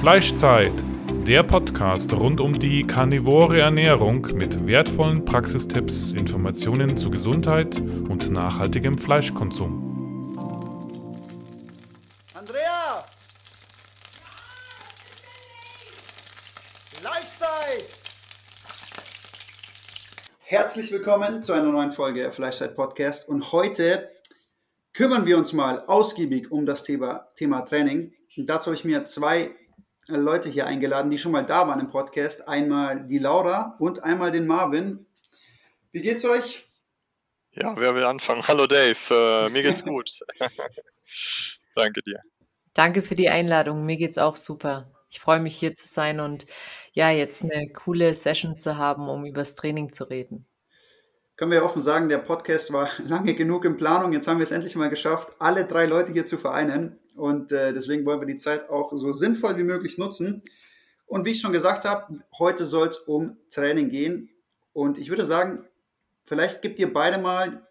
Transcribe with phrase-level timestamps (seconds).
[0.00, 0.72] Fleischzeit,
[1.26, 8.96] der Podcast rund um die karnivore Ernährung mit wertvollen Praxistipps, Informationen zu Gesundheit und nachhaltigem
[8.96, 10.34] Fleischkonsum.
[12.32, 13.04] Andrea!
[16.94, 17.84] Fleischzeit!
[20.38, 24.08] Herzlich willkommen zu einer neuen Folge Fleischzeit Podcast und heute
[24.94, 28.14] kümmern wir uns mal ausgiebig um das Thema, Thema Training.
[28.38, 29.50] Und dazu habe ich mir zwei
[30.16, 32.48] Leute hier eingeladen, die schon mal da waren im Podcast.
[32.48, 35.06] Einmal die Laura und einmal den Marvin.
[35.92, 36.66] Wie geht's euch?
[37.52, 38.46] Ja, wer will anfangen?
[38.46, 40.10] Hallo Dave, äh, mir geht's gut.
[41.74, 42.20] Danke dir.
[42.74, 43.84] Danke für die Einladung.
[43.84, 44.92] Mir geht's auch super.
[45.10, 46.46] Ich freue mich hier zu sein und
[46.92, 50.46] ja, jetzt eine coole Session zu haben, um übers Training zu reden.
[51.36, 54.12] Können wir offen sagen, der Podcast war lange genug in Planung.
[54.12, 56.99] Jetzt haben wir es endlich mal geschafft, alle drei Leute hier zu vereinen.
[57.20, 60.42] Und äh, deswegen wollen wir die Zeit auch so sinnvoll wie möglich nutzen.
[61.06, 64.30] Und wie ich schon gesagt habe, heute soll es um Training gehen.
[64.72, 65.66] Und ich würde sagen,
[66.24, 67.66] vielleicht gebt ihr beide mal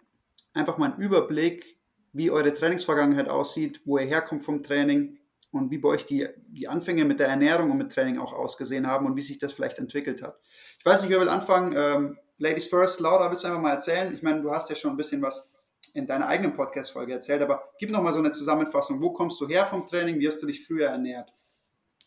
[0.53, 1.77] einfach mal einen Überblick,
[2.13, 5.17] wie eure Trainingsvergangenheit aussieht, wo ihr herkommt vom Training
[5.51, 8.85] und wie bei euch die, die Anfänge mit der Ernährung und mit Training auch ausgesehen
[8.85, 10.39] haben und wie sich das vielleicht entwickelt hat.
[10.77, 11.73] Ich weiß nicht, wer will anfangen.
[11.75, 14.13] Ähm, Ladies first, Laura, willst du einfach mal erzählen?
[14.13, 15.48] Ich meine, du hast ja schon ein bisschen was
[15.95, 19.01] in deiner eigenen Podcast-Folge erzählt, aber gib noch mal so eine Zusammenfassung.
[19.01, 20.19] Wo kommst du her vom Training?
[20.19, 21.33] Wie hast du dich früher ernährt?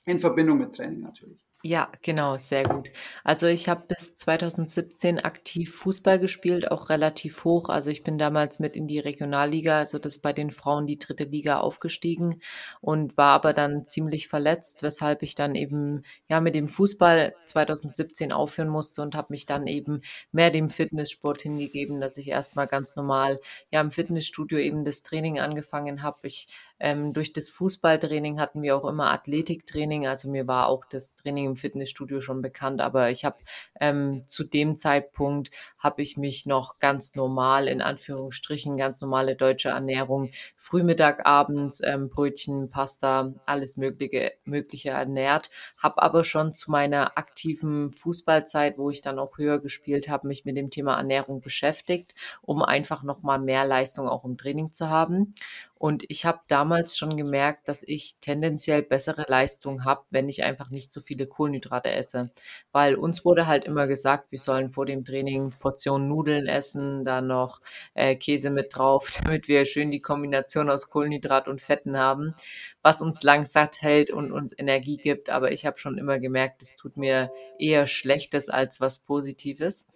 [0.04, 1.41] In Verbindung mit Training natürlich.
[1.64, 2.88] Ja, genau, sehr gut.
[3.22, 7.68] Also ich habe bis 2017 aktiv Fußball gespielt, auch relativ hoch.
[7.68, 11.22] Also ich bin damals mit in die Regionalliga, also das bei den Frauen die dritte
[11.22, 12.40] Liga aufgestiegen
[12.80, 18.32] und war aber dann ziemlich verletzt, weshalb ich dann eben ja mit dem Fußball 2017
[18.32, 20.02] aufhören musste und habe mich dann eben
[20.32, 23.40] mehr dem Fitnesssport hingegeben, dass ich erstmal ganz normal
[23.70, 26.26] ja im Fitnessstudio eben das Training angefangen habe.
[26.26, 26.48] Ich
[26.82, 30.08] ähm, durch das Fußballtraining hatten wir auch immer Athletiktraining.
[30.08, 33.36] Also mir war auch das Training im Fitnessstudio schon bekannt, aber ich habe
[33.80, 39.68] ähm, zu dem Zeitpunkt habe ich mich noch ganz normal in Anführungsstrichen ganz normale deutsche
[39.68, 45.50] Ernährung Frühmittag, abends ähm, Brötchen, Pasta, alles mögliche mögliche ernährt.
[45.78, 50.44] Habe aber schon zu meiner aktiven Fußballzeit, wo ich dann auch höher gespielt habe, mich
[50.44, 54.88] mit dem Thema Ernährung beschäftigt, um einfach noch mal mehr Leistung auch im Training zu
[54.88, 55.32] haben.
[55.82, 60.70] Und ich habe damals schon gemerkt, dass ich tendenziell bessere Leistung habe, wenn ich einfach
[60.70, 62.30] nicht so viele Kohlenhydrate esse.
[62.70, 67.26] Weil uns wurde halt immer gesagt, wir sollen vor dem Training Portionen Nudeln essen, dann
[67.26, 67.60] noch
[67.94, 72.36] äh, Käse mit drauf, damit wir schön die Kombination aus Kohlenhydrat und Fetten haben,
[72.82, 75.30] was uns lang satt hält und uns Energie gibt.
[75.30, 79.88] Aber ich habe schon immer gemerkt, es tut mir eher Schlechtes als was Positives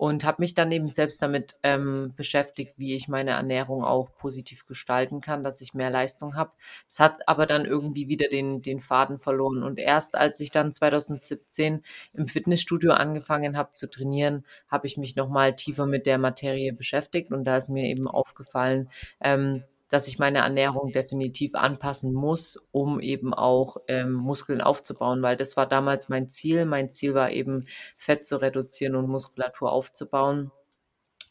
[0.00, 4.64] und habe mich dann eben selbst damit ähm, beschäftigt, wie ich meine Ernährung auch positiv
[4.64, 6.52] gestalten kann, dass ich mehr Leistung habe.
[6.88, 9.62] Es hat aber dann irgendwie wieder den, den Faden verloren.
[9.62, 11.82] Und erst als ich dann 2017
[12.14, 17.30] im Fitnessstudio angefangen habe zu trainieren, habe ich mich nochmal tiefer mit der Materie beschäftigt
[17.30, 18.88] und da ist mir eben aufgefallen,
[19.20, 25.36] ähm, dass ich meine Ernährung definitiv anpassen muss, um eben auch ähm, Muskeln aufzubauen, weil
[25.36, 26.64] das war damals mein Ziel.
[26.64, 30.52] Mein Ziel war eben Fett zu reduzieren und Muskulatur aufzubauen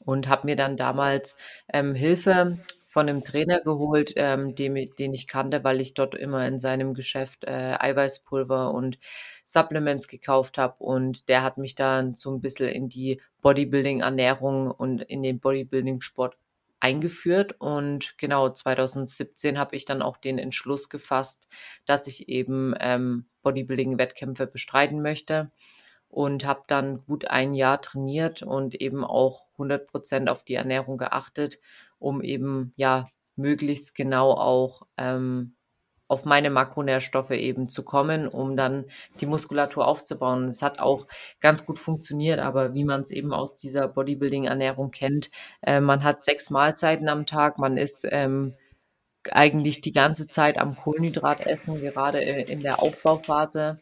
[0.06, 1.38] und habe mir dann damals
[1.74, 6.48] ähm, Hilfe von einem Trainer geholt, ähm, dem, den ich kannte, weil ich dort immer
[6.48, 8.98] in seinem Geschäft äh, Eiweißpulver und
[9.46, 15.04] Supplements gekauft habe und der hat mich dann so ein bisschen in die Bodybuilding-Ernährung und
[15.04, 16.36] in den Bodybuilding-Sport
[16.80, 21.48] eingeführt und genau 2017 habe ich dann auch den Entschluss gefasst,
[21.86, 25.52] dass ich eben ähm, Bodybuilding-Wettkämpfe bestreiten möchte
[26.10, 30.98] und habe dann gut ein Jahr trainiert und eben auch 100 Prozent auf die Ernährung
[30.98, 31.60] geachtet,
[32.00, 35.56] um eben ja möglichst genau auch ähm,
[36.10, 38.86] auf meine Makronährstoffe eben zu kommen, um dann
[39.22, 40.50] die Muskulatur aufzubauen.
[40.50, 41.08] Es hat auch
[41.40, 45.30] ganz gut funktioniert, aber wie man es eben aus dieser Bodybuilding-Ernährung kennt,
[45.62, 48.56] äh, man hat sechs Mahlzeiten am Tag, man ist ähm,
[49.32, 53.80] eigentlich die ganze Zeit am Kohlenhydrat essen, gerade äh, in der Aufbauphase.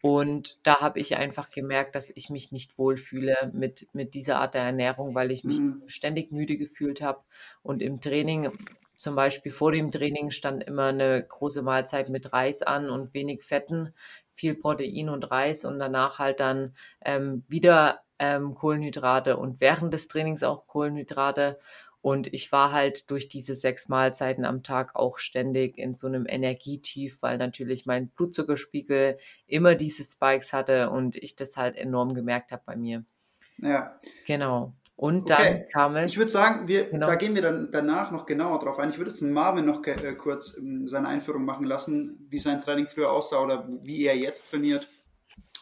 [0.00, 4.54] Und da habe ich einfach gemerkt, dass ich mich nicht wohlfühle mit, mit dieser Art
[4.54, 5.82] der Ernährung, weil ich mich mhm.
[5.86, 7.20] ständig müde gefühlt habe.
[7.62, 8.50] Und im Training
[8.98, 13.44] zum Beispiel vor dem Training stand immer eine große Mahlzeit mit Reis an und wenig
[13.44, 13.94] Fetten,
[14.32, 16.74] viel Protein und Reis und danach halt dann
[17.04, 21.58] ähm, wieder ähm, Kohlenhydrate und während des Trainings auch Kohlenhydrate.
[22.00, 26.26] Und ich war halt durch diese sechs Mahlzeiten am Tag auch ständig in so einem
[26.26, 32.52] Energietief, weil natürlich mein Blutzuckerspiegel immer diese Spikes hatte und ich das halt enorm gemerkt
[32.52, 33.04] habe bei mir.
[33.58, 33.98] Ja.
[34.26, 34.74] Genau.
[34.98, 35.68] Und dann okay.
[35.72, 36.10] kam es.
[36.10, 37.06] Ich würde sagen, wir, genau.
[37.06, 38.90] da gehen wir dann danach noch genauer drauf ein.
[38.90, 42.88] Ich würde jetzt Marvin noch äh, kurz ähm, seine Einführung machen lassen, wie sein Training
[42.88, 44.88] früher aussah oder wie er jetzt trainiert,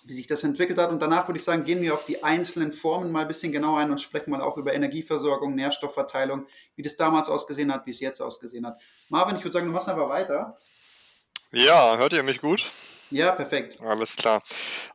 [0.07, 0.89] wie sich das entwickelt hat.
[0.89, 3.77] Und danach würde ich sagen, gehen wir auf die einzelnen Formen mal ein bisschen genauer
[3.81, 8.01] ein und sprechen mal auch über Energieversorgung, Nährstoffverteilung, wie das damals ausgesehen hat, wie es
[8.01, 8.81] jetzt ausgesehen hat.
[9.11, 10.57] Marvin, ich würde sagen, du machst einfach weiter.
[11.53, 12.65] Ja, hört ihr mich gut?
[13.11, 13.79] Ja, perfekt.
[13.83, 14.43] Alles klar.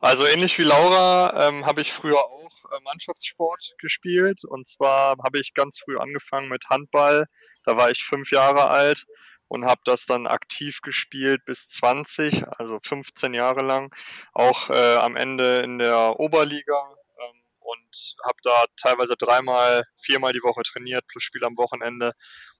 [0.00, 4.44] Also ähnlich wie Laura ähm, habe ich früher auch äh, Mannschaftssport gespielt.
[4.44, 7.26] Und zwar habe ich ganz früh angefangen mit Handball.
[7.64, 9.04] Da war ich fünf Jahre alt
[9.52, 13.94] und habe das dann aktiv gespielt bis 20, also 15 Jahre lang.
[14.32, 20.42] Auch äh, am Ende in der Oberliga ähm, und habe da teilweise dreimal, viermal die
[20.42, 22.12] Woche trainiert, plus Spiel am Wochenende.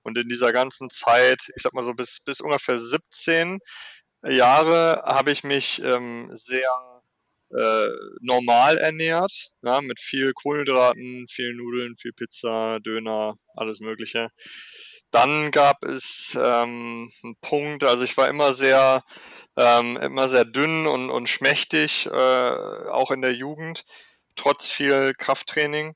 [0.02, 3.60] Und in dieser ganzen Zeit, ich sag mal so bis, bis ungefähr 17
[4.24, 7.01] Jahre, habe ich mich ähm, sehr
[7.56, 7.88] äh,
[8.20, 14.28] normal ernährt, ja, mit viel Kohlenhydraten, viel Nudeln, viel Pizza, Döner, alles Mögliche.
[15.10, 19.02] Dann gab es ähm, einen Punkt, also ich war immer sehr,
[19.56, 23.84] ähm, immer sehr dünn und, und schmächtig, äh, auch in der Jugend,
[24.36, 25.94] trotz viel Krafttraining.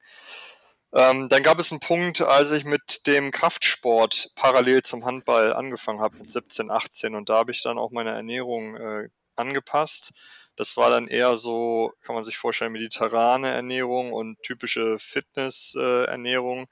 [0.92, 6.00] Ähm, dann gab es einen Punkt, als ich mit dem Kraftsport parallel zum Handball angefangen
[6.00, 7.14] habe, mit 17, 18.
[7.14, 10.12] Und da habe ich dann auch meine Ernährung äh, angepasst.
[10.56, 16.66] Das war dann eher so, kann man sich vorstellen, mediterrane Ernährung und typische Fitness-Ernährung äh,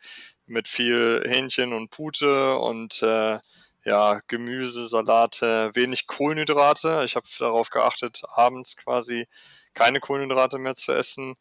[0.47, 3.39] mit viel Hähnchen und Pute und äh,
[3.85, 7.03] ja, Gemüse, Salate, wenig Kohlenhydrate.
[7.05, 9.27] Ich habe darauf geachtet, abends quasi
[9.75, 11.35] keine Kohlenhydrate mehr zu essen.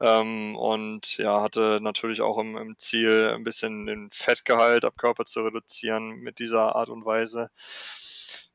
[0.00, 5.24] Ähm, und ja, hatte natürlich auch im, im, Ziel, ein bisschen den Fettgehalt ab Körper
[5.24, 7.50] zu reduzieren mit dieser Art und Weise.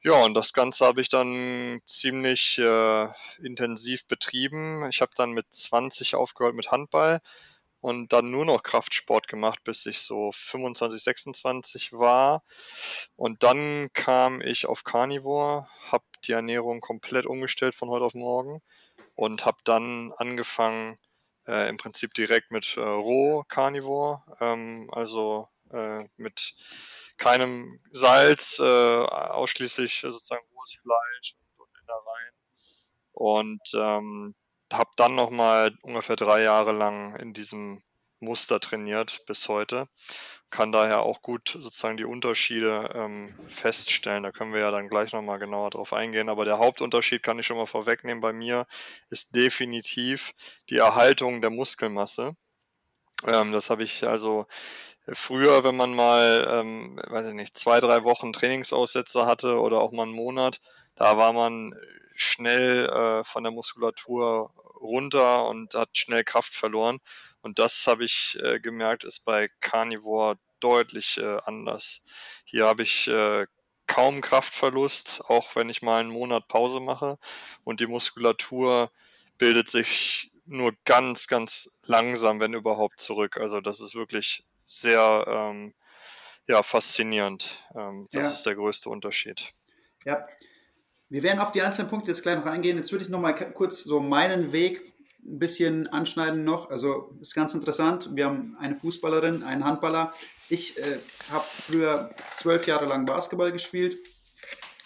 [0.06, 3.08] Ja, und das Ganze habe ich dann ziemlich äh,
[3.42, 4.88] intensiv betrieben.
[4.88, 7.22] Ich habe dann mit 20 aufgehört mit Handball
[7.82, 12.44] und dann nur noch Kraftsport gemacht, bis ich so 25, 26 war.
[13.16, 18.62] Und dann kam ich auf Carnivore, habe die Ernährung komplett umgestellt von heute auf morgen
[19.16, 21.00] und habe dann angefangen,
[21.48, 26.54] äh, im Prinzip direkt mit äh, Roh-Carnivore, ähm, also äh, mit
[27.18, 32.34] keinem Salz, äh, ausschließlich sozusagen rohes Fleisch und, und Innereien.
[33.12, 34.36] Und ähm,
[34.74, 37.82] habe dann nochmal ungefähr drei Jahre lang in diesem
[38.20, 39.88] Muster trainiert bis heute.
[40.50, 44.24] Kann daher auch gut sozusagen die Unterschiede ähm, feststellen.
[44.24, 46.30] Da können wir ja dann gleich nochmal genauer drauf eingehen.
[46.30, 48.66] Aber der Hauptunterschied kann ich schon mal vorwegnehmen bei mir
[49.10, 50.34] ist definitiv
[50.70, 52.36] die Erhaltung der Muskelmasse.
[53.26, 54.46] Ähm, das habe ich also
[55.14, 59.92] Früher, wenn man mal, ähm, weiß ich nicht, zwei, drei Wochen Trainingsaussätze hatte oder auch
[59.92, 60.62] mal einen Monat,
[60.96, 61.76] da war man
[62.16, 67.00] schnell äh, von der Muskulatur runter und hat schnell Kraft verloren.
[67.42, 72.04] Und das habe ich äh, gemerkt, ist bei Carnivore deutlich äh, anders.
[72.46, 73.46] Hier habe ich äh,
[73.88, 77.20] kaum Kraftverlust, auch wenn ich mal einen Monat Pause mache.
[77.64, 78.92] Und die Muskulatur
[79.38, 83.38] bildet sich nur ganz, ganz langsam, wenn überhaupt, zurück.
[83.38, 85.74] Also das ist wirklich sehr ähm,
[86.48, 87.68] ja, faszinierend.
[87.76, 88.32] Ähm, das ja.
[88.32, 89.52] ist der größte Unterschied.
[90.04, 90.28] Ja,
[91.10, 92.78] wir werden auf die einzelnen Punkte jetzt gleich noch eingehen.
[92.78, 94.82] Jetzt würde ich noch mal kurz so meinen Weg
[95.24, 96.70] ein bisschen anschneiden noch.
[96.70, 98.10] Also ist ganz interessant.
[98.14, 100.14] Wir haben eine Fußballerin, einen Handballer.
[100.50, 101.00] Ich äh,
[101.32, 103.98] habe früher zwölf Jahre lang Basketball gespielt.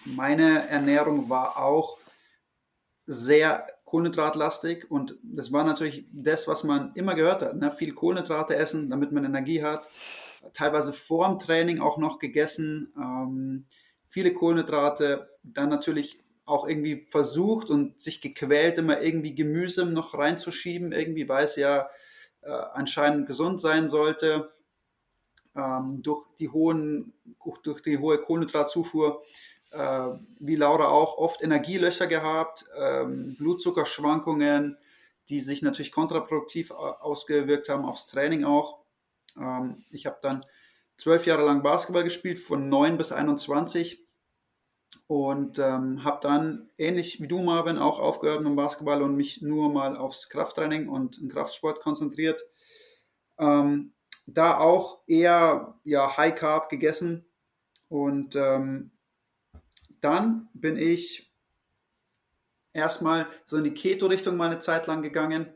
[0.05, 1.97] Meine Ernährung war auch
[3.05, 7.55] sehr kohlenhydratlastig und das war natürlich das, was man immer gehört hat.
[7.55, 7.71] Ne?
[7.71, 9.87] Viel Kohlenhydrate essen, damit man Energie hat.
[10.53, 12.93] Teilweise vor dem Training auch noch gegessen.
[12.95, 13.65] Ähm,
[14.07, 20.91] viele Kohlenhydrate, dann natürlich auch irgendwie versucht und sich gequält, immer irgendwie Gemüse noch reinzuschieben,
[20.91, 21.89] irgendwie, weil es ja
[22.41, 24.51] äh, anscheinend gesund sein sollte.
[25.55, 27.13] Ähm, durch, die hohen,
[27.63, 29.23] durch die hohe Kohlenhydratzufuhr
[29.71, 30.07] äh,
[30.39, 34.77] wie Laura auch, oft Energielöcher gehabt, ähm, Blutzuckerschwankungen,
[35.29, 38.79] die sich natürlich kontraproduktiv ausgewirkt haben aufs Training auch.
[39.37, 40.43] Ähm, ich habe dann
[40.97, 44.05] zwölf Jahre lang Basketball gespielt, von 9 bis 21
[45.07, 49.41] und ähm, habe dann ähnlich wie du Marvin auch aufgehört mit dem Basketball und mich
[49.41, 52.45] nur mal aufs Krafttraining und Kraftsport konzentriert.
[53.37, 53.93] Ähm,
[54.25, 57.25] da auch eher ja, High Carb gegessen
[57.87, 58.91] und ähm,
[60.01, 61.31] dann bin ich
[62.73, 65.53] erstmal so in die Keto-Richtung mal eine Zeit lang gegangen.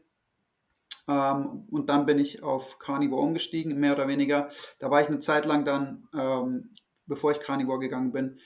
[1.07, 4.49] Ähm, und dann bin ich auf Carnivore umgestiegen, mehr oder weniger.
[4.79, 6.71] Da war ich eine Zeit lang dann, ähm,
[7.05, 8.39] bevor ich Carnivore gegangen bin,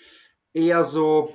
[0.53, 1.29] eher so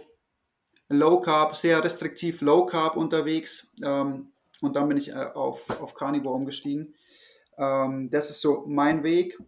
[0.89, 3.73] Low Carb, sehr restriktiv Low Carb unterwegs.
[3.85, 6.95] Ähm, und dann bin ich äh, auf, auf Carnivore umgestiegen.
[7.57, 9.39] Ähm, das ist so mein Weg.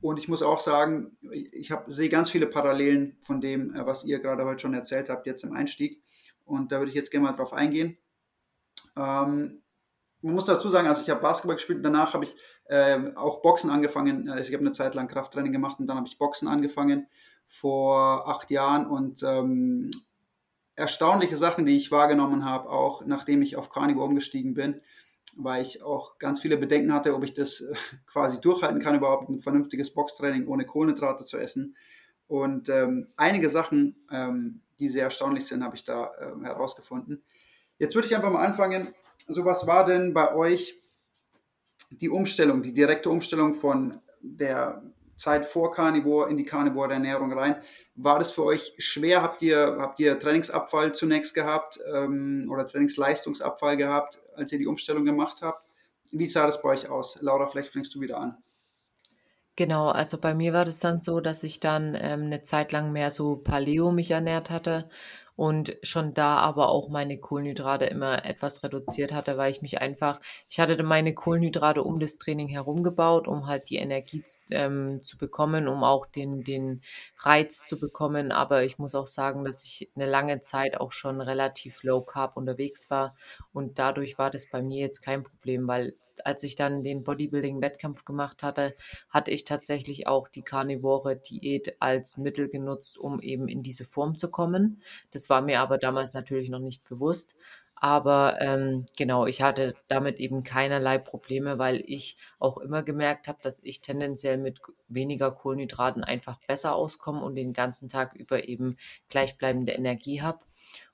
[0.00, 4.04] Und ich muss auch sagen, ich hab, sehe ganz viele Parallelen von dem, äh, was
[4.04, 6.02] ihr gerade heute schon erzählt habt, jetzt im Einstieg.
[6.44, 7.98] Und da würde ich jetzt gerne mal drauf eingehen.
[8.96, 9.62] Ähm,
[10.22, 12.34] man muss dazu sagen, also ich habe Basketball gespielt, danach habe ich
[12.64, 14.28] äh, auch Boxen angefangen.
[14.28, 17.06] Also ich habe eine Zeit lang Krafttraining gemacht und dann habe ich Boxen angefangen
[17.46, 19.90] vor acht Jahren und ähm,
[20.74, 24.80] erstaunliche Sachen, die ich wahrgenommen habe, auch nachdem ich auf Carnivore umgestiegen bin,
[25.36, 27.74] weil ich auch ganz viele Bedenken hatte, ob ich das äh,
[28.06, 31.76] quasi durchhalten kann, überhaupt ein vernünftiges Boxtraining ohne Kohlenhydrate zu essen.
[32.26, 37.22] Und ähm, einige Sachen, ähm, die sehr erstaunlich sind, habe ich da äh, herausgefunden.
[37.78, 38.88] Jetzt würde ich einfach mal anfangen.
[39.28, 40.82] So, was war denn bei euch
[41.90, 44.82] die Umstellung, die direkte Umstellung von der
[45.16, 47.62] Zeit vor Carnivore in die Carnivore Ernährung rein?
[47.94, 49.22] War das für euch schwer?
[49.22, 55.04] Habt ihr, habt ihr Trainingsabfall zunächst gehabt ähm, oder Trainingsleistungsabfall gehabt, als ihr die Umstellung
[55.04, 55.64] gemacht habt?
[56.12, 57.18] Wie sah das bei euch aus?
[57.20, 58.36] Laura, vielleicht fängst du wieder an.
[59.56, 62.92] Genau, also bei mir war das dann so, dass ich dann ähm, eine Zeit lang
[62.92, 64.88] mehr so Paleo mich ernährt hatte
[65.36, 70.20] und schon da aber auch meine Kohlenhydrate immer etwas reduziert hatte, weil ich mich einfach,
[70.48, 75.18] ich hatte meine Kohlenhydrate um das Training herum gebaut, um halt die Energie ähm, zu
[75.18, 76.82] bekommen, um auch den, den
[77.26, 78.32] Reiz zu bekommen.
[78.32, 82.36] Aber ich muss auch sagen, dass ich eine lange Zeit auch schon relativ low carb
[82.36, 83.14] unterwegs war
[83.52, 88.04] und dadurch war das bei mir jetzt kein Problem, weil als ich dann den Bodybuilding-Wettkampf
[88.04, 88.74] gemacht hatte,
[89.10, 94.16] hatte ich tatsächlich auch die Carnivore Diät als Mittel genutzt, um eben in diese Form
[94.18, 94.82] zu kommen.
[95.10, 97.36] Das war mir aber damals natürlich noch nicht bewusst.
[97.78, 103.38] Aber ähm, genau, ich hatte damit eben keinerlei Probleme, weil ich auch immer gemerkt habe,
[103.42, 108.78] dass ich tendenziell mit weniger Kohlenhydraten einfach besser auskomme und den ganzen Tag über eben
[109.10, 110.38] gleichbleibende Energie habe.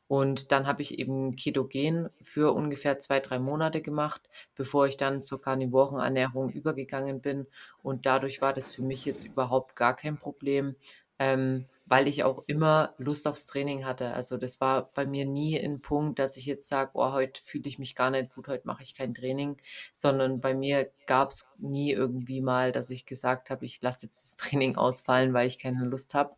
[0.09, 4.21] Und dann habe ich eben Ketogen für ungefähr zwei, drei Monate gemacht,
[4.55, 7.47] bevor ich dann zur Karnivorenernährung übergegangen bin.
[7.83, 10.77] Und dadurch war das für mich jetzt überhaupt gar kein Problem.
[11.19, 14.15] Ähm, weil ich auch immer Lust aufs Training hatte.
[14.15, 17.69] Also das war bei mir nie ein Punkt, dass ich jetzt sage, oh, heute fühle
[17.69, 19.59] ich mich gar nicht gut, heute mache ich kein Training,
[19.93, 24.25] sondern bei mir gab es nie irgendwie mal, dass ich gesagt habe, ich lasse jetzt
[24.25, 26.35] das Training ausfallen, weil ich keine Lust habe.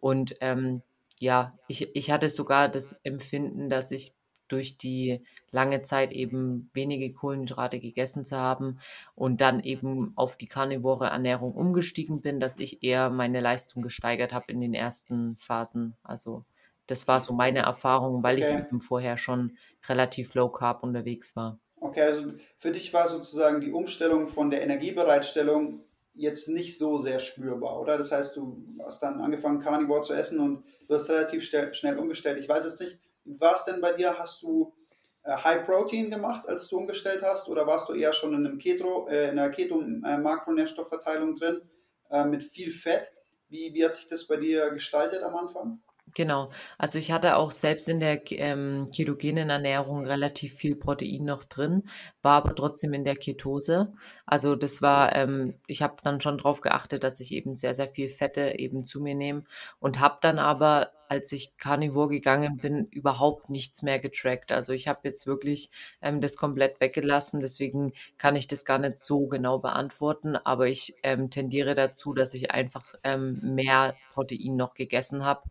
[0.00, 0.82] Und ähm,
[1.20, 4.14] ja, ich, ich hatte sogar das Empfinden, dass ich
[4.48, 8.78] durch die lange Zeit eben wenige Kohlenhydrate gegessen zu haben
[9.14, 14.32] und dann eben auf die karnivore Ernährung umgestiegen bin, dass ich eher meine Leistung gesteigert
[14.32, 15.94] habe in den ersten Phasen.
[16.02, 16.44] Also
[16.86, 18.46] das war so meine Erfahrung, weil okay.
[18.46, 19.56] ich eben vorher schon
[19.88, 21.58] relativ low carb unterwegs war.
[21.80, 25.80] Okay, also für dich war sozusagen die Umstellung von der Energiebereitstellung
[26.14, 27.96] jetzt nicht so sehr spürbar, oder?
[27.96, 32.40] Das heißt, du hast dann angefangen, Carnivore zu essen und du hast relativ schnell umgestellt.
[32.40, 34.18] Ich weiß jetzt nicht, war es denn bei dir?
[34.18, 34.72] Hast du
[35.28, 39.06] High Protein gemacht, als du umgestellt hast, oder warst du eher schon in, einem Keto,
[39.08, 41.60] äh, in einer Keto-Makronährstoffverteilung drin
[42.10, 43.12] äh, mit viel Fett?
[43.48, 45.80] Wie, wie hat sich das bei dir gestaltet am Anfang?
[46.14, 46.50] Genau.
[46.78, 51.84] Also ich hatte auch selbst in der ähm, ketogenen Ernährung relativ viel Protein noch drin,
[52.22, 53.92] war aber trotzdem in der Ketose.
[54.26, 57.88] Also das war, ähm, ich habe dann schon darauf geachtet, dass ich eben sehr, sehr
[57.88, 59.44] viel Fette eben zu mir nehme
[59.80, 64.52] und habe dann aber, als ich Carnivore gegangen bin, überhaupt nichts mehr getrackt.
[64.52, 65.70] Also ich habe jetzt wirklich
[66.02, 70.94] ähm, das komplett weggelassen, deswegen kann ich das gar nicht so genau beantworten, aber ich
[71.02, 75.42] ähm, tendiere dazu, dass ich einfach ähm, mehr Protein noch gegessen habe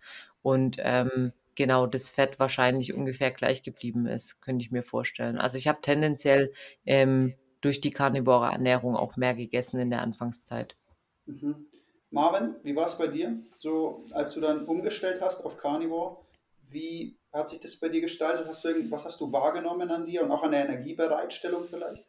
[0.41, 5.37] und ähm, genau das Fett wahrscheinlich ungefähr gleich geblieben ist, könnte ich mir vorstellen.
[5.37, 6.53] Also ich habe tendenziell
[6.85, 10.75] ähm, durch die karnivore Ernährung auch mehr gegessen in der Anfangszeit.
[11.25, 11.65] Mhm.
[12.11, 13.37] Marvin, wie war es bei dir?
[13.59, 16.17] So, als du dann umgestellt hast auf Carnivore,
[16.69, 18.47] wie hat sich das bei dir gestaltet?
[18.47, 22.05] Hast du was hast du wahrgenommen an dir und auch an der Energiebereitstellung vielleicht?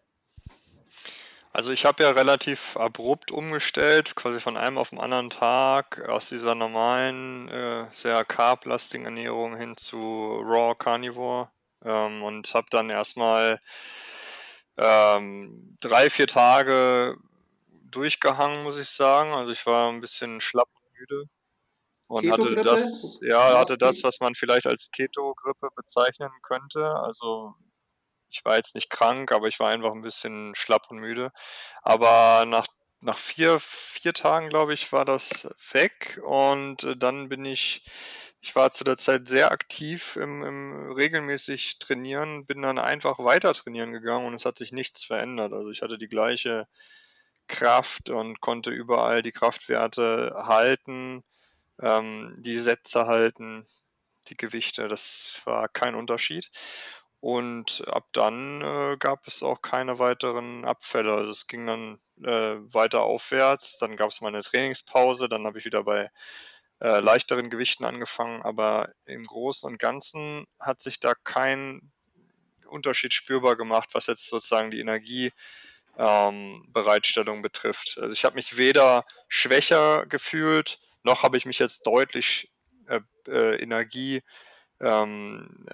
[1.52, 6.28] Also ich habe ja relativ abrupt umgestellt, quasi von einem auf den anderen Tag aus
[6.28, 9.96] dieser normalen, äh, sehr carblastigen Ernährung hin zu
[10.44, 11.50] Raw Carnivore
[11.84, 13.60] ähm, und habe dann erstmal
[14.76, 17.16] ähm, drei, vier Tage
[17.90, 19.32] durchgehangen, muss ich sagen.
[19.32, 21.24] Also ich war ein bisschen schlapp und müde
[22.08, 26.84] und hatte das, ja, hatte das, was man vielleicht als Keto-Grippe bezeichnen könnte.
[26.84, 27.54] Also
[28.30, 31.32] ich war jetzt nicht krank, aber ich war einfach ein bisschen schlapp und müde.
[31.82, 32.66] Aber nach,
[33.00, 36.18] nach vier, vier Tagen, glaube ich, war das weg.
[36.24, 37.84] Und äh, dann bin ich,
[38.40, 43.52] ich war zu der Zeit sehr aktiv im, im regelmäßig trainieren, bin dann einfach weiter
[43.52, 45.52] trainieren gegangen und es hat sich nichts verändert.
[45.52, 46.68] Also ich hatte die gleiche
[47.48, 51.24] Kraft und konnte überall die Kraftwerte halten,
[51.80, 53.66] ähm, die Sätze halten,
[54.28, 54.88] die Gewichte.
[54.88, 56.50] Das war kein Unterschied.
[57.20, 61.12] Und ab dann äh, gab es auch keine weiteren Abfälle.
[61.12, 63.78] Also es ging dann äh, weiter aufwärts.
[63.78, 65.28] Dann gab es mal eine Trainingspause.
[65.28, 66.10] Dann habe ich wieder bei
[66.80, 68.42] äh, leichteren Gewichten angefangen.
[68.42, 71.90] Aber im Großen und Ganzen hat sich da kein
[72.66, 75.32] Unterschied spürbar gemacht, was jetzt sozusagen die Energiebereitstellung
[75.98, 76.66] ähm,
[77.42, 77.98] betrifft.
[78.00, 82.52] Also ich habe mich weder schwächer gefühlt, noch habe ich mich jetzt deutlich
[82.86, 84.22] äh, äh, Energie
[84.80, 85.66] ähm,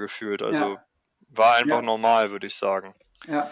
[0.00, 0.42] gefühlt.
[0.42, 0.84] Also ja.
[1.28, 1.82] war einfach ja.
[1.82, 2.94] normal, würde ich sagen.
[3.26, 3.50] Ja.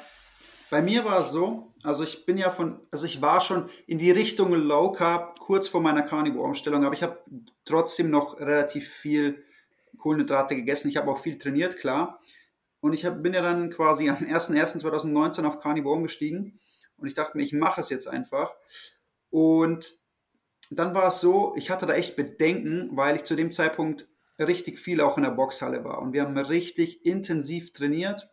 [0.68, 3.98] Bei mir war es so, also ich bin ja von, also ich war schon in
[3.98, 7.22] die Richtung Low Carb kurz vor meiner Carnivore-Umstellung, aber ich habe
[7.64, 9.44] trotzdem noch relativ viel
[9.96, 10.88] Kohlenhydrate gegessen.
[10.88, 12.20] Ich habe auch viel trainiert, klar.
[12.80, 16.58] Und ich hab, bin ja dann quasi am 01.01.2019 auf Carnivore umgestiegen
[16.98, 18.54] und ich dachte mir, ich mache es jetzt einfach.
[19.30, 19.94] Und
[20.70, 24.78] dann war es so, ich hatte da echt Bedenken, weil ich zu dem Zeitpunkt richtig
[24.78, 26.00] viel auch in der Boxhalle war.
[26.00, 28.28] Und wir haben richtig intensiv trainiert.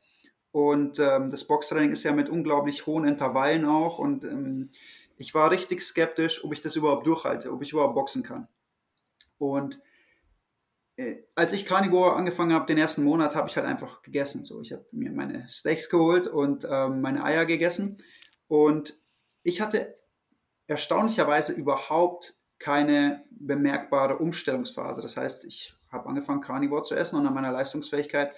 [0.52, 4.00] Und ähm, das Boxtraining ist ja mit unglaublich hohen Intervallen auch.
[4.00, 4.70] Und ähm,
[5.18, 8.48] ich war richtig skeptisch, ob ich das überhaupt durchhalte, ob ich überhaupt boxen kann.
[9.38, 9.80] Und
[11.36, 14.46] als ich Carnivore angefangen habe, den ersten Monat, habe ich halt einfach gegessen.
[14.46, 17.98] So, ich habe mir meine Steaks geholt und ähm, meine Eier gegessen.
[18.48, 18.94] Und
[19.42, 19.98] ich hatte
[20.68, 25.02] erstaunlicherweise überhaupt keine bemerkbare Umstellungsphase.
[25.02, 28.32] Das heißt, ich habe angefangen, Carnivore zu essen und an meiner Leistungsfähigkeit,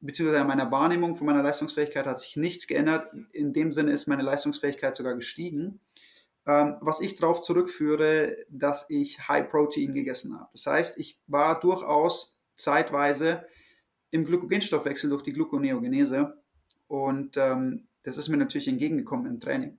[0.00, 3.08] beziehungsweise an meiner Wahrnehmung von meiner Leistungsfähigkeit hat sich nichts geändert.
[3.32, 5.80] In dem Sinne ist meine Leistungsfähigkeit sogar gestiegen.
[6.46, 10.50] Ähm, was ich darauf zurückführe, dass ich High Protein gegessen habe.
[10.52, 13.46] Das heißt, ich war durchaus zeitweise
[14.10, 16.42] im Glykogenstoffwechsel durch die Gluconeogenese
[16.86, 19.78] und ähm, das ist mir natürlich entgegengekommen im Training.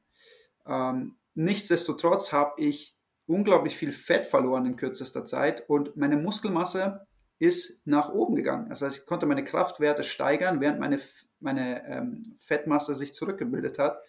[0.66, 7.06] Ähm, nichtsdestotrotz habe ich unglaublich viel Fett verloren in kürzester Zeit und meine Muskelmasse
[7.38, 8.70] ist nach oben gegangen.
[8.70, 11.00] Das heißt, ich konnte meine Kraftwerte steigern, während meine,
[11.40, 14.00] meine ähm, Fettmasse sich zurückgebildet hat.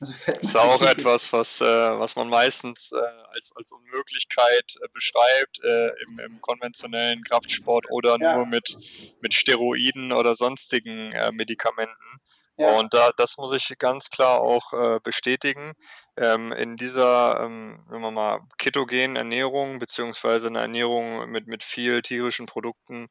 [0.00, 2.96] Also das ist auch etwas, was, äh, was man meistens äh,
[3.34, 8.36] als, als Unmöglichkeit äh, beschreibt äh, im, im, konventionellen Kraftsport oder ja.
[8.36, 8.76] nur mit,
[9.20, 12.20] mit Steroiden oder sonstigen äh, Medikamenten.
[12.60, 12.78] Ja.
[12.78, 15.72] Und da, das muss ich ganz klar auch äh, bestätigen.
[16.18, 22.02] Ähm, in dieser, ähm, wenn man mal ketogenen Ernährung beziehungsweise eine Ernährung mit, mit viel
[22.02, 23.08] tierischen Produkten,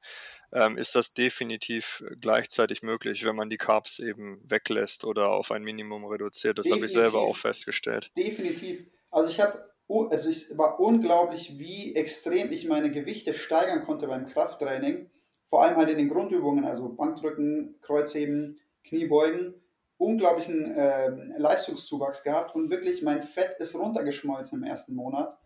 [0.54, 5.63] ähm, ist das definitiv gleichzeitig möglich, wenn man die Carbs eben weglässt oder auf ein
[5.63, 6.60] Minimum reduziert.
[6.60, 8.12] Das habe ich selber auch festgestellt.
[8.15, 8.86] Definitiv.
[9.10, 9.67] Also ich habe,
[10.12, 15.10] also es war unglaublich, wie extrem ich meine Gewichte steigern konnte beim Krafttraining.
[15.45, 19.54] Vor allem halt in den Grundübungen, also Bankdrücken, Kreuzheben, Kniebeugen
[19.99, 25.38] unglaublichen äh, Leistungszuwachs gehabt und wirklich mein Fett ist runtergeschmolzen im ersten Monat.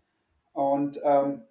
[0.53, 1.41] Und ähm,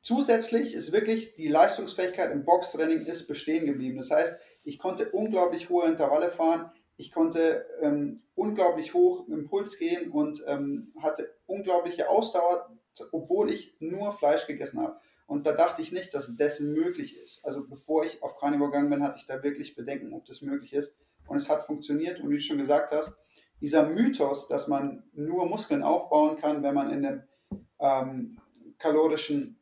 [0.00, 3.98] zusätzlich ist wirklich die Leistungsfähigkeit im Boxtraining ist bestehen geblieben.
[3.98, 9.78] Das heißt, ich konnte unglaublich hohe Intervalle fahren, ich konnte ähm, unglaublich hoch im Puls
[9.78, 12.70] gehen und ähm, hatte unglaubliche Ausdauer,
[13.12, 14.98] obwohl ich nur Fleisch gegessen habe.
[15.28, 17.44] Und da dachte ich nicht, dass das möglich ist.
[17.44, 20.72] Also bevor ich auf Carnivore gegangen bin, hatte ich da wirklich Bedenken, ob das möglich
[20.72, 20.96] ist.
[21.26, 22.18] Und es hat funktioniert.
[22.18, 23.20] Und wie du schon gesagt hast,
[23.60, 27.22] dieser Mythos, dass man nur Muskeln aufbauen kann, wenn man in einem
[27.78, 28.40] ähm,
[28.78, 29.60] kalorischen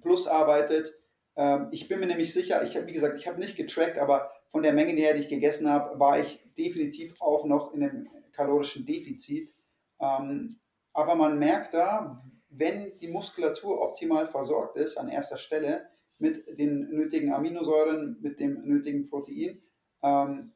[0.00, 0.94] Plus arbeitet.
[1.34, 4.30] Ähm, ich bin mir nämlich sicher, ich habe, wie gesagt, ich habe nicht getrackt, aber
[4.48, 8.08] von der Menge her, die ich gegessen habe, war ich definitiv auch noch in einem
[8.30, 9.52] kalorischen Defizit.
[10.00, 10.60] Ähm,
[10.92, 12.22] aber man merkt da,
[12.56, 15.88] wenn die Muskulatur optimal versorgt ist, an erster Stelle
[16.18, 19.62] mit den nötigen Aminosäuren, mit dem nötigen Protein,
[20.02, 20.52] ähm,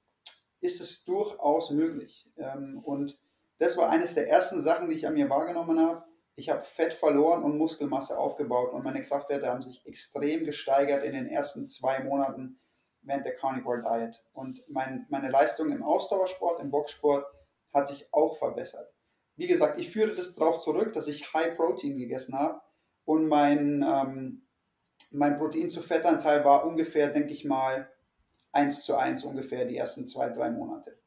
[0.60, 2.30] ist es durchaus möglich.
[2.36, 3.18] Ähm, und
[3.58, 6.04] das war eines der ersten Sachen, die ich an mir wahrgenommen habe.
[6.36, 11.12] Ich habe Fett verloren und Muskelmasse aufgebaut und meine Kraftwerte haben sich extrem gesteigert in
[11.12, 12.60] den ersten zwei Monaten
[13.02, 14.22] während der Carnivore Diet.
[14.32, 17.26] Und mein, meine Leistung im Ausdauersport, im Boxsport
[17.72, 18.88] hat sich auch verbessert
[19.38, 22.60] wie gesagt, ich führe das darauf zurück, dass ich High Protein gegessen habe
[23.04, 24.42] und mein, ähm,
[25.12, 27.88] mein Protein zu Fettanteil war ungefähr, denke ich mal,
[28.52, 30.98] 1 zu 1 ungefähr die ersten zwei, drei Monate.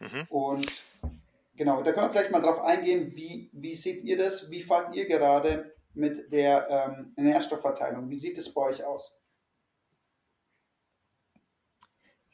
[0.00, 0.26] Mhm.
[0.28, 0.84] Und
[1.54, 4.50] genau, da können wir vielleicht mal drauf eingehen, wie, wie seht ihr das?
[4.50, 8.10] Wie fahrt ihr gerade mit der ähm, Nährstoffverteilung?
[8.10, 9.20] Wie sieht es bei euch aus?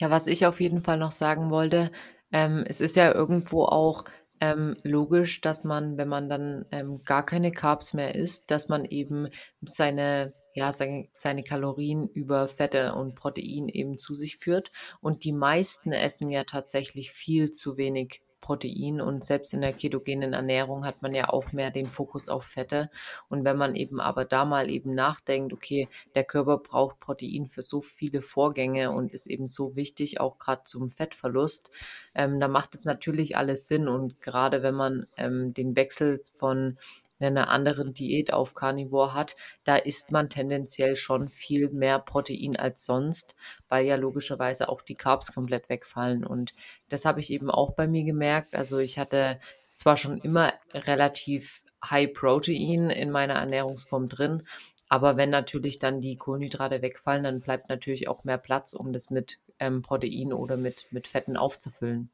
[0.01, 1.92] Ja, was ich auf jeden Fall noch sagen wollte,
[2.33, 4.05] ähm, es ist ja irgendwo auch
[4.42, 8.85] ähm, logisch, dass man, wenn man dann ähm, gar keine Carbs mehr isst, dass man
[8.85, 9.28] eben
[9.64, 14.72] seine, ja, seine, seine Kalorien über Fette und Protein eben zu sich führt.
[15.00, 18.20] Und die meisten essen ja tatsächlich viel zu wenig
[18.53, 22.45] Protein und selbst in der ketogenen Ernährung hat man ja auch mehr den Fokus auf
[22.45, 22.91] Fette.
[23.31, 27.62] Und wenn man eben aber da mal eben nachdenkt, okay, der Körper braucht Protein für
[27.62, 31.71] so viele Vorgänge und ist eben so wichtig, auch gerade zum Fettverlust,
[32.15, 33.88] ähm, da macht es natürlich alles Sinn.
[33.88, 36.77] Und gerade wenn man ähm, den Wechsel von
[37.25, 42.85] einer anderen Diät auf Carnivore hat, da isst man tendenziell schon viel mehr Protein als
[42.85, 43.35] sonst,
[43.69, 46.25] weil ja logischerweise auch die Carbs komplett wegfallen.
[46.25, 46.55] Und
[46.89, 48.55] das habe ich eben auch bei mir gemerkt.
[48.55, 49.41] Also ich hatte
[49.75, 54.45] zwar schon immer relativ High Protein in meiner Ernährungsform drin,
[54.93, 59.09] aber wenn natürlich dann die Kohlenhydrate wegfallen, dann bleibt natürlich auch mehr Platz, um das
[59.09, 62.11] mit ähm, Protein oder mit, mit Fetten aufzufüllen.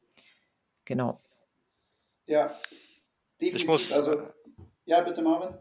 [0.84, 1.20] Genau.
[2.26, 2.56] Ja,
[3.40, 3.62] definitiv.
[3.62, 4.22] Ich muss, also
[4.88, 5.56] ja, bitte, Marvin.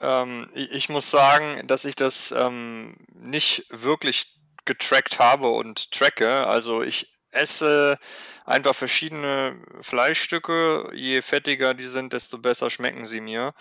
[0.00, 6.46] Ähm, ich, muss sagen, dass ich das ähm, nicht wirklich getrackt habe und tracke.
[6.46, 7.98] Also ich esse
[8.44, 10.92] einfach verschiedene Fleischstücke.
[10.94, 13.52] Je fettiger die sind, desto besser schmecken sie mir.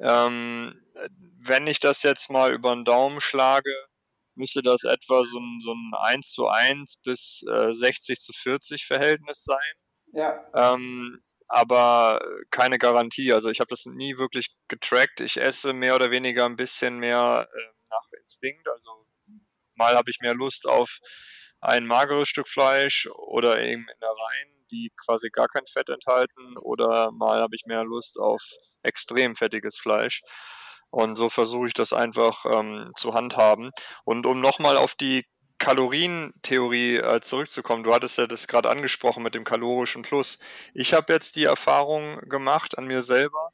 [0.00, 0.80] Ähm,
[1.38, 3.72] wenn ich das jetzt mal über den Daumen schlage,
[4.34, 8.86] müsste das etwa so ein, so ein 1 zu 1 bis äh, 60 zu 40
[8.86, 9.74] Verhältnis sein.
[10.14, 10.40] Ja.
[10.54, 12.18] Ähm, aber
[12.50, 13.30] keine Garantie.
[13.30, 15.20] Also ich habe das nie wirklich getrackt.
[15.20, 18.66] Ich esse mehr oder weniger ein bisschen mehr äh, nach Instinkt.
[18.68, 19.06] Also
[19.74, 20.98] mal habe ich mehr Lust auf
[21.60, 27.40] ein mageres Stück Fleisch oder eben Innereien, die quasi gar kein Fett enthalten, oder mal
[27.40, 28.42] habe ich mehr Lust auf
[28.82, 30.22] extrem fettiges Fleisch.
[30.90, 33.72] Und so versuche ich das einfach ähm, zu handhaben.
[34.04, 35.24] Und um nochmal auf die
[35.62, 40.40] Kalorientheorie äh, zurückzukommen, du hattest ja das gerade angesprochen mit dem kalorischen Plus.
[40.74, 43.52] Ich habe jetzt die Erfahrung gemacht an mir selber,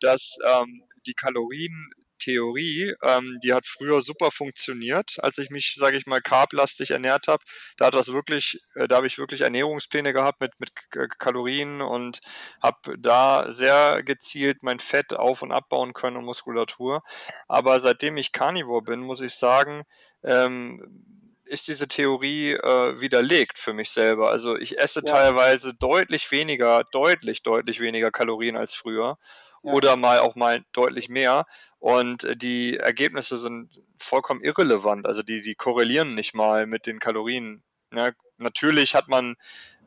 [0.00, 6.06] dass ähm, die Kalorientheorie, ähm, die hat früher super funktioniert, als ich mich, sage ich
[6.06, 7.44] mal, carblastig ernährt habe.
[7.76, 10.72] Da hat das wirklich, äh, da habe ich wirklich Ernährungspläne gehabt mit, mit
[11.18, 12.20] Kalorien und
[12.62, 17.02] habe da sehr gezielt mein Fett auf- und abbauen können und Muskulatur.
[17.48, 19.82] Aber seitdem ich Carnivore bin, muss ich sagen,
[20.24, 21.10] ähm,
[21.50, 24.30] ist diese Theorie äh, widerlegt für mich selber.
[24.30, 25.12] Also ich esse ja.
[25.12, 29.18] teilweise deutlich weniger, deutlich, deutlich weniger Kalorien als früher.
[29.62, 29.72] Ja.
[29.72, 31.46] Oder mal auch mal deutlich mehr.
[31.80, 35.06] Und äh, die Ergebnisse sind vollkommen irrelevant.
[35.06, 37.64] Also die, die korrelieren nicht mal mit den Kalorien.
[37.92, 39.34] Ja, natürlich hat man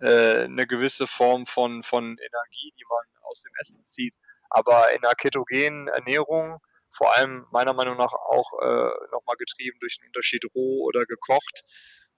[0.01, 4.13] äh, eine gewisse Form von, von Energie, die man aus dem Essen zieht.
[4.49, 6.59] Aber in einer ketogenen Ernährung
[6.93, 11.63] vor allem meiner Meinung nach auch äh, nochmal getrieben durch den Unterschied roh oder gekocht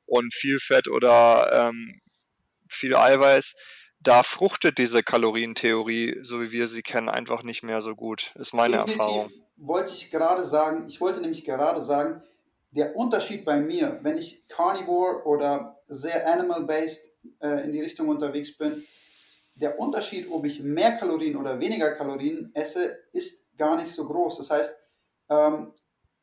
[0.06, 2.00] und viel Fett oder ähm,
[2.70, 3.56] viel Eiweiß.
[4.00, 8.54] Da fruchtet diese Kalorientheorie, so wie wir sie kennen, einfach nicht mehr so gut, ist
[8.54, 9.32] meine Definitiv Erfahrung.
[9.58, 12.22] Wollte ich gerade sagen, ich wollte nämlich gerade sagen,
[12.72, 17.10] der Unterschied bei mir, wenn ich Carnivore oder sehr animal-based
[17.40, 18.84] äh, in die Richtung unterwegs bin,
[19.56, 24.38] der Unterschied, ob ich mehr Kalorien oder weniger Kalorien esse, ist gar nicht so groß.
[24.38, 24.78] Das heißt,
[25.30, 25.74] ähm,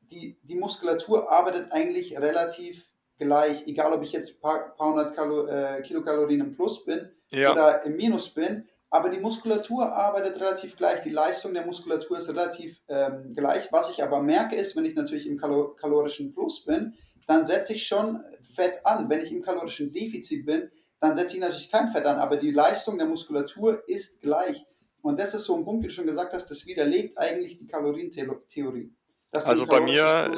[0.00, 5.46] die, die Muskulatur arbeitet eigentlich relativ gleich, egal ob ich jetzt paar, paar hundert Kalo,
[5.46, 7.52] äh, Kilokalorien im Plus bin ja.
[7.52, 12.28] oder im Minus bin, aber die Muskulatur arbeitet relativ gleich, die Leistung der Muskulatur ist
[12.28, 13.72] relativ ähm, gleich.
[13.72, 16.94] Was ich aber merke ist, wenn ich natürlich im Kalo kalorischen Plus bin,
[17.26, 18.22] dann setze ich schon
[18.54, 19.08] Fett an.
[19.08, 22.50] Wenn ich im kalorischen Defizit bin, dann setze ich natürlich kein Fett an, aber die
[22.50, 24.66] Leistung der Muskulatur ist gleich.
[25.02, 27.66] Und das ist so ein Punkt, wie du schon gesagt hast, das widerlegt eigentlich die
[27.66, 28.94] Kalorientheorie.
[29.32, 30.32] also bei mir,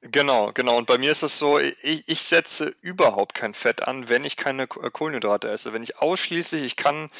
[0.00, 0.78] genau, genau.
[0.78, 4.36] Und bei mir ist es so, ich, ich, setze überhaupt kein Fett an, wenn ich
[4.36, 5.72] keine äh, Kohlenhydrate esse.
[5.72, 7.10] Wenn ich ausschließlich, ich kann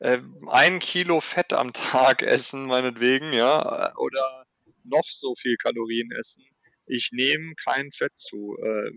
[0.00, 4.44] äh, ein Kilo Fett am Tag essen, meinetwegen, ja, oder
[4.82, 6.44] noch so viel Kalorien essen.
[6.86, 8.56] Ich nehme kein Fett zu.
[8.60, 8.90] Äh,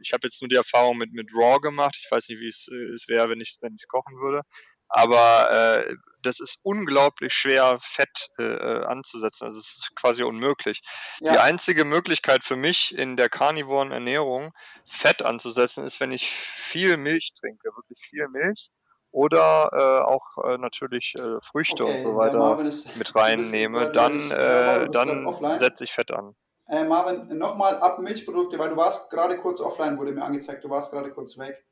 [0.00, 1.98] ich habe jetzt nur die Erfahrung mit, mit Raw gemacht.
[2.00, 4.42] Ich weiß nicht, wie es, äh, es wäre, wenn ich es wenn kochen würde.
[4.88, 9.44] Aber äh, das ist unglaublich schwer, Fett äh, äh, anzusetzen.
[9.44, 10.80] Also es ist quasi unmöglich.
[11.20, 11.32] Ja.
[11.32, 14.52] Die einzige Möglichkeit für mich in der karnivoren Ernährung,
[14.86, 18.70] Fett anzusetzen, ist, wenn ich viel Milch trinke, wirklich viel Milch.
[19.10, 24.30] Oder äh, auch äh, natürlich äh, Früchte okay, und so weiter ist, mit reinnehme, dann,
[24.30, 26.34] äh, dann setze ich Fett an.
[26.68, 30.68] Äh, Marvin, nochmal ab Milchprodukte, weil du warst gerade kurz offline, wurde mir angezeigt, du
[30.68, 31.64] warst gerade kurz weg.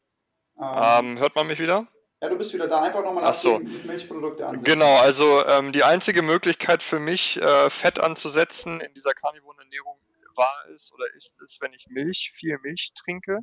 [0.59, 1.87] Ähm, ähm, hört man mich wieder?
[2.27, 2.83] Ja, du bist wieder da.
[2.83, 3.61] Einfach nochmal so.
[3.61, 4.65] Milchprodukte ansehen.
[4.65, 9.97] Genau, also ähm, die einzige Möglichkeit für mich, äh, Fett anzusetzen in dieser karnivoren Ernährung
[10.35, 13.43] war es oder ist es, wenn ich Milch, viel Milch trinke.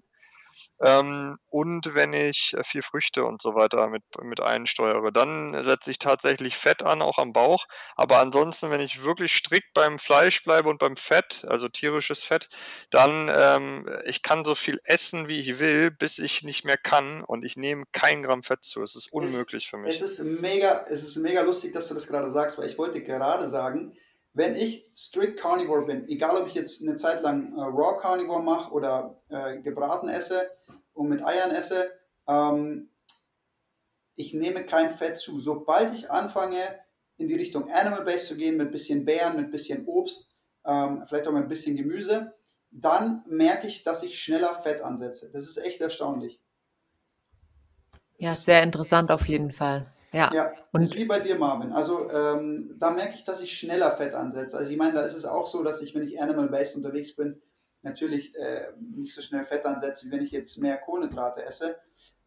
[0.81, 5.91] Ähm, und wenn ich äh, viel Früchte und so weiter mit, mit einsteuere, dann setze
[5.91, 7.65] ich tatsächlich Fett an, auch am Bauch.
[7.95, 12.49] Aber ansonsten, wenn ich wirklich strikt beim Fleisch bleibe und beim Fett, also tierisches Fett,
[12.89, 17.23] dann ähm, ich kann so viel essen, wie ich will, bis ich nicht mehr kann
[17.23, 18.81] und ich nehme kein Gramm Fett zu.
[18.81, 19.95] Es ist unmöglich es, für mich.
[19.95, 23.03] Es ist mega, es ist mega lustig, dass du das gerade sagst, weil ich wollte
[23.03, 23.97] gerade sagen,
[24.33, 28.41] wenn ich strict Carnivore bin, egal ob ich jetzt eine Zeit lang äh, Raw Carnivore
[28.41, 30.49] mache oder äh, gebraten esse
[30.93, 31.91] und mit Eiern esse,
[32.27, 32.89] ähm,
[34.15, 35.39] ich nehme kein Fett zu.
[35.39, 36.79] Sobald ich anfange,
[37.17, 40.29] in die Richtung Animal Base zu gehen, mit ein bisschen Beeren, mit ein bisschen Obst,
[40.65, 42.33] ähm, vielleicht auch mit ein bisschen Gemüse,
[42.71, 45.29] dann merke ich, dass ich schneller Fett ansetze.
[45.31, 46.41] Das ist echt erstaunlich.
[48.17, 49.91] Ja, sehr interessant auf jeden Fall.
[50.13, 50.31] Ja.
[50.33, 51.73] ja und ist wie bei dir, Marvin.
[51.73, 54.57] Also ähm, da merke ich, dass ich schneller Fett ansetze.
[54.57, 57.41] Also ich meine, da ist es auch so, dass ich, wenn ich animal-based unterwegs bin,
[57.81, 61.77] natürlich äh, nicht so schnell Fett ansetze, wie wenn ich jetzt mehr Kohlenhydrate esse.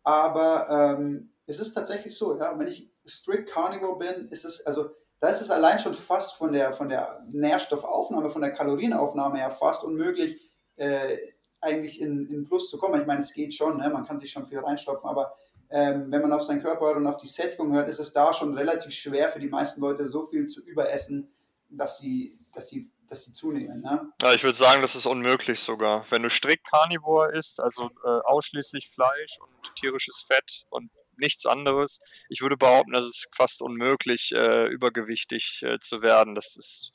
[0.02, 0.68] Aber
[0.98, 5.28] ähm, es ist tatsächlich so, ja, wenn ich strict carnivore bin, ist es, also da
[5.28, 9.84] ist es allein schon fast von der, von der Nährstoffaufnahme, von der Kalorienaufnahme her fast
[9.84, 10.40] unmöglich,
[10.76, 11.16] äh,
[11.60, 13.00] eigentlich in, in Plus zu kommen.
[13.00, 13.88] Ich meine, es geht schon, ne?
[13.88, 15.36] man kann sich schon viel reinstopfen, aber
[15.70, 18.32] ähm, wenn man auf seinen Körper hört und auf die Sättigung hört, ist es da
[18.32, 21.32] schon relativ schwer für die meisten Leute so viel zu überessen,
[21.70, 23.80] dass sie, dass sie, dass sie zunehmen.
[23.80, 24.12] Ne?
[24.22, 26.04] Ja, ich würde sagen, das ist unmöglich sogar.
[26.10, 31.98] Wenn du strikt Carnivore isst, also äh, ausschließlich Fleisch und tierisches Fett und nichts anderes,
[32.28, 36.34] ich würde behaupten, das ist fast unmöglich, äh, übergewichtig äh, zu werden.
[36.34, 36.92] Das ist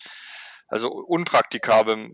[0.67, 2.12] also unpraktikabel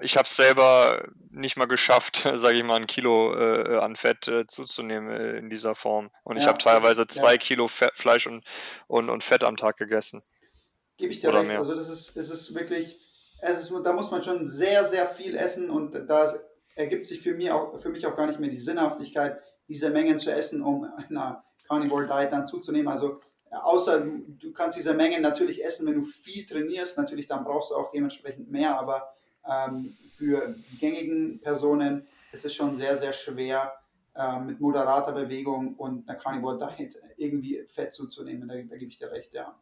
[0.00, 4.28] ich habe es selber nicht mal geschafft, sage ich mal, ein Kilo äh, an Fett
[4.28, 6.10] äh, zuzunehmen äh, in dieser Form.
[6.22, 7.38] Und ja, ich habe teilweise ist, zwei ja.
[7.38, 8.44] Kilo Fett, Fleisch und,
[8.86, 10.22] und, und Fett am Tag gegessen.
[10.96, 11.48] Gebe ich dir Oder recht.
[11.48, 11.58] Mehr.
[11.58, 12.98] Also das ist, das ist wirklich,
[13.40, 16.32] es ist, da muss man schon sehr, sehr viel essen und da
[16.76, 20.18] ergibt sich für mich, auch, für mich auch gar nicht mehr die Sinnhaftigkeit, diese Mengen
[20.18, 22.88] zu essen, um einer Carnivore Diet dann zuzunehmen.
[22.88, 27.44] Also außer du, du kannst diese Mengen natürlich essen, wenn du viel trainierst, natürlich dann
[27.44, 29.14] brauchst du auch dementsprechend mehr, aber
[29.48, 33.72] ähm, für die gängigen Personen ist es schon sehr, sehr schwer,
[34.14, 38.48] äh, mit moderater Bewegung und einer Carnivore Diet irgendwie Fett zuzunehmen.
[38.48, 39.58] Da, da gebe ich dir recht, ja.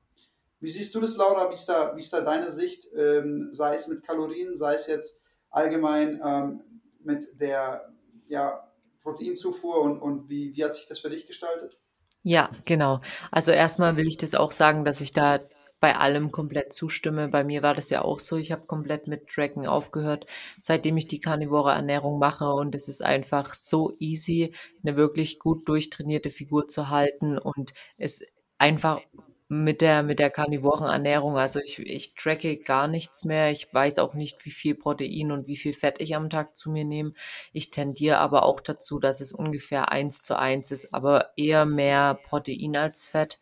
[0.61, 1.51] Wie siehst du das, Laura?
[1.51, 2.87] Wie ist da, wie ist da deine Sicht?
[2.97, 5.18] Ähm, sei es mit Kalorien, sei es jetzt
[5.51, 6.61] allgemein ähm,
[7.03, 7.92] mit der
[8.29, 8.68] ja,
[9.03, 11.79] Proteinzufuhr und, und wie, wie hat sich das für dich gestaltet?
[12.23, 13.01] Ja, genau.
[13.31, 15.40] Also erstmal will ich das auch sagen, dass ich da
[15.83, 17.27] bei allem komplett zustimme.
[17.29, 18.37] Bei mir war das ja auch so.
[18.37, 20.27] Ich habe komplett mit Tracken aufgehört,
[20.61, 22.53] seitdem ich die karnivore Ernährung mache.
[22.53, 28.23] Und es ist einfach so easy, eine wirklich gut durchtrainierte Figur zu halten und es
[28.59, 29.01] einfach
[29.49, 31.37] mit der, mit der karnivoren Ernährung.
[31.37, 33.51] Also ich, ich tracke gar nichts mehr.
[33.51, 36.71] Ich weiß auch nicht, wie viel Protein und wie viel Fett ich am Tag zu
[36.71, 37.12] mir nehme.
[37.53, 42.21] Ich tendiere aber auch dazu, dass es ungefähr eins zu eins ist, aber eher mehr
[42.23, 43.40] Protein als Fett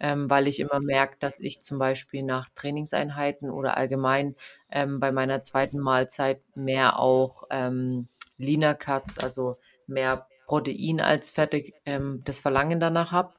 [0.00, 4.34] ähm, weil ich immer merke, dass ich zum Beispiel nach Trainingseinheiten oder allgemein
[4.70, 8.08] ähm, bei meiner zweiten Mahlzeit mehr auch ähm,
[8.38, 13.34] Leaner Cuts, also mehr Protein als Fette, ähm, das Verlangen danach habe.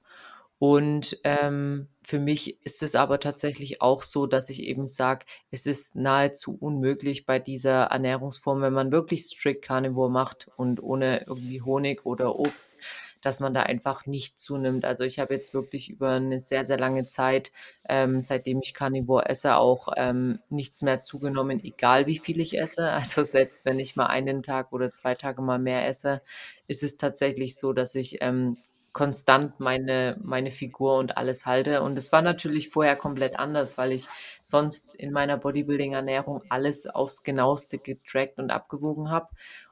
[0.60, 5.66] Und ähm, für mich ist es aber tatsächlich auch so, dass ich eben sage, es
[5.66, 11.62] ist nahezu unmöglich bei dieser Ernährungsform, wenn man wirklich strict Carnivore macht und ohne irgendwie
[11.62, 12.72] Honig oder Obst,
[13.22, 14.86] dass man da einfach nicht zunimmt.
[14.86, 17.52] Also ich habe jetzt wirklich über eine sehr, sehr lange Zeit,
[17.88, 22.90] ähm, seitdem ich Carnivore esse, auch ähm, nichts mehr zugenommen, egal wie viel ich esse.
[23.00, 26.22] Also selbst wenn ich mal einen Tag oder zwei Tage mal mehr esse,
[26.68, 28.58] ist es tatsächlich so, dass ich ähm,
[28.94, 31.82] konstant meine, meine Figur und alles halte.
[31.82, 34.08] Und es war natürlich vorher komplett anders, weil ich
[34.42, 39.30] sonst in meiner Bodybuilding-Ernährung alles aufs genaueste getrackt und abgewogen habe.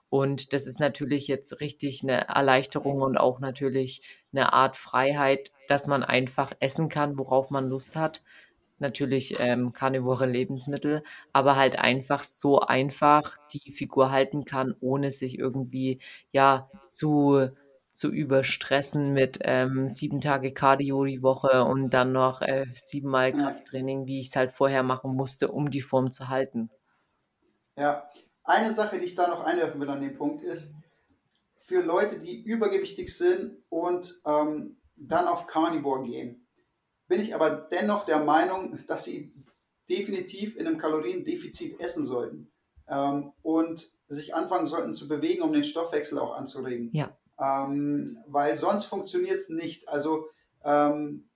[0.10, 5.88] Und das ist natürlich jetzt richtig eine Erleichterung und auch natürlich eine Art Freiheit, dass
[5.88, 8.24] man einfach essen kann, worauf man Lust hat.
[8.80, 15.39] Natürlich ähm, karnivore Lebensmittel, aber halt einfach so einfach die Figur halten kann, ohne sich
[15.39, 16.00] irgendwie
[16.32, 17.50] ja zu
[17.98, 24.06] zu überstressen mit ähm, sieben Tage Cardio die Woche und dann noch äh, siebenmal Krafttraining,
[24.06, 26.70] wie ich es halt vorher machen musste, um die Form zu halten.
[27.76, 28.08] Ja,
[28.47, 30.73] eine Sache, die ich da noch einwerfen will an dem Punkt ist,
[31.65, 36.47] für Leute, die übergewichtig sind und ähm, dann auf Carnivore gehen,
[37.07, 39.33] bin ich aber dennoch der Meinung, dass sie
[39.89, 42.51] definitiv in einem Kaloriendefizit essen sollten
[42.88, 46.89] ähm, und sich anfangen sollten zu bewegen, um den Stoffwechsel auch anzuregen.
[46.93, 47.17] Ja.
[47.39, 49.89] Ähm, weil sonst funktioniert es nicht.
[49.89, 50.27] Also
[50.63, 51.29] ähm,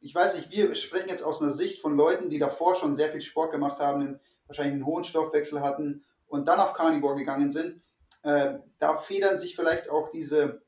[0.00, 3.10] ich weiß nicht, wir sprechen jetzt aus einer Sicht von Leuten, die davor schon sehr
[3.10, 7.82] viel Sport gemacht haben, wahrscheinlich einen hohen Stoffwechsel hatten und dann auf Carnivore gegangen sind.
[8.22, 10.62] Äh, da federn sich vielleicht auch diese,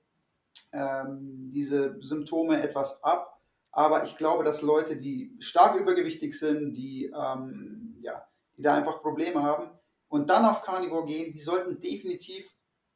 [0.72, 3.40] ähm, diese Symptome etwas ab.
[3.70, 9.02] Aber ich glaube, dass Leute, die stark übergewichtig sind, die, ähm, ja, die da einfach
[9.02, 9.70] Probleme haben
[10.08, 12.50] und dann auf Carnivore gehen, die sollten definitiv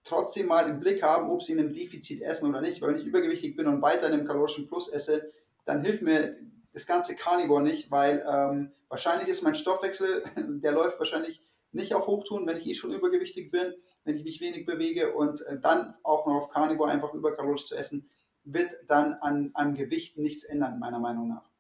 [0.05, 2.81] trotzdem mal im Blick haben, ob sie in einem Defizit essen oder nicht.
[2.81, 5.31] Weil wenn ich übergewichtig bin und weiter in einem kalorischen Plus esse,
[5.64, 6.37] dann hilft mir
[6.72, 12.06] das ganze Carnivore nicht, weil ähm, wahrscheinlich ist mein Stoffwechsel, der läuft wahrscheinlich nicht auf
[12.06, 15.94] Hochtun, wenn ich eh schon übergewichtig bin, wenn ich mich wenig bewege und äh, dann
[16.02, 18.08] auch noch auf Carnivore einfach überkalorisch zu essen,
[18.44, 21.51] wird dann an, an Gewicht nichts ändern, meiner Meinung nach.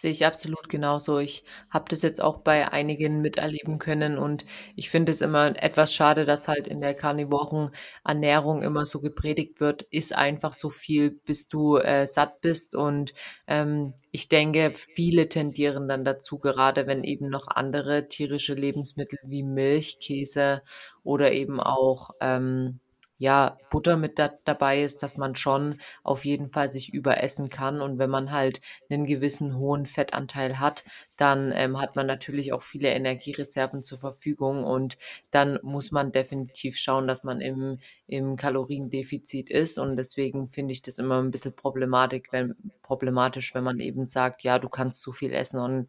[0.00, 1.18] Sehe ich absolut genauso.
[1.18, 5.92] Ich habe das jetzt auch bei einigen miterleben können und ich finde es immer etwas
[5.92, 7.70] schade, dass halt in der karnivoren
[8.04, 13.12] Ernährung immer so gepredigt wird, iss einfach so viel, bis du äh, satt bist und
[13.48, 19.42] ähm, ich denke, viele tendieren dann dazu, gerade wenn eben noch andere tierische Lebensmittel wie
[19.42, 20.62] Milch, Käse
[21.02, 22.78] oder eben auch ähm,
[23.18, 27.80] ja, Butter mit da dabei ist, dass man schon auf jeden Fall sich überessen kann.
[27.80, 30.84] Und wenn man halt einen gewissen hohen Fettanteil hat,
[31.16, 34.98] dann ähm, hat man natürlich auch viele Energiereserven zur Verfügung und
[35.32, 39.78] dann muss man definitiv schauen, dass man im, im Kaloriendefizit ist.
[39.78, 44.44] Und deswegen finde ich das immer ein bisschen problematisch, wenn, problematisch, wenn man eben sagt,
[44.44, 45.88] ja, du kannst zu viel essen und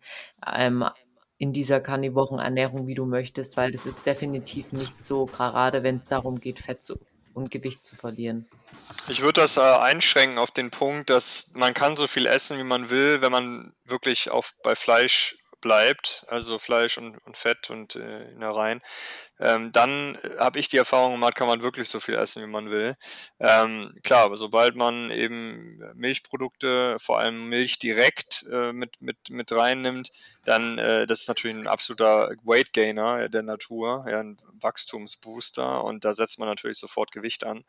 [0.52, 0.84] ähm,
[1.38, 5.96] in dieser karnivoren Ernährung, wie du möchtest, weil das ist definitiv nicht so, gerade wenn
[5.96, 6.98] es darum geht, Fett zu
[7.34, 8.48] und Gewicht zu verlieren.
[9.08, 12.64] Ich würde das äh, einschränken auf den Punkt, dass man kann so viel essen, wie
[12.64, 17.96] man will, wenn man wirklich auf, bei Fleisch bleibt, also Fleisch und, und Fett und
[17.96, 18.82] äh, Innereien,
[19.40, 22.48] ähm, dann äh, habe ich die Erfahrung gemacht, kann man wirklich so viel essen, wie
[22.48, 22.96] man will.
[23.40, 29.52] Ähm, klar, aber sobald man eben Milchprodukte, vor allem Milch direkt äh, mit, mit, mit
[29.52, 30.10] reinnimmt,
[30.46, 36.06] dann äh, das ist natürlich ein absoluter Weight Gainer der Natur, ja, ein Wachstumsbooster und
[36.06, 37.64] da setzt man natürlich sofort Gewicht an,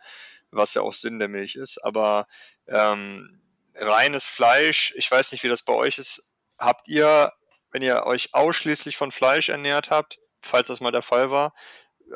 [0.50, 1.78] was ja auch Sinn der Milch ist.
[1.78, 2.26] Aber
[2.66, 3.40] ähm,
[3.74, 6.30] reines Fleisch, ich weiß nicht, wie das bei euch ist.
[6.58, 7.32] Habt ihr
[7.70, 11.52] wenn ihr euch ausschließlich von Fleisch ernährt habt, falls das mal der Fall war,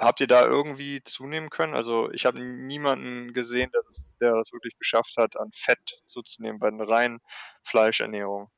[0.00, 1.74] habt ihr da irgendwie zunehmen können?
[1.74, 6.58] Also ich habe niemanden gesehen, der das, der das wirklich geschafft hat, an Fett zuzunehmen
[6.58, 7.20] bei einer reinen
[7.62, 8.50] Fleischernährung.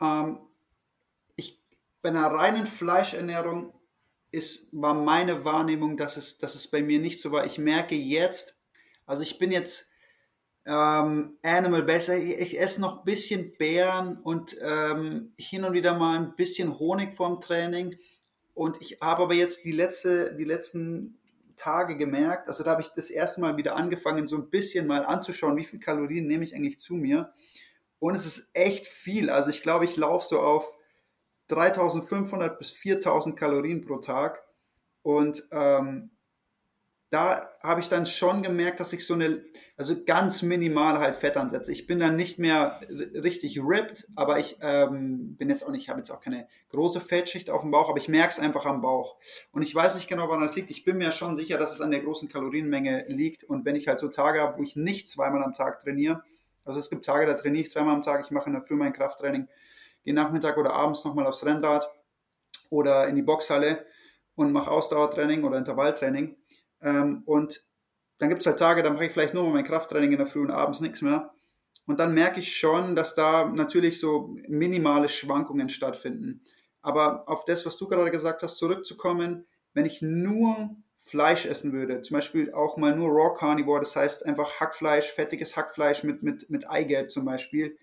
[0.00, 0.38] Ähm,
[1.36, 1.60] ich,
[2.02, 3.74] bei einer reinen Fleischernährung
[4.30, 7.46] ist, war meine Wahrnehmung, dass es, dass es bei mir nicht so war.
[7.46, 8.56] Ich merke jetzt,
[9.06, 9.90] also ich bin jetzt
[10.68, 12.14] ähm, Animal Base.
[12.16, 16.78] Ich, ich esse noch ein bisschen Beeren und ähm, hin und wieder mal ein bisschen
[16.78, 17.96] Honig vorm Training.
[18.54, 21.18] Und ich habe aber jetzt die, letzte, die letzten
[21.56, 25.04] Tage gemerkt, also da habe ich das erste Mal wieder angefangen, so ein bisschen mal
[25.04, 27.32] anzuschauen, wie viel Kalorien nehme ich eigentlich zu mir.
[27.98, 29.30] Und es ist echt viel.
[29.30, 30.72] Also ich glaube, ich laufe so auf
[31.48, 34.44] 3500 bis 4000 Kalorien pro Tag.
[35.02, 36.10] Und ähm,
[37.10, 39.42] da habe ich dann schon gemerkt, dass ich so eine,
[39.78, 41.72] also ganz minimal halt Fett ansetze.
[41.72, 45.88] Ich bin dann nicht mehr richtig ripped, aber ich ähm, bin jetzt auch nicht, ich
[45.88, 48.82] habe jetzt auch keine große Fettschicht auf dem Bauch, aber ich merke es einfach am
[48.82, 49.16] Bauch.
[49.52, 50.70] Und ich weiß nicht genau, woran das liegt.
[50.70, 53.42] Ich bin mir schon sicher, dass es an der großen Kalorienmenge liegt.
[53.44, 56.22] Und wenn ich halt so Tage habe, wo ich nicht zweimal am Tag trainiere,
[56.66, 58.76] also es gibt Tage, da trainiere ich zweimal am Tag, ich mache in der Früh
[58.76, 59.48] mein Krafttraining,
[60.04, 61.90] gehe Nachmittag oder abends nochmal aufs Rennrad
[62.68, 63.86] oder in die Boxhalle
[64.34, 66.36] und mache Ausdauertraining oder Intervalltraining
[66.82, 67.64] ähm, und
[68.18, 70.26] dann gibt es halt Tage, da mache ich vielleicht nur mal mein Krafttraining in der
[70.26, 71.32] Früh und abends nichts mehr.
[71.86, 76.42] Und dann merke ich schon, dass da natürlich so minimale Schwankungen stattfinden.
[76.82, 82.02] Aber auf das, was du gerade gesagt hast, zurückzukommen, wenn ich nur Fleisch essen würde,
[82.02, 86.50] zum Beispiel auch mal nur Raw Carnivore, das heißt einfach Hackfleisch, fettiges Hackfleisch mit, mit,
[86.50, 87.78] mit Eigelb zum Beispiel,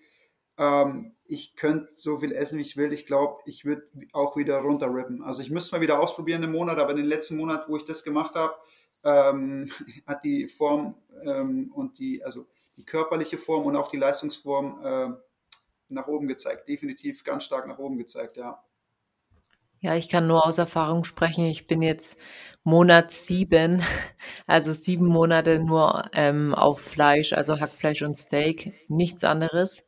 [0.57, 2.93] ähm, ich könnte so viel essen, wie ich will.
[2.93, 5.23] Ich glaube, ich würde auch wieder runterrippen.
[5.23, 7.85] Also ich müsste mal wieder ausprobieren im Monat, aber in den letzten Monat, wo ich
[7.85, 8.53] das gemacht habe,
[9.05, 9.69] ähm,
[10.05, 15.09] hat die Form ähm, und die, also die körperliche Form und auch die Leistungsform äh,
[15.89, 16.67] nach oben gezeigt.
[16.67, 18.61] Definitiv ganz stark nach oben gezeigt, ja.
[19.81, 21.45] Ja, ich kann nur aus Erfahrung sprechen.
[21.45, 22.17] Ich bin jetzt
[22.63, 23.83] Monat sieben,
[24.47, 29.85] also sieben Monate nur ähm, auf Fleisch, also Hackfleisch und Steak, nichts anderes.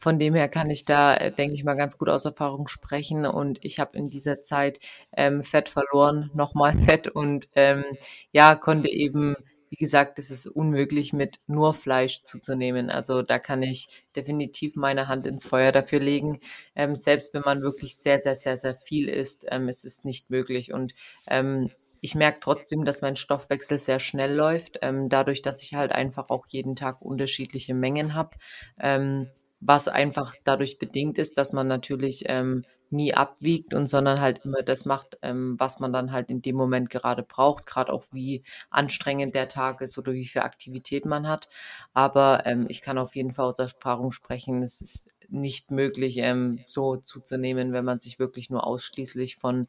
[0.00, 3.26] Von dem her kann ich da, äh, denke ich mal, ganz gut aus Erfahrung sprechen.
[3.26, 4.78] Und ich habe in dieser Zeit
[5.12, 7.84] ähm, Fett verloren, nochmal Fett und ähm,
[8.32, 9.34] ja, konnte eben,
[9.70, 12.90] wie gesagt, es ist unmöglich, mit nur Fleisch zuzunehmen.
[12.90, 16.38] Also da kann ich definitiv meine Hand ins Feuer dafür legen.
[16.76, 20.30] Ähm, selbst wenn man wirklich sehr, sehr, sehr, sehr viel isst, ähm, ist es nicht
[20.30, 20.72] möglich.
[20.72, 20.94] Und
[21.26, 25.90] ähm, ich merke trotzdem, dass mein Stoffwechsel sehr schnell läuft, ähm, dadurch, dass ich halt
[25.90, 28.36] einfach auch jeden Tag unterschiedliche Mengen habe.
[28.78, 29.28] Ähm,
[29.60, 34.62] was einfach dadurch bedingt ist, dass man natürlich ähm, nie abwiegt und sondern halt immer
[34.62, 38.42] das macht, ähm, was man dann halt in dem Moment gerade braucht, gerade auch wie
[38.70, 41.48] anstrengend der Tag ist oder wie viel Aktivität man hat.
[41.92, 46.60] Aber ähm, ich kann auf jeden Fall aus Erfahrung sprechen, es ist nicht möglich, ähm,
[46.64, 49.68] so zuzunehmen, wenn man sich wirklich nur ausschließlich von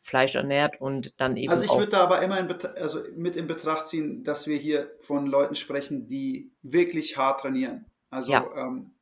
[0.00, 1.50] Fleisch ernährt und dann eben.
[1.50, 4.92] Also ich würde da aber immer in also mit in Betracht ziehen, dass wir hier
[5.00, 7.86] von Leuten sprechen, die wirklich hart trainieren.
[8.10, 8.48] Also ja.
[8.56, 8.92] ähm,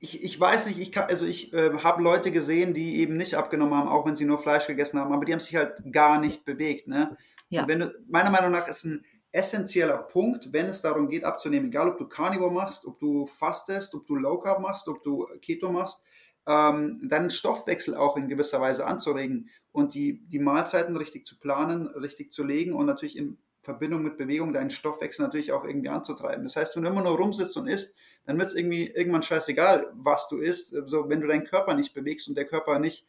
[0.00, 3.34] ich, ich weiß nicht, ich kann, also ich äh, habe Leute gesehen, die eben nicht
[3.34, 6.20] abgenommen haben, auch wenn sie nur Fleisch gegessen haben, aber die haben sich halt gar
[6.20, 6.86] nicht bewegt.
[6.86, 7.16] Ne?
[7.48, 7.66] Ja.
[7.66, 11.88] Wenn du, meiner Meinung nach ist ein essentieller Punkt, wenn es darum geht, abzunehmen, egal
[11.88, 15.70] ob du Carnivore machst, ob du fastest, ob du Low Carb machst, ob du Keto
[15.70, 16.02] machst,
[16.46, 21.88] ähm, deinen Stoffwechsel auch in gewisser Weise anzuregen und die, die Mahlzeiten richtig zu planen,
[21.88, 26.44] richtig zu legen und natürlich in Verbindung mit Bewegung deinen Stoffwechsel natürlich auch irgendwie anzutreiben.
[26.44, 29.90] Das heißt, wenn du immer nur rumsitzt und isst, dann wird es irgendwie irgendwann scheißegal,
[29.94, 30.74] was du isst.
[30.74, 33.06] Also wenn du deinen Körper nicht bewegst und der Körper nicht,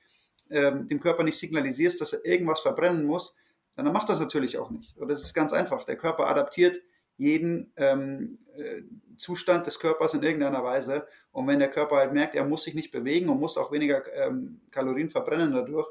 [0.50, 3.36] ähm, dem Körper nicht signalisierst, dass er irgendwas verbrennen muss,
[3.76, 4.98] dann macht das natürlich auch nicht.
[4.98, 5.86] Und das ist ganz einfach.
[5.86, 6.82] Der Körper adaptiert
[7.18, 8.82] jeden ähm, äh,
[9.18, 11.06] Zustand des Körpers in irgendeiner Weise.
[11.32, 14.04] Und wenn der Körper halt merkt, er muss sich nicht bewegen und muss auch weniger
[14.14, 15.88] ähm, Kalorien verbrennen dadurch,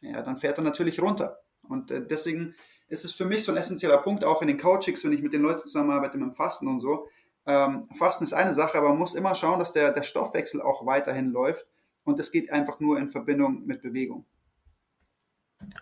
[0.00, 1.40] ja, dann fährt er natürlich runter.
[1.62, 2.54] Und äh, deswegen
[2.88, 5.32] ist es für mich so ein essentieller Punkt, auch in den Coachings, wenn ich mit
[5.32, 7.08] den Leuten zusammenarbeite, mit dem Fasten und so.
[7.46, 10.86] Ähm, Fasten ist eine Sache, aber man muss immer schauen, dass der, der Stoffwechsel auch
[10.86, 11.66] weiterhin läuft.
[12.04, 14.24] Und das geht einfach nur in Verbindung mit Bewegung.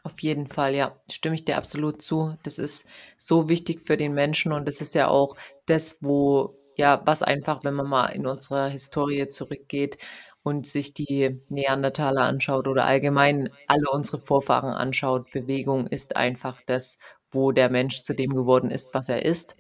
[0.02, 2.36] Auf jeden Fall, ja, stimme ich dir absolut zu.
[2.42, 2.88] Das ist
[3.18, 5.36] so wichtig für den Menschen und das ist ja auch
[5.66, 9.98] das, wo, ja, was einfach, wenn man mal in unserer Historie zurückgeht
[10.46, 16.98] und sich die Neandertaler anschaut oder allgemein alle unsere Vorfahren anschaut, Bewegung ist einfach das,
[17.32, 19.56] wo der Mensch zu dem geworden ist, was er ist.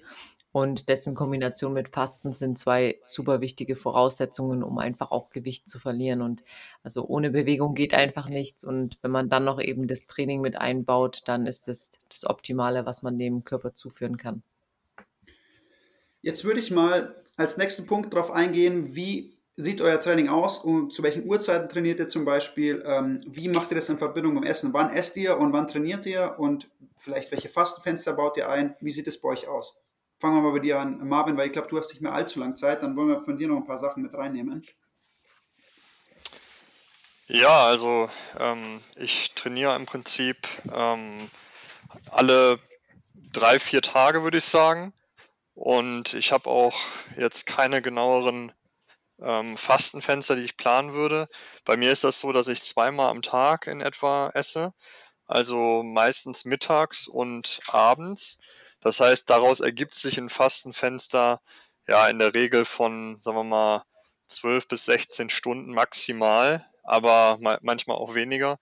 [0.52, 5.80] Und dessen Kombination mit Fasten sind zwei super wichtige Voraussetzungen, um einfach auch Gewicht zu
[5.80, 6.22] verlieren.
[6.22, 6.44] Und
[6.84, 8.62] also ohne Bewegung geht einfach nichts.
[8.62, 12.86] Und wenn man dann noch eben das Training mit einbaut, dann ist das das Optimale,
[12.86, 14.44] was man dem Körper zuführen kann.
[16.22, 20.92] Jetzt würde ich mal als nächsten Punkt darauf eingehen, wie sieht euer Training aus und
[20.92, 22.82] zu welchen Uhrzeiten trainiert ihr zum Beispiel?
[22.86, 24.72] Ähm, wie macht ihr das in Verbindung mit dem Essen?
[24.72, 26.36] Wann esst ihr und wann trainiert ihr?
[26.38, 28.76] Und vielleicht welche Fastenfenster baut ihr ein?
[28.80, 29.74] Wie sieht es bei euch aus?
[30.18, 32.40] Fangen wir mal bei dir an, Marvin, weil ich glaube, du hast nicht mehr allzu
[32.40, 32.82] lange Zeit.
[32.82, 34.66] Dann wollen wir von dir noch ein paar Sachen mit reinnehmen.
[37.28, 41.30] Ja, also ähm, ich trainiere im Prinzip ähm,
[42.10, 42.60] alle
[43.32, 44.92] drei, vier Tage, würde ich sagen.
[45.54, 46.78] Und ich habe auch
[47.16, 48.52] jetzt keine genaueren
[49.20, 51.28] ähm, Fastenfenster, die ich planen würde.
[51.64, 54.72] Bei mir ist das so, dass ich zweimal am Tag in etwa esse.
[55.26, 58.38] Also meistens mittags und abends.
[58.80, 61.40] Das heißt, daraus ergibt sich ein Fastenfenster
[61.88, 63.82] ja in der Regel von, sagen wir mal,
[64.28, 68.58] 12 bis 16 Stunden maximal, aber manchmal auch weniger.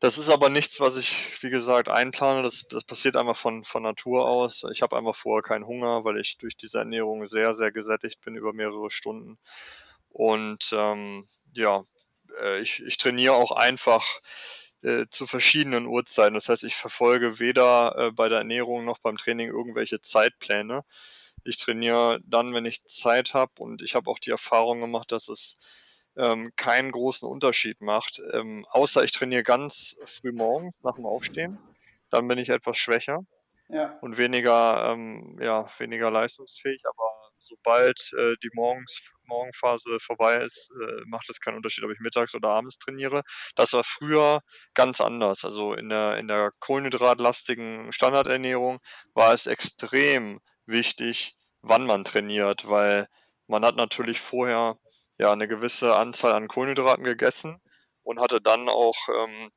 [0.00, 2.42] Das ist aber nichts, was ich, wie gesagt, einplane.
[2.42, 4.64] Das, das passiert einfach von, von Natur aus.
[4.70, 8.36] Ich habe einfach vorher keinen Hunger, weil ich durch diese Ernährung sehr, sehr gesättigt bin
[8.36, 9.38] über mehrere Stunden.
[10.10, 11.84] Und ähm, ja,
[12.40, 14.04] äh, ich, ich trainiere auch einfach
[14.82, 16.34] äh, zu verschiedenen Uhrzeiten.
[16.34, 20.84] Das heißt, ich verfolge weder äh, bei der Ernährung noch beim Training irgendwelche Zeitpläne.
[21.44, 25.28] Ich trainiere dann, wenn ich Zeit habe und ich habe auch die Erfahrung gemacht, dass
[25.28, 25.60] es
[26.18, 28.20] ähm, keinen großen Unterschied macht.
[28.32, 31.58] Ähm, außer ich trainiere ganz früh morgens nach dem Aufstehen.
[32.10, 33.20] Dann bin ich etwas schwächer
[33.68, 33.96] ja.
[34.00, 36.82] und weniger, ähm, ja, weniger leistungsfähig.
[36.84, 42.00] Aber sobald äh, die Morgens Morgenphase vorbei ist, äh, macht es keinen Unterschied, ob ich
[42.00, 43.22] mittags oder abends trainiere.
[43.54, 44.40] Das war früher
[44.74, 45.44] ganz anders.
[45.44, 48.78] Also in der, in der kohlenhydratlastigen Standardernährung
[49.14, 53.06] war es extrem wichtig, wann man trainiert, weil
[53.46, 54.74] man hat natürlich vorher
[55.18, 57.60] ja eine gewisse Anzahl an Kohlenhydraten gegessen
[58.02, 59.50] und hatte dann auch ähm,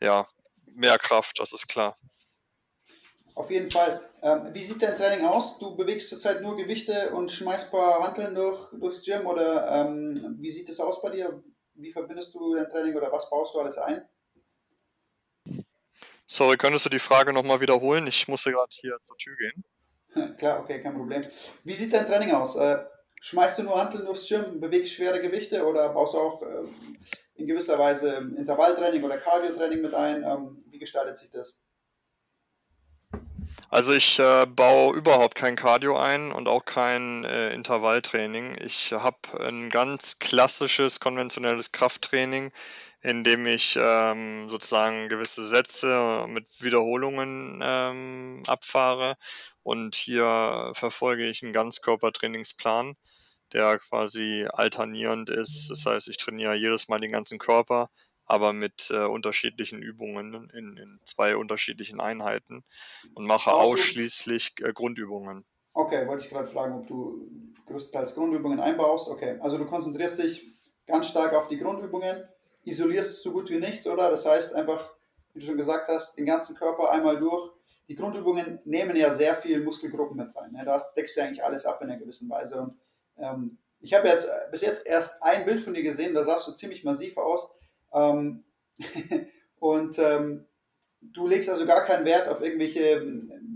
[0.00, 0.26] ja,
[0.66, 1.96] mehr Kraft, das ist klar.
[3.34, 4.00] Auf jeden Fall.
[4.22, 5.58] Ähm, wie sieht dein Training aus?
[5.58, 10.36] Du bewegst zurzeit nur Gewichte und schmeißt ein paar Hanteln durch, durchs Gym oder ähm,
[10.38, 11.42] wie sieht es aus bei dir?
[11.74, 14.06] Wie verbindest du dein Training oder was baust du alles ein?
[16.26, 18.06] Sorry, könntest du die Frage nochmal wiederholen?
[18.06, 19.64] Ich musste gerade hier zur Tür gehen.
[20.38, 21.22] Klar, okay, kein Problem.
[21.64, 22.56] Wie sieht dein Training aus?
[22.56, 22.84] Äh,
[23.22, 26.64] schmeißt du nur Hanteln durchs Gym, bewegst schwere Gewichte oder baust du auch äh,
[27.36, 30.24] in gewisser Weise Intervalltraining oder Cardio-Training mit ein?
[30.24, 31.56] Ähm, wie gestaltet sich das?
[33.70, 38.56] Also ich äh, baue überhaupt kein Cardio ein und auch kein äh, Intervalltraining.
[38.60, 42.52] Ich habe ein ganz klassisches, konventionelles Krafttraining,
[43.02, 49.16] in dem ich ähm, sozusagen gewisse Sätze mit Wiederholungen ähm, abfahre.
[49.62, 52.96] Und hier verfolge ich einen Ganzkörpertrainingsplan,
[53.52, 55.68] der quasi alternierend ist.
[55.70, 57.90] Das heißt, ich trainiere jedes Mal den ganzen Körper
[58.32, 62.64] aber mit äh, unterschiedlichen Übungen in, in, zwei unterschiedlichen Einheiten
[63.14, 65.44] und mache ausschließlich äh, Grundübungen.
[65.74, 67.28] Okay, wollte ich gerade fragen, ob du
[67.66, 69.08] größtenteils Grundübungen einbaust.
[69.08, 70.46] Okay, also du konzentrierst dich
[70.86, 72.24] ganz stark auf die Grundübungen,
[72.64, 74.10] isolierst so gut wie nichts, oder?
[74.10, 74.94] Das heißt einfach,
[75.32, 77.50] wie du schon gesagt hast, den ganzen Körper einmal durch.
[77.88, 80.52] Die Grundübungen nehmen ja sehr viel Muskelgruppen mit rein.
[80.52, 80.64] Ne?
[80.64, 82.62] Da deckst du eigentlich alles ab in einer gewissen Weise.
[82.62, 82.78] Und
[83.22, 86.52] ähm, ich habe jetzt bis jetzt erst ein Bild von dir gesehen, da sahst du
[86.52, 87.50] ziemlich massiv aus.
[87.92, 88.44] Ähm,
[89.58, 90.46] und ähm,
[91.00, 93.00] du legst also gar keinen Wert auf irgendwelche,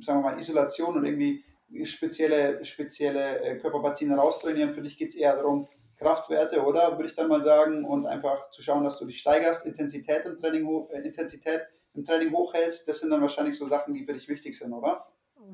[0.02, 1.44] sagen wir mal, Isolation und irgendwie
[1.84, 4.72] spezielle, spezielle äh, Körperpartien raustrainieren.
[4.72, 6.92] Für dich geht es eher darum, Kraftwerte, oder?
[6.92, 7.84] Würde ich dann mal sagen.
[7.84, 11.62] Und einfach zu schauen, dass du dich steigerst, Intensität im Training, äh, Intensität
[11.94, 12.86] im Training hochhältst.
[12.88, 15.02] Das sind dann wahrscheinlich so Sachen, die für dich wichtig sind, oder?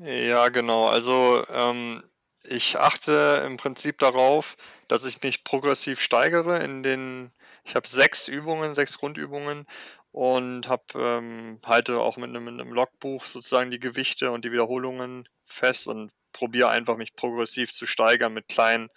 [0.01, 0.87] Ja, genau.
[0.87, 2.03] Also ähm,
[2.43, 7.31] ich achte im Prinzip darauf, dass ich mich progressiv steigere in den,
[7.63, 9.65] ich habe sechs Übungen, sechs Grundübungen
[10.11, 14.51] und habe ähm, halte auch mit einem, mit einem Logbuch sozusagen die Gewichte und die
[14.51, 18.89] Wiederholungen fest und probiere einfach mich progressiv zu steigern mit kleinen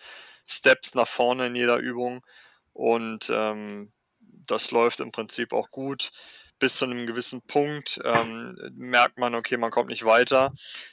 [0.46, 2.24] Steps nach vorne in jeder Übung.
[2.72, 6.10] Und ähm, das läuft im Prinzip auch gut.
[6.58, 10.52] Bis zu einem gewissen Punkt ähm, merkt man, okay, man kommt nicht weiter.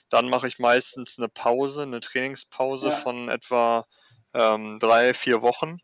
[0.09, 2.95] Dann mache ich meistens eine Pause, eine Trainingspause ja.
[2.95, 3.85] von etwa
[4.33, 5.79] ähm, drei, vier Wochen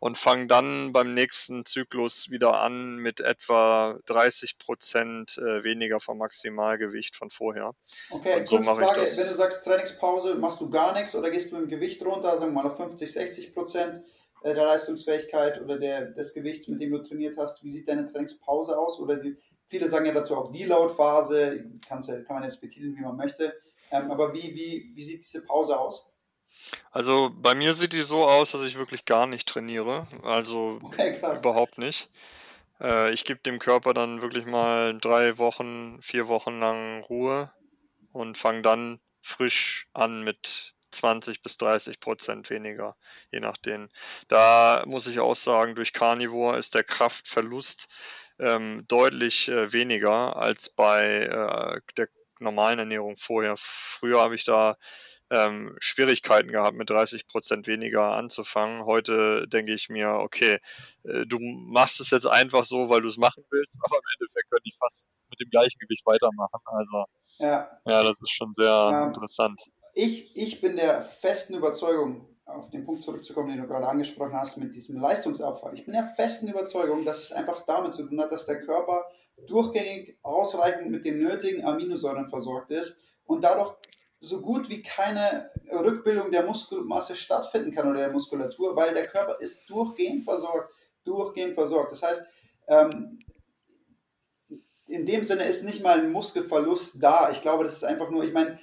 [0.00, 6.18] und fange dann beim nächsten Zyklus wieder an mit etwa 30 Prozent äh, weniger vom
[6.18, 7.72] Maximalgewicht von vorher.
[8.10, 11.50] Okay, und so kurze Frage, wenn du sagst Trainingspause, machst du gar nichts oder gehst
[11.50, 14.04] du mit dem Gewicht runter, sagen wir mal auf 50, 60 Prozent
[14.44, 17.62] der Leistungsfähigkeit oder der, des Gewichts, mit dem du trainiert hast?
[17.62, 19.00] Wie sieht deine Trainingspause aus?
[19.00, 19.36] Oder die,
[19.66, 23.54] viele sagen ja dazu auch Deload-Phase, kann man jetzt betiteln, wie man möchte.
[23.90, 26.10] Ähm, aber wie, wie, wie sieht diese Pause aus?
[26.90, 30.06] Also bei mir sieht die so aus, dass ich wirklich gar nicht trainiere.
[30.22, 32.10] Also okay, überhaupt nicht.
[32.80, 37.50] Äh, ich gebe dem Körper dann wirklich mal drei Wochen, vier Wochen lang Ruhe
[38.12, 42.96] und fange dann frisch an mit 20 bis 30 Prozent weniger,
[43.30, 43.88] je nachdem.
[44.28, 47.88] Da muss ich auch sagen, durch Carnivore ist der Kraftverlust
[48.38, 52.08] ähm, deutlich äh, weniger als bei äh, der
[52.40, 53.54] normalen Ernährung vorher.
[53.56, 54.76] Früher habe ich da
[55.30, 58.84] ähm, Schwierigkeiten gehabt, mit 30 Prozent weniger anzufangen.
[58.86, 60.58] Heute denke ich mir, okay,
[61.04, 64.50] äh, du machst es jetzt einfach so, weil du es machen willst, aber im Endeffekt
[64.50, 66.60] könnte ich fast mit dem gleichen Gewicht weitermachen.
[66.64, 67.04] Also,
[67.38, 69.06] ja, ja das ist schon sehr ja.
[69.06, 69.60] interessant.
[70.00, 74.56] Ich, ich bin der festen Überzeugung, auf den Punkt zurückzukommen, den du gerade angesprochen hast,
[74.56, 75.74] mit diesem Leistungsabfall.
[75.74, 79.06] Ich bin der festen Überzeugung, dass es einfach damit zu tun hat, dass der Körper
[79.48, 83.74] durchgängig ausreichend mit den nötigen Aminosäuren versorgt ist und dadurch
[84.20, 89.40] so gut wie keine Rückbildung der Muskelmasse stattfinden kann oder der Muskulatur, weil der Körper
[89.40, 90.72] ist durchgehend versorgt,
[91.02, 91.90] durchgehend versorgt.
[91.90, 92.24] Das heißt,
[92.68, 93.18] ähm,
[94.86, 97.32] in dem Sinne ist nicht mal ein Muskelverlust da.
[97.32, 98.60] Ich glaube, das ist einfach nur, ich meine,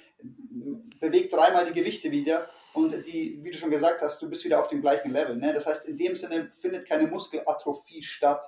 [1.00, 4.60] bewegt dreimal die Gewichte wieder und die, wie du schon gesagt hast, du bist wieder
[4.60, 5.36] auf dem gleichen Level.
[5.36, 5.52] Ne?
[5.52, 8.44] Das heißt, in dem Sinne findet keine Muskelatrophie statt.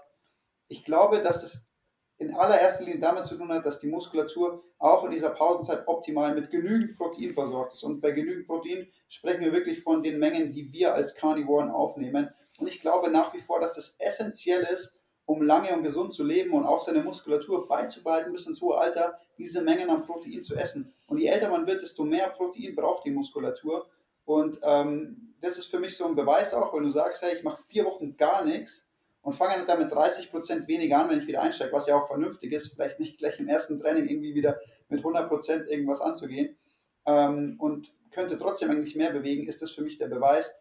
[0.69, 1.69] Ich glaube, dass es
[2.19, 6.35] in allererster Linie damit zu tun hat, dass die Muskulatur auch in dieser Pausenzeit optimal
[6.35, 7.85] mit genügend Protein versorgt ist.
[7.85, 12.31] Und bei genügend Protein sprechen wir wirklich von den Mengen, die wir als Carnivoren aufnehmen.
[12.59, 16.25] Und ich glaube nach wie vor, dass das essentiell ist, um lange und gesund zu
[16.25, 20.57] leben und auch seine Muskulatur beizubehalten bis ins hohe Alter, diese Mengen an Protein zu
[20.57, 20.93] essen.
[21.07, 23.89] Und je älter man wird, desto mehr Protein braucht die Muskulatur.
[24.25, 27.45] Und ähm, das ist für mich so ein Beweis auch, wenn du sagst, hey, ich
[27.45, 28.89] mache vier Wochen gar nichts,
[29.29, 32.07] und fange dann mit 30 Prozent weniger an, wenn ich wieder einsteige, was ja auch
[32.07, 34.59] vernünftig ist, vielleicht nicht gleich im ersten Training irgendwie wieder
[34.89, 36.57] mit 100 Prozent irgendwas anzugehen
[37.05, 40.59] ähm, und könnte trotzdem eigentlich mehr bewegen, ist das für mich der Beweis,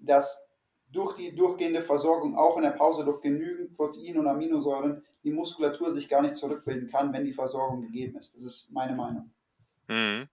[0.00, 0.47] dass
[0.92, 5.92] durch die durchgehende Versorgung auch in der Pause durch genügend Protein und Aminosäuren die Muskulatur
[5.92, 8.34] sich gar nicht zurückbilden kann, wenn die Versorgung gegeben ist.
[8.34, 9.30] Das ist meine Meinung.
[9.88, 10.28] Mhm.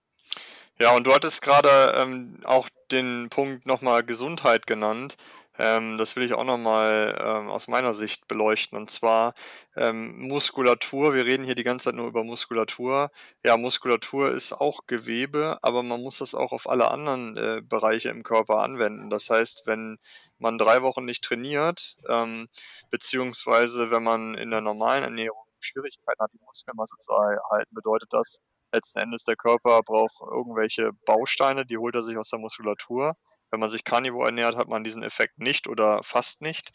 [0.78, 5.16] Ja, und du hattest gerade ähm, auch den Punkt nochmal Gesundheit genannt.
[5.58, 8.76] Ähm, das will ich auch nochmal ähm, aus meiner Sicht beleuchten.
[8.78, 9.34] Und zwar
[9.76, 11.14] ähm, Muskulatur.
[11.14, 13.10] Wir reden hier die ganze Zeit nur über Muskulatur.
[13.44, 18.10] Ja, Muskulatur ist auch Gewebe, aber man muss das auch auf alle anderen äh, Bereiche
[18.10, 19.10] im Körper anwenden.
[19.10, 19.98] Das heißt, wenn
[20.38, 22.48] man drei Wochen nicht trainiert, ähm,
[22.90, 28.40] beziehungsweise wenn man in der normalen Ernährung Schwierigkeiten hat, die Muskelmasse zu erhalten, bedeutet das,
[28.72, 33.16] letzten Endes der Körper braucht irgendwelche Bausteine, die holt er sich aus der Muskulatur.
[33.50, 36.70] Wenn man sich Carnivore ernährt, hat man diesen Effekt nicht oder fast nicht.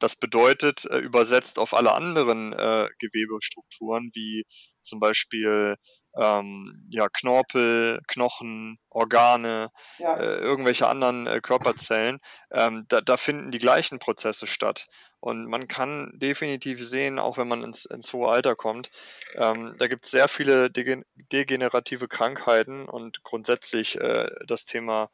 [0.00, 4.44] Das bedeutet, äh, übersetzt auf alle anderen äh, Gewebestrukturen, wie
[4.80, 5.76] zum Beispiel
[6.16, 10.16] ähm, ja, Knorpel, Knochen, Organe, ja.
[10.16, 12.20] äh, irgendwelche anderen äh, Körperzellen,
[12.50, 14.86] ähm, da, da finden die gleichen Prozesse statt.
[15.20, 18.90] Und man kann definitiv sehen, auch wenn man ins, ins hohe Alter kommt,
[19.34, 25.10] ähm, da gibt es sehr viele degenerative Krankheiten und grundsätzlich äh, das Thema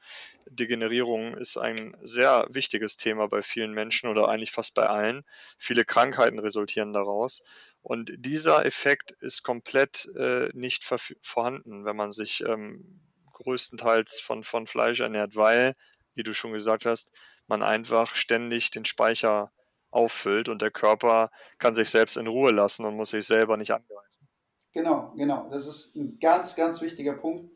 [0.51, 5.25] Degenerierung ist ein sehr wichtiges Thema bei vielen Menschen oder eigentlich fast bei allen.
[5.59, 7.43] Viele Krankheiten resultieren daraus.
[7.83, 10.85] Und dieser Effekt ist komplett äh, nicht
[11.23, 13.01] vorhanden, wenn man sich ähm,
[13.33, 15.75] größtenteils von, von Fleisch ernährt, weil,
[16.15, 17.13] wie du schon gesagt hast,
[17.47, 19.53] man einfach ständig den Speicher
[19.91, 23.73] auffüllt und der Körper kann sich selbst in Ruhe lassen und muss sich selber nicht
[23.73, 24.29] angreifen.
[24.73, 25.51] Genau, genau.
[25.51, 27.51] Das ist ein ganz, ganz wichtiger Punkt,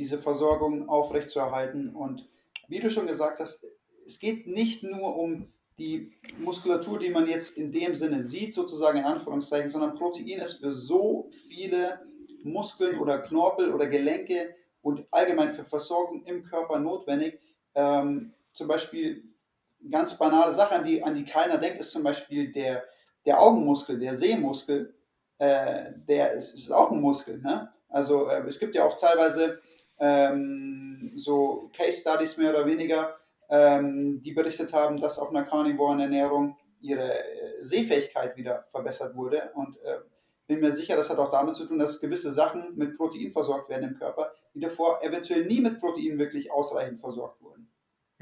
[0.00, 1.94] diese Versorgung aufrechtzuerhalten.
[1.94, 2.28] Und
[2.68, 3.66] wie du schon gesagt hast,
[4.06, 8.98] es geht nicht nur um die Muskulatur, die man jetzt in dem Sinne sieht, sozusagen
[8.98, 12.00] in Anführungszeichen, sondern Protein ist für so viele
[12.42, 17.38] Muskeln oder Knorpel oder Gelenke und allgemein für Versorgung im Körper notwendig.
[17.74, 19.22] Ähm, zum Beispiel
[19.90, 22.84] ganz banale Sache, an die, an die keiner denkt, ist zum Beispiel der,
[23.26, 24.94] der Augenmuskel, der Sehmuskel,
[25.38, 27.38] äh, der ist, ist, auch ein Muskel.
[27.38, 27.70] Ne?
[27.90, 29.60] Also äh, es gibt ja auch teilweise
[30.00, 33.16] ähm, so Case Studies mehr oder weniger,
[33.48, 39.50] ähm, die berichtet haben, dass auf einer carnivoren Ernährung ihre äh, Sehfähigkeit wieder verbessert wurde.
[39.54, 39.98] Und äh,
[40.46, 43.68] bin mir sicher, das hat auch damit zu tun, dass gewisse Sachen mit Protein versorgt
[43.68, 47.69] werden im Körper, die davor eventuell nie mit Protein wirklich ausreichend versorgt wurden.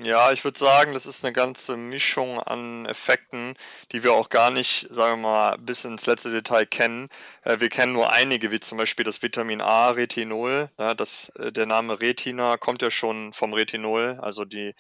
[0.00, 3.56] Ja, ich würde sagen, das ist eine ganze Mischung an Effekten,
[3.90, 7.08] die wir auch gar nicht, sagen wir mal, bis ins letzte Detail kennen.
[7.42, 10.70] Äh, wir kennen nur einige, wie zum Beispiel das Vitamin A, Retinol.
[10.78, 14.72] Ja, das, äh, der Name Retina kommt ja schon vom Retinol, also die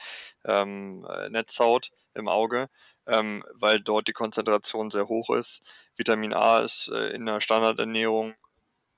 [0.44, 2.68] ähm, äh, Netzhaut im Auge,
[3.08, 5.62] ähm, weil dort die Konzentration sehr hoch ist.
[5.96, 8.34] Vitamin A ist in der Standardernährung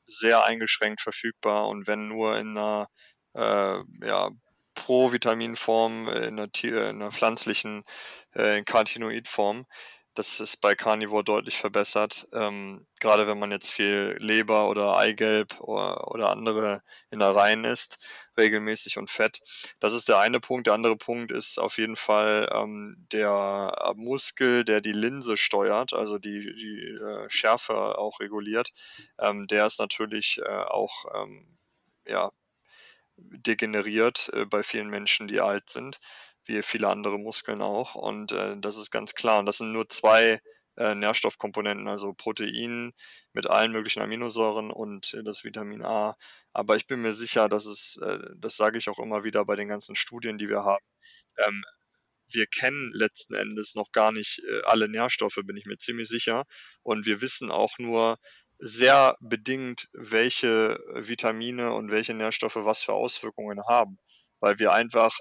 [0.07, 2.89] sehr eingeschränkt verfügbar und wenn nur in einer
[3.35, 4.31] äh, ja,
[4.81, 7.85] Provitaminform, äh, in einer, Tier, in einer pflanzlichen
[8.33, 9.67] äh, Carotinoidform.
[10.15, 12.27] Das ist bei Carnivore deutlich verbessert.
[12.33, 17.99] Ähm, gerade wenn man jetzt viel Leber oder Eigelb oder, oder andere Innereien isst,
[18.39, 19.41] regelmäßig und Fett.
[19.81, 20.67] Das ist der eine Punkt.
[20.67, 26.19] Der andere Punkt ist auf jeden Fall ähm, der Muskel, der die Linse steuert, also
[26.19, 28.71] die, die äh, Schärfe auch reguliert.
[29.19, 31.59] Ähm, der ist natürlich äh, auch ähm,
[32.07, 32.31] ja,
[33.31, 35.99] degeneriert äh, bei vielen Menschen, die alt sind,
[36.45, 37.95] wie viele andere Muskeln auch.
[37.95, 39.39] Und äh, das ist ganz klar.
[39.41, 40.41] Und das sind nur zwei
[40.77, 42.93] äh, Nährstoffkomponenten, also Protein
[43.33, 46.17] mit allen möglichen Aminosäuren und das Vitamin A.
[46.53, 49.57] Aber ich bin mir sicher, dass es, äh, das sage ich auch immer wieder bei
[49.57, 50.85] den ganzen Studien, die wir haben,
[51.47, 51.65] ähm,
[52.33, 56.45] wir kennen letzten Endes noch gar nicht äh, alle Nährstoffe, bin ich mir ziemlich sicher.
[56.83, 58.19] Und wir wissen auch nur,
[58.61, 63.99] sehr bedingt, welche Vitamine und welche Nährstoffe was für Auswirkungen haben,
[64.41, 65.17] weil wir einfach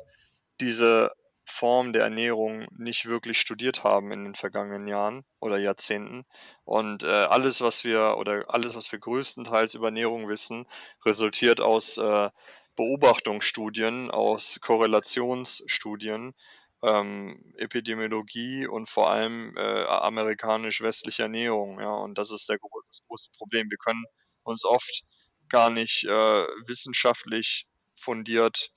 [0.60, 1.12] diese
[1.46, 6.26] Form der Ernährung nicht wirklich studiert haben in den vergangenen Jahren oder Jahrzehnten.
[6.64, 10.68] Und äh, alles, was wir oder alles, was wir größtenteils über Ernährung wissen,
[11.06, 12.30] resultiert aus äh,
[12.76, 16.34] Beobachtungsstudien, aus Korrelationsstudien
[16.84, 21.80] ähm, Epidemiologie und vor allem äh, amerikanisch-westliche Ernährung.
[21.80, 22.57] Ja, und das ist der,
[22.88, 23.69] das große Problem.
[23.69, 24.05] Wir können
[24.43, 25.03] uns oft
[25.49, 27.65] gar nicht äh, wissenschaftlich
[27.95, 28.71] fundiert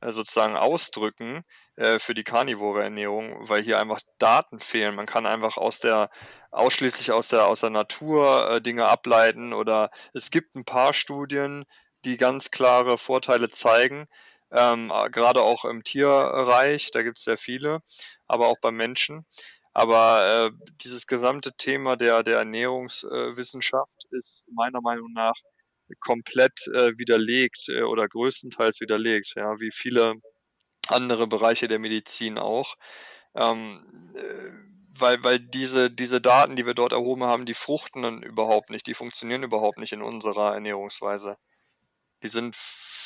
[0.00, 1.42] äh, sozusagen ausdrücken
[1.76, 4.94] äh, für die karnivore Ernährung, weil hier einfach Daten fehlen.
[4.94, 6.10] Man kann einfach aus der
[6.50, 11.64] ausschließlich aus der aus der Natur äh, Dinge ableiten oder es gibt ein paar Studien,
[12.04, 14.06] die ganz klare Vorteile zeigen,
[14.52, 17.80] ähm, gerade auch im Tierreich, da gibt es sehr viele,
[18.26, 19.26] aber auch beim Menschen.
[19.72, 25.34] Aber äh, dieses gesamte Thema der, der Ernährungswissenschaft äh, ist meiner Meinung nach
[26.00, 30.14] komplett äh, widerlegt äh, oder größtenteils widerlegt, ja, wie viele
[30.88, 32.76] andere Bereiche der Medizin auch.
[33.34, 34.50] Ähm, äh,
[34.98, 38.86] weil, weil diese, diese Daten, die wir dort erhoben haben, die fruchten dann überhaupt nicht,
[38.86, 41.36] die funktionieren überhaupt nicht in unserer Ernährungsweise.
[42.22, 42.56] Die sind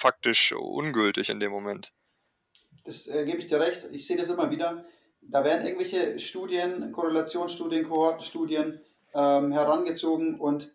[0.04, 1.90] faktisch ungültig in dem Moment.
[2.84, 3.86] Das äh, gebe ich dir recht.
[3.90, 4.84] Ich sehe das immer wieder.
[5.22, 8.82] Da werden irgendwelche Studien, Korrelationsstudien, Kohortenstudien
[9.14, 10.68] ähm, herangezogen und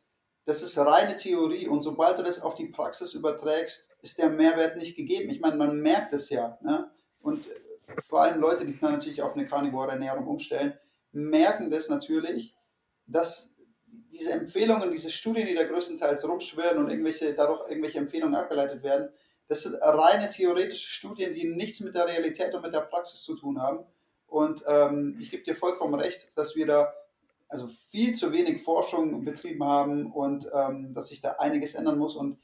[0.46, 4.78] das ist reine Theorie und sobald du das auf die Praxis überträgst, ist der Mehrwert
[4.78, 5.30] nicht gegeben.
[5.30, 6.58] Ich meine, man merkt es ja.
[6.64, 6.90] Ne?
[7.22, 7.46] Und
[8.08, 10.74] vor allem Leute, die natürlich auf eine karnivore Ernährung umstellen,
[11.12, 12.56] merken das natürlich,
[13.06, 13.56] dass
[14.12, 19.10] diese Empfehlungen, diese Studien, die da größtenteils rumschwirren und irgendwelche, dadurch irgendwelche Empfehlungen abgeleitet werden,
[19.50, 23.36] das sind reine theoretische Studien, die nichts mit der Realität und mit der Praxis zu
[23.36, 23.84] tun haben.
[24.28, 26.94] Und ähm, ich gebe dir vollkommen recht, dass wir da
[27.50, 32.16] also viel zu wenig Forschung betrieben haben und ähm, dass sich da einiges ändern muss.
[32.16, 32.38] Und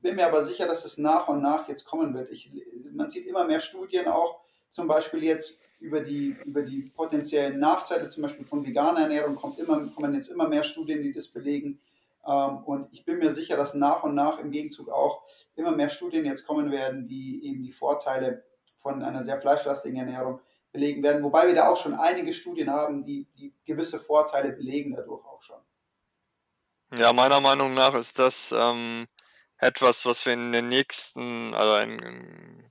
[0.00, 2.30] bin mir aber sicher, dass es nach und nach jetzt kommen wird.
[2.30, 2.52] Ich,
[2.92, 4.40] man sieht immer mehr Studien auch,
[4.70, 9.58] zum Beispiel jetzt über die, über die potenziellen Nachteile, zum Beispiel von veganer Ernährung, kommt
[9.58, 11.80] immer, kommen jetzt immer mehr Studien, die das belegen.
[12.28, 15.22] Ähm, und ich bin mir sicher, dass nach und nach im Gegenzug auch
[15.56, 18.44] immer mehr Studien jetzt kommen werden, die eben die Vorteile
[18.80, 21.22] von einer sehr fleischlastigen Ernährung belegen werden.
[21.24, 25.42] Wobei wir da auch schon einige Studien haben, die, die gewisse Vorteile belegen dadurch auch
[25.42, 25.58] schon.
[26.94, 29.06] Ja, meiner Meinung nach ist das ähm,
[29.56, 32.70] etwas, was wir in der nächsten, also in, in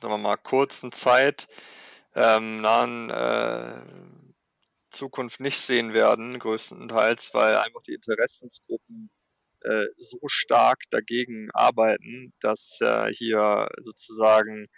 [0.00, 1.48] sagen wir mal, kurzen Zeit,
[2.14, 3.82] ähm, nahen äh,
[4.90, 9.10] Zukunft nicht sehen werden, größtenteils, weil einfach die Interessensgruppen
[9.62, 14.68] äh, so stark dagegen arbeiten, dass äh, hier sozusagen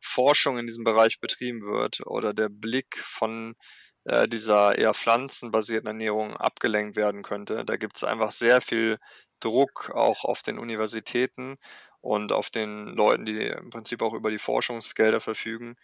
[0.00, 3.54] Forschung in diesem Bereich betrieben wird oder der Blick von
[4.04, 7.64] äh, dieser eher pflanzenbasierten Ernährung abgelenkt werden könnte.
[7.64, 8.98] Da gibt es einfach sehr viel
[9.40, 11.56] Druck auch auf den Universitäten
[12.00, 15.76] und auf den Leuten, die im Prinzip auch über die Forschungsgelder verfügen,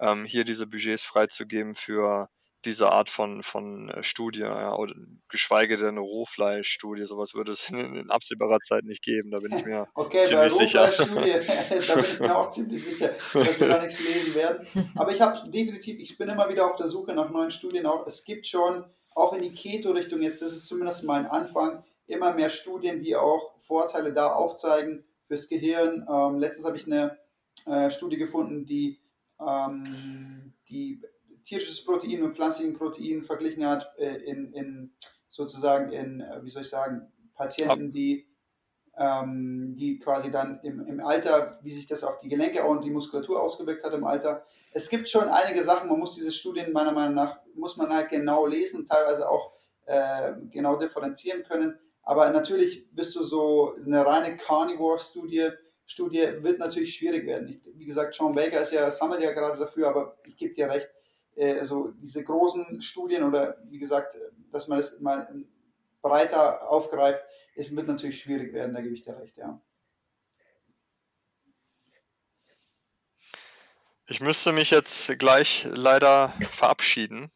[0.00, 2.28] ähm, hier diese Budgets freizugeben für
[2.64, 4.94] diese Art von, von äh, Studie, ja, oder
[5.28, 9.56] geschweige denn eine Rohfleischstudie, sowas würde es in, in, absehbarer Zeit nicht geben, da bin
[9.56, 10.90] ich mir okay, ziemlich sicher.
[10.98, 14.66] da bin ich mir auch ziemlich sicher, dass wir da nichts lesen werden.
[14.94, 18.06] Aber ich habe definitiv, ich bin immer wieder auf der Suche nach neuen Studien auch.
[18.06, 18.84] Es gibt schon,
[19.14, 23.58] auch in die Keto-Richtung jetzt, das ist zumindest mein Anfang, immer mehr Studien, die auch
[23.58, 26.06] Vorteile da aufzeigen fürs Gehirn.
[26.10, 27.18] Ähm, letztens habe ich eine
[27.66, 29.02] äh, Studie gefunden, die
[29.46, 31.02] ähm, die
[31.44, 34.92] tierisches Protein und pflanzlichen Protein verglichen hat äh, in, in
[35.28, 38.28] sozusagen in, äh, wie soll ich sagen, Patienten, die,
[38.96, 42.90] ähm, die quasi dann im, im Alter, wie sich das auf die Gelenke und die
[42.90, 44.44] Muskulatur ausgewirkt hat im Alter.
[44.72, 48.10] Es gibt schon einige Sachen, man muss diese Studien meiner Meinung nach, muss man halt
[48.10, 49.52] genau lesen, teilweise auch
[49.86, 51.78] äh, genau differenzieren können.
[52.02, 55.50] Aber natürlich bist du so eine reine Carnivore-Studie,
[55.86, 57.48] Studie wird natürlich schwierig werden.
[57.48, 60.68] Ich, wie gesagt, Sean Baker ist ja, sammelt ja gerade dafür, aber ich gebe dir
[60.68, 60.88] recht,
[61.36, 64.16] also diese großen Studien oder wie gesagt,
[64.50, 65.44] dass man das mal
[66.02, 67.22] breiter aufgreift,
[67.54, 69.60] es wird natürlich schwierig werden, da gebe ich dir recht, ja.
[74.08, 77.30] Ich müsste mich jetzt gleich leider verabschieden.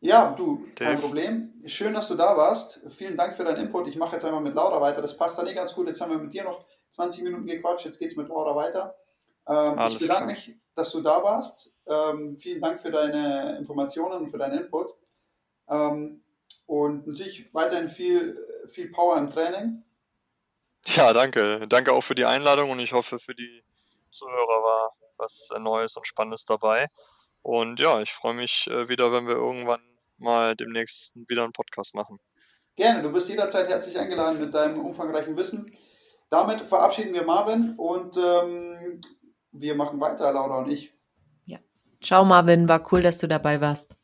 [0.00, 0.90] Ja, du, Dave.
[0.90, 1.52] kein Problem.
[1.66, 2.80] Schön, dass du da warst.
[2.90, 3.88] Vielen Dank für deinen Input.
[3.88, 5.02] Ich mache jetzt einmal mit Laura weiter.
[5.02, 5.88] Das passt dann eh ganz gut.
[5.88, 7.84] Jetzt haben wir mit dir noch 20 Minuten gequatscht.
[7.84, 8.96] Jetzt geht es mit Laura weiter.
[9.46, 10.26] Ähm, ich bedanke klar.
[10.26, 11.74] mich, dass du da warst.
[11.86, 14.94] Ähm, vielen Dank für deine Informationen und für deinen Input.
[15.68, 16.22] Ähm,
[16.66, 18.38] und natürlich weiterhin viel,
[18.70, 19.82] viel Power im Training.
[20.86, 21.66] Ja, danke.
[21.68, 23.62] Danke auch für die Einladung und ich hoffe, für die
[24.10, 26.88] Zuhörer war was Neues und Spannendes dabei.
[27.42, 29.82] Und ja, ich freue mich äh, wieder, wenn wir irgendwann
[30.18, 32.18] mal demnächst wieder einen Podcast machen.
[32.76, 35.76] Gerne, du bist jederzeit herzlich eingeladen mit deinem umfangreichen Wissen.
[36.30, 39.00] Damit verabschieden wir Marvin und ähm,
[39.52, 40.92] wir machen weiter, Laura und ich.
[41.44, 41.58] Ja.
[42.00, 43.96] Ciao, Marvin, war cool, dass du dabei warst.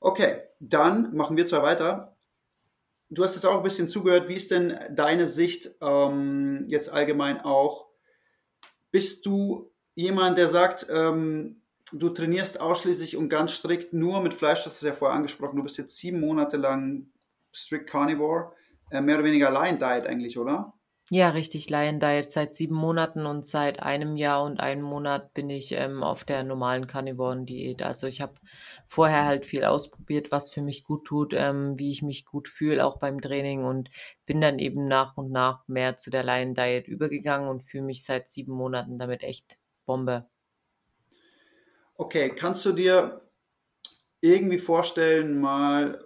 [0.00, 2.16] Okay, dann machen wir zwar weiter.
[3.10, 4.28] Du hast jetzt auch ein bisschen zugehört.
[4.28, 7.88] Wie ist denn deine Sicht ähm, jetzt allgemein auch?
[8.90, 11.62] Bist du jemand, der sagt, ähm,
[11.92, 15.62] du trainierst ausschließlich und ganz strikt nur mit Fleisch, das ist ja vorher angesprochen, du
[15.62, 17.10] bist jetzt sieben Monate lang
[17.52, 18.52] strict carnivore,
[18.90, 20.74] äh, mehr oder weniger Lion Diet eigentlich, oder?
[21.10, 25.48] Ja, richtig, Lion Diet seit sieben Monaten und seit einem Jahr und einem Monat bin
[25.48, 27.82] ich ähm, auf der normalen Carnivoren-Diät.
[27.82, 28.34] Also ich habe
[28.86, 32.84] vorher halt viel ausprobiert, was für mich gut tut, ähm, wie ich mich gut fühle,
[32.84, 33.88] auch beim Training und
[34.26, 38.04] bin dann eben nach und nach mehr zu der Lion Diet übergegangen und fühle mich
[38.04, 39.56] seit sieben Monaten damit echt
[39.86, 40.26] Bombe.
[41.96, 43.22] Okay, kannst du dir
[44.20, 46.04] irgendwie vorstellen, mal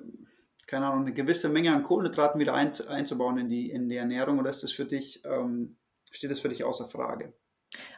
[0.73, 4.39] keine Ahnung, eine gewisse Menge an Kohlenhydraten wieder ein, einzubauen in die, in die Ernährung
[4.39, 5.77] oder ist das für dich, ähm,
[6.11, 7.35] steht das für dich außer Frage?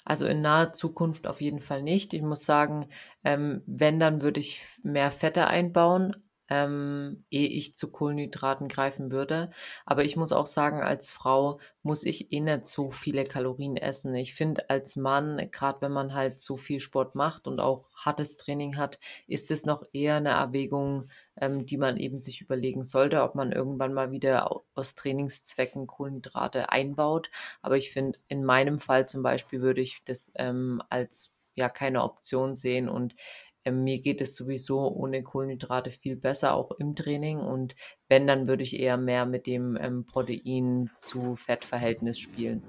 [0.05, 2.15] Also in naher Zukunft auf jeden Fall nicht.
[2.15, 2.87] Ich muss sagen,
[3.23, 6.17] ähm, wenn, dann würde ich mehr Fette einbauen,
[6.49, 9.51] ähm, ehe ich zu Kohlenhydraten greifen würde.
[9.87, 14.15] Aber ich muss auch sagen, als Frau muss ich eh nicht so viele Kalorien essen.
[14.17, 18.37] Ich finde, als Mann, gerade wenn man halt so viel Sport macht und auch hartes
[18.37, 18.99] Training hat,
[19.29, 21.09] ist es noch eher eine Erwägung,
[21.41, 26.71] ähm, die man eben sich überlegen sollte, ob man irgendwann mal wieder aus Trainingszwecken Kohlenhydrate
[26.71, 27.31] einbaut.
[27.63, 32.03] Aber ich finde, in meinem Fall zum Beispiel würde ich das ähm, als ja keine
[32.03, 33.15] Option sehen und
[33.65, 37.39] ähm, mir geht es sowieso ohne Kohlenhydrate viel besser, auch im Training.
[37.39, 37.75] Und
[38.09, 42.63] wenn, dann würde ich eher mehr mit dem ähm, Protein zu Fettverhältnis spielen.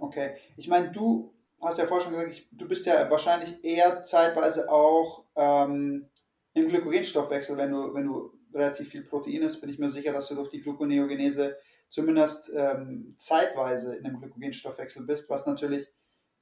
[0.00, 0.34] Okay.
[0.56, 4.70] Ich meine, du hast ja vorher schon gesagt, ich, du bist ja wahrscheinlich eher zeitweise
[4.70, 6.08] auch ähm,
[6.56, 10.28] im Glykogenstoffwechsel, wenn du, wenn du relativ viel Protein ist, bin ich mir sicher, dass
[10.28, 11.58] du durch die Gluconeogenese
[11.90, 15.86] zumindest ähm, zeitweise in dem Glykogenstoffwechsel bist, was natürlich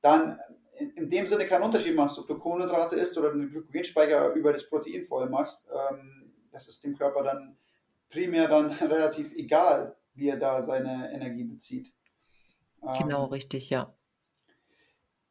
[0.02, 0.38] dann
[0.78, 4.52] in, in, dem Sinne keinen Unterschied macht, ob du Kohlenhydrate isst oder den Glykogenspeicher über
[4.52, 5.68] das Protein voll machst.
[5.72, 7.56] Ähm, das ist dem Körper dann
[8.08, 11.92] primär dann relativ egal, wie er da seine Energie bezieht.
[13.00, 13.92] Genau, ähm, richtig, ja.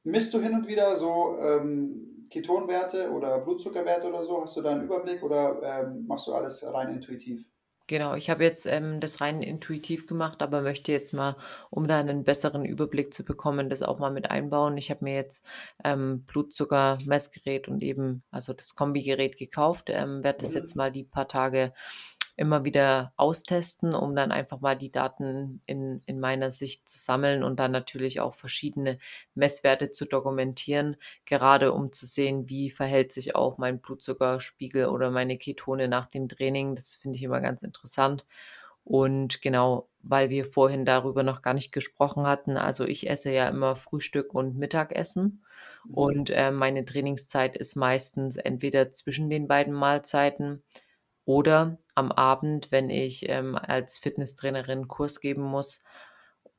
[0.03, 4.41] Misst du hin und wieder so ähm, Ketonwerte oder Blutzuckerwerte oder so?
[4.41, 7.45] Hast du da einen Überblick oder ähm, machst du alles rein intuitiv?
[7.87, 11.35] Genau, ich habe jetzt ähm, das rein intuitiv gemacht, aber möchte jetzt mal,
[11.69, 14.77] um da einen besseren Überblick zu bekommen, das auch mal mit einbauen.
[14.77, 15.45] Ich habe mir jetzt
[15.83, 20.57] ähm, Blutzuckermessgerät und eben also das Kombigerät gekauft, ähm, werde das mhm.
[20.59, 21.73] jetzt mal die paar Tage
[22.35, 27.43] immer wieder austesten, um dann einfach mal die Daten in, in meiner Sicht zu sammeln
[27.43, 28.97] und dann natürlich auch verschiedene
[29.35, 35.37] Messwerte zu dokumentieren, gerade um zu sehen, wie verhält sich auch mein Blutzuckerspiegel oder meine
[35.37, 36.75] Ketone nach dem Training.
[36.75, 38.25] Das finde ich immer ganz interessant.
[38.83, 43.47] Und genau, weil wir vorhin darüber noch gar nicht gesprochen hatten, also ich esse ja
[43.47, 45.43] immer Frühstück und Mittagessen.
[45.85, 45.93] Mhm.
[45.93, 50.63] Und äh, meine Trainingszeit ist meistens entweder zwischen den beiden Mahlzeiten
[51.25, 55.83] oder am Abend, wenn ich ähm, als Fitnesstrainerin Kurs geben muss,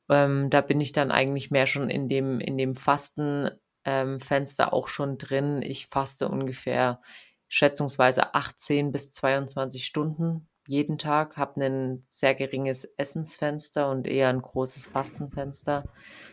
[0.09, 4.87] ähm, da bin ich dann eigentlich mehr schon in dem, in dem Fastenfenster ähm, auch
[4.87, 5.61] schon drin.
[5.61, 7.01] Ich faste ungefähr
[7.47, 14.41] schätzungsweise 18 bis 22 Stunden jeden Tag, habe ein sehr geringes Essensfenster und eher ein
[14.41, 15.85] großes Fastenfenster.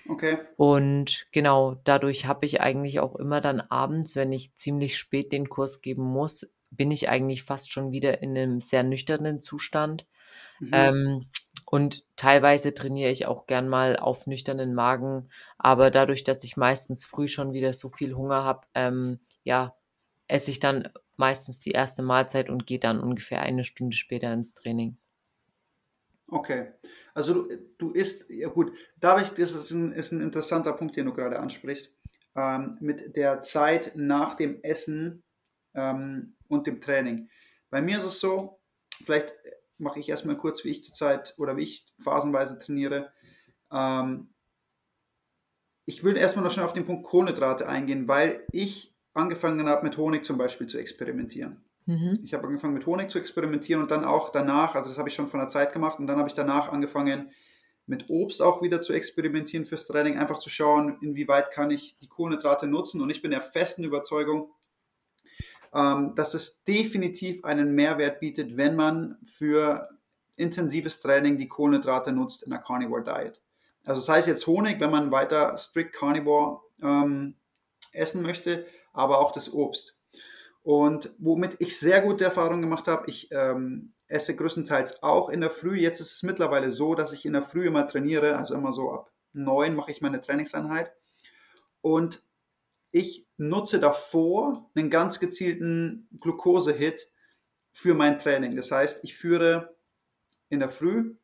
[0.08, 0.38] Okay.
[0.56, 5.48] Und genau, dadurch habe ich eigentlich auch immer dann abends, wenn ich ziemlich spät den
[5.48, 10.06] Kurs geben muss, bin ich eigentlich fast schon wieder in einem sehr nüchternen Zustand.
[10.60, 10.70] Mhm.
[10.72, 11.26] Ähm,
[11.66, 17.04] und teilweise trainiere ich auch gern mal auf nüchternen Magen, aber dadurch, dass ich meistens
[17.04, 19.76] früh schon wieder so viel Hunger habe, ähm, ja,
[20.28, 24.54] esse ich dann meistens die erste Mahlzeit und gehe dann ungefähr eine Stunde später ins
[24.54, 24.96] Training.
[26.28, 26.72] Okay,
[27.12, 30.96] also du, du isst, ja gut, da ich, das ist ein, ist ein interessanter Punkt,
[30.96, 31.94] den du gerade ansprichst,
[32.34, 35.22] ähm, mit der Zeit nach dem Essen
[35.74, 37.28] ähm, und dem Training.
[37.70, 38.60] Bei mir ist es so,
[39.04, 39.34] vielleicht
[39.78, 43.12] mache ich erstmal kurz, wie ich zurzeit oder wie ich phasenweise trainiere.
[43.72, 44.28] Ähm,
[45.84, 49.96] ich will erstmal noch schnell auf den Punkt Kohlenhydrate eingehen, weil ich angefangen habe, mit
[49.96, 51.64] Honig zum Beispiel zu experimentieren.
[51.86, 52.20] Mhm.
[52.22, 55.14] Ich habe angefangen mit Honig zu experimentieren und dann auch danach, also das habe ich
[55.14, 57.32] schon von der Zeit gemacht und dann habe ich danach angefangen
[57.86, 62.08] mit Obst auch wieder zu experimentieren fürs Training, einfach zu schauen, inwieweit kann ich die
[62.08, 64.52] Kohlenhydrate nutzen und ich bin der festen Überzeugung,
[65.74, 69.88] ähm, dass es definitiv einen Mehrwert bietet, wenn man für
[70.36, 73.40] intensives Training die Kohlenhydrate nutzt in der Carnivore Diet.
[73.84, 77.36] Also das heißt jetzt Honig, wenn man weiter strict Carnivore ähm,
[77.92, 79.98] essen möchte, aber auch das Obst.
[80.62, 85.50] Und womit ich sehr gute Erfahrungen gemacht habe, ich ähm, esse größtenteils auch in der
[85.50, 85.76] Früh.
[85.76, 88.92] Jetzt ist es mittlerweile so, dass ich in der Früh immer trainiere, also immer so
[88.92, 90.92] ab neun mache ich meine Trainingseinheit.
[91.80, 92.22] Und
[92.92, 97.08] ich nutze davor einen ganz gezielten Glucose-Hit
[97.72, 98.54] für mein Training.
[98.54, 99.74] Das heißt, ich führe
[100.50, 101.16] in der Früh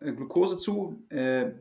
[0.00, 1.52] äh, Glucose zu, äh,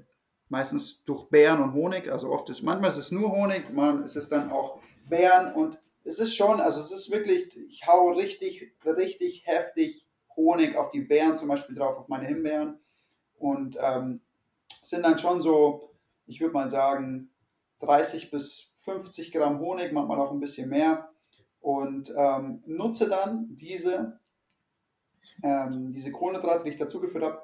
[0.49, 2.11] meistens durch Beeren und Honig.
[2.11, 5.79] Also oft ist, manchmal ist es nur Honig, manchmal ist es dann auch Beeren und
[6.03, 10.05] es ist schon, also es ist wirklich, ich hau richtig, richtig heftig
[10.35, 12.79] Honig auf die Beeren zum Beispiel drauf, auf meine Himbeeren
[13.37, 14.21] und ähm,
[14.81, 15.91] sind dann schon so,
[16.25, 17.29] ich würde mal sagen,
[17.79, 21.09] 30 bis 50 Gramm Honig, manchmal auch ein bisschen mehr
[21.61, 24.19] und ähm, nutze dann diese,
[25.41, 27.41] ähm, diese Kohlenhydrate, die ich dazugeführt habe,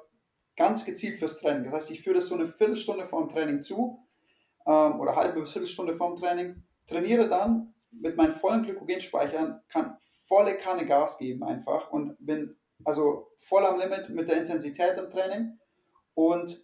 [0.56, 1.64] ganz gezielt fürs Training.
[1.64, 4.06] Das heißt, ich führe das so eine Viertelstunde vor dem Training zu
[4.66, 9.96] ähm, oder halbe bis Viertelstunde vor dem Training, trainiere dann mit meinen vollen Glykogenspeichern, kann
[10.28, 15.10] volle Kanne Gas geben einfach und bin also voll am Limit mit der Intensität im
[15.10, 15.58] Training
[16.14, 16.62] und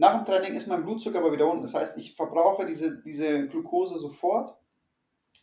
[0.00, 1.60] nach dem Training ist mein Blutzucker aber wieder unten.
[1.60, 4.56] Das heißt, ich verbrauche diese, diese Glucose sofort.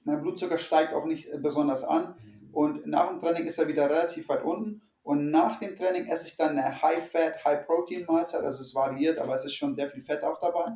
[0.03, 2.15] Mein Blutzucker steigt auch nicht äh, besonders an.
[2.51, 4.81] Und nach dem Training ist er wieder relativ weit unten.
[5.03, 8.43] Und nach dem Training esse ich dann eine High-Fat, High-Protein-Mahlzeit.
[8.43, 10.71] Also es variiert, aber es ist schon sehr viel Fett auch dabei.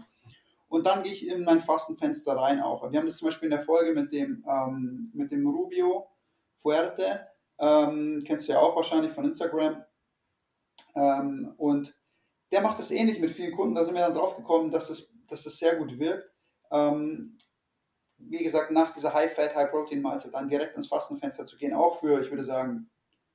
[0.70, 2.92] Und dann gehe ich in mein Fastenfenster rein auch.
[2.92, 6.08] Wir haben das zum Beispiel in der Folge mit dem, ähm, mit dem Rubio
[6.56, 7.26] Fuerte.
[7.58, 9.84] Ähm, kennst du ja auch wahrscheinlich von Instagram.
[10.94, 11.96] Ähm, und
[12.52, 13.76] der macht das ähnlich mit vielen Kunden.
[13.76, 16.30] Da sind wir dann drauf gekommen, dass das, dass das sehr gut wirkt.
[16.72, 17.38] Ähm,
[18.18, 22.30] wie gesagt, nach dieser High-Fat, High-Protein-Mahlzeit dann direkt ins Fastenfenster zu gehen, auch für, ich
[22.30, 22.90] würde sagen,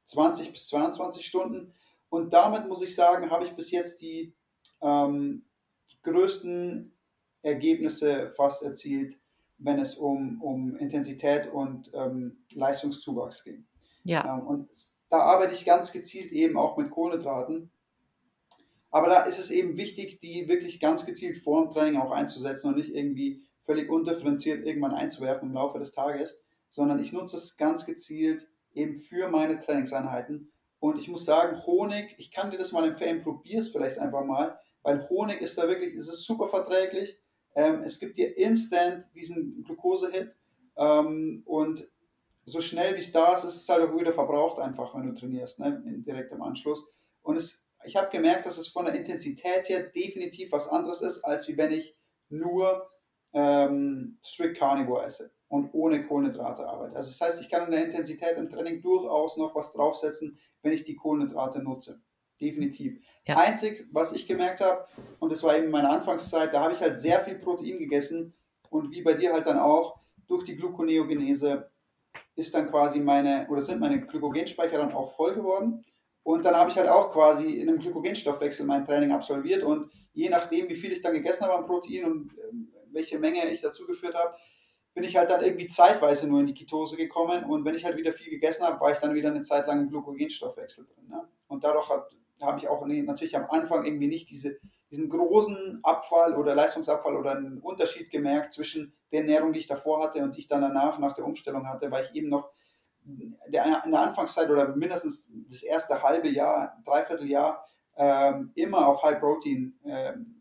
[0.04, 1.74] 20 bis 22 Stunden.
[2.08, 4.34] Und damit muss ich sagen, habe ich bis jetzt die,
[4.80, 5.44] ähm,
[5.90, 6.96] die größten
[7.42, 9.18] Ergebnisse fast erzielt,
[9.58, 13.66] wenn es um, um Intensität und ähm, Leistungszuwachs ging.
[14.04, 14.38] Ja.
[14.38, 14.68] Ähm, und
[15.08, 17.70] da arbeite ich ganz gezielt eben auch mit Kohlenhydraten.
[18.96, 22.68] Aber da ist es eben wichtig, die wirklich ganz gezielt vor dem Training auch einzusetzen
[22.68, 27.58] und nicht irgendwie völlig undifferenziert irgendwann einzuwerfen im Laufe des Tages, sondern ich nutze es
[27.58, 30.50] ganz gezielt eben für meine Trainingseinheiten.
[30.80, 34.24] Und ich muss sagen, Honig, ich kann dir das mal empfehlen, probier es vielleicht einfach
[34.24, 37.18] mal, weil Honig ist da wirklich, es ist super verträglich.
[37.54, 40.34] Ähm, es gibt dir instant diesen Glukose-Hit
[40.78, 41.86] ähm, und
[42.46, 45.14] so schnell wie es da ist, ist es halt auch wieder verbraucht einfach, wenn du
[45.14, 45.82] trainierst, ne?
[45.84, 46.88] direkt im Anschluss.
[47.20, 51.24] Und es, ich habe gemerkt, dass es von der Intensität her definitiv was anderes ist,
[51.24, 51.96] als wie wenn ich
[52.28, 52.90] nur
[53.32, 56.96] ähm, Strict Carnivore esse und ohne Kohlenhydrate arbeite.
[56.96, 60.72] Also das heißt, ich kann in der Intensität im Training durchaus noch was draufsetzen, wenn
[60.72, 62.00] ich die Kohlenhydrate nutze.
[62.40, 63.00] Definitiv.
[63.26, 63.38] Ja.
[63.38, 64.86] Einzig, was ich gemerkt habe,
[65.20, 68.34] und das war eben meine Anfangszeit, da habe ich halt sehr viel Protein gegessen
[68.68, 71.70] und wie bei dir halt dann auch, durch die Gluconeogenese
[72.34, 75.84] ist dann quasi meine, oder sind meine Glykogenspeicher dann auch voll geworden.
[76.26, 80.28] Und dann habe ich halt auch quasi in einem Glykogenstoffwechsel mein Training absolviert und je
[80.28, 84.16] nachdem, wie viel ich dann gegessen habe an Protein und ähm, welche Menge ich dazugeführt
[84.16, 84.34] habe,
[84.92, 87.96] bin ich halt dann irgendwie zeitweise nur in die Ketose gekommen und wenn ich halt
[87.96, 91.08] wieder viel gegessen habe, war ich dann wieder eine Zeit lang im Glykogenstoffwechsel drin.
[91.10, 91.28] Ne?
[91.46, 92.08] Und dadurch habe
[92.40, 94.58] hab ich auch natürlich am Anfang irgendwie nicht diese,
[94.90, 100.02] diesen großen Abfall oder Leistungsabfall oder einen Unterschied gemerkt zwischen der Ernährung, die ich davor
[100.02, 102.50] hatte und die ich dann danach, nach der Umstellung hatte, weil ich eben noch
[103.06, 107.64] in der Anfangszeit oder mindestens das erste halbe Jahr, dreiviertel Jahr
[107.96, 110.34] ähm, immer auf High Protein ähm,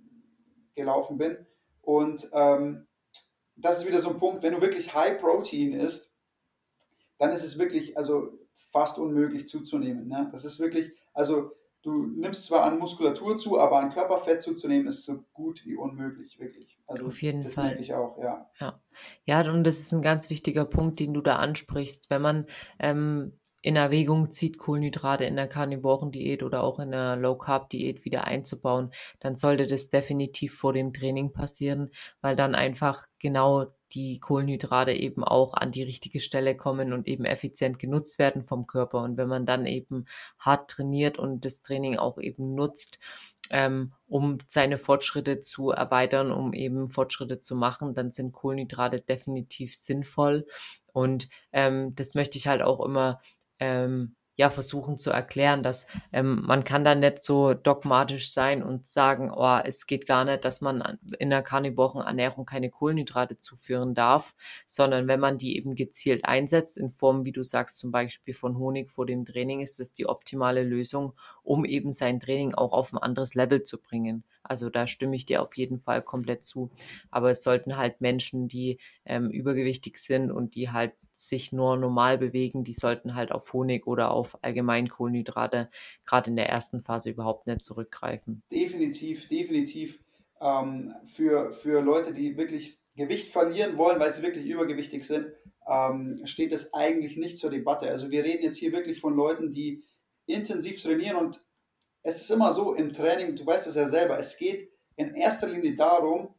[0.76, 1.46] gelaufen bin.
[1.82, 2.88] Und ähm,
[3.56, 6.12] das ist wieder so ein Punkt, wenn du wirklich High Protein isst,
[7.18, 8.38] dann ist es wirklich also
[8.72, 10.08] fast unmöglich zuzunehmen.
[10.08, 10.28] Ne?
[10.32, 11.52] Das ist wirklich, also
[11.86, 16.40] du nimmst zwar an Muskulatur zu, aber an Körperfett zuzunehmen ist so gut wie unmöglich,
[16.40, 16.78] wirklich.
[16.88, 17.66] Also Auf jeden das Fall.
[17.66, 18.50] merke ich auch, ja.
[18.60, 18.80] ja.
[19.26, 22.10] Ja, und das ist ein ganz wichtiger Punkt, den du da ansprichst.
[22.10, 22.46] Wenn man
[22.80, 23.34] ähm,
[23.66, 29.36] in Erwägung zieht, Kohlenhydrate in der Karnivoren-Diät oder auch in der Low-Carb-Diät wieder einzubauen, dann
[29.36, 31.90] sollte das definitiv vor dem Training passieren,
[32.22, 37.26] weil dann einfach genau die Kohlenhydrate eben auch an die richtige Stelle kommen und eben
[37.26, 39.02] effizient genutzt werden vom Körper.
[39.02, 40.06] Und wenn man dann eben
[40.38, 43.00] hart trainiert und das Training auch eben nutzt,
[43.50, 49.76] ähm, um seine Fortschritte zu erweitern, um eben Fortschritte zu machen, dann sind Kohlenhydrate definitiv
[49.76, 50.46] sinnvoll.
[50.94, 53.20] Und ähm, das möchte ich halt auch immer
[53.60, 58.86] ähm, ja versuchen zu erklären, dass ähm, man kann da nicht so dogmatisch sein und
[58.86, 64.36] sagen, oh, es geht gar nicht, dass man in der Karnivorenernährung keine Kohlenhydrate zuführen darf,
[64.68, 68.58] sondern wenn man die eben gezielt einsetzt, in Form, wie du sagst, zum Beispiel von
[68.58, 72.92] Honig vor dem Training, ist das die optimale Lösung, um eben sein Training auch auf
[72.94, 74.24] ein anderes Level zu bringen.
[74.44, 76.70] Also da stimme ich dir auf jeden Fall komplett zu.
[77.10, 82.18] Aber es sollten halt Menschen, die ähm, übergewichtig sind und die halt sich nur normal
[82.18, 85.70] bewegen, die sollten halt auf Honig oder auf allgemein Kohlenhydrate
[86.06, 88.44] gerade in der ersten Phase überhaupt nicht zurückgreifen.
[88.52, 90.00] Definitiv, definitiv.
[90.42, 95.28] Ähm, für, für Leute, die wirklich Gewicht verlieren wollen, weil sie wirklich übergewichtig sind,
[95.68, 97.90] ähm, steht es eigentlich nicht zur Debatte.
[97.90, 99.84] Also wir reden jetzt hier wirklich von Leuten, die
[100.26, 101.42] intensiv trainieren und
[102.04, 105.48] es ist immer so im Training, du weißt es ja selber, es geht in erster
[105.48, 106.36] Linie darum,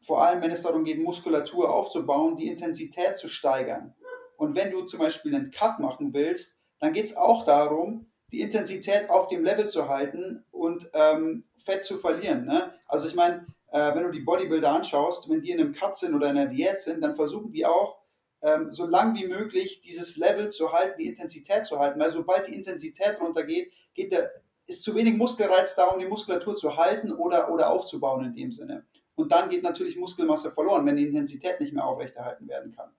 [0.00, 3.94] vor allem wenn es darum geht, Muskulatur aufzubauen, die Intensität zu steigern.
[4.38, 8.40] Und wenn du zum Beispiel einen Cut machen willst, dann geht es auch darum, die
[8.40, 12.44] Intensität auf dem Level zu halten und ähm, Fett zu verlieren.
[12.44, 12.72] Ne?
[12.86, 16.14] Also ich meine, äh, wenn du die Bodybuilder anschaust, wenn die in einem Cut sind
[16.14, 17.98] oder in einer Diät sind, dann versuchen die auch,
[18.40, 21.98] ähm, so lang wie möglich dieses Level zu halten, die Intensität zu halten.
[21.98, 24.30] Weil sobald die Intensität runtergeht, geht der,
[24.66, 28.52] ist zu wenig Muskelreiz da, um die Muskulatur zu halten oder, oder aufzubauen in dem
[28.52, 28.86] Sinne.
[29.16, 32.90] Und dann geht natürlich Muskelmasse verloren, wenn die Intensität nicht mehr aufrechterhalten werden kann.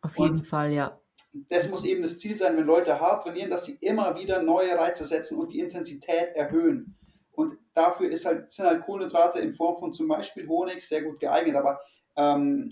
[0.00, 1.00] Auf jeden Fall, ja.
[1.32, 4.76] Das muss eben das Ziel sein, wenn Leute hart trainieren, dass sie immer wieder neue
[4.76, 6.96] Reize setzen und die Intensität erhöhen.
[7.32, 11.20] Und dafür ist halt, sind halt Kohlenhydrate in Form von zum Beispiel Honig sehr gut
[11.20, 11.56] geeignet.
[11.56, 11.80] Aber
[12.16, 12.68] ähm,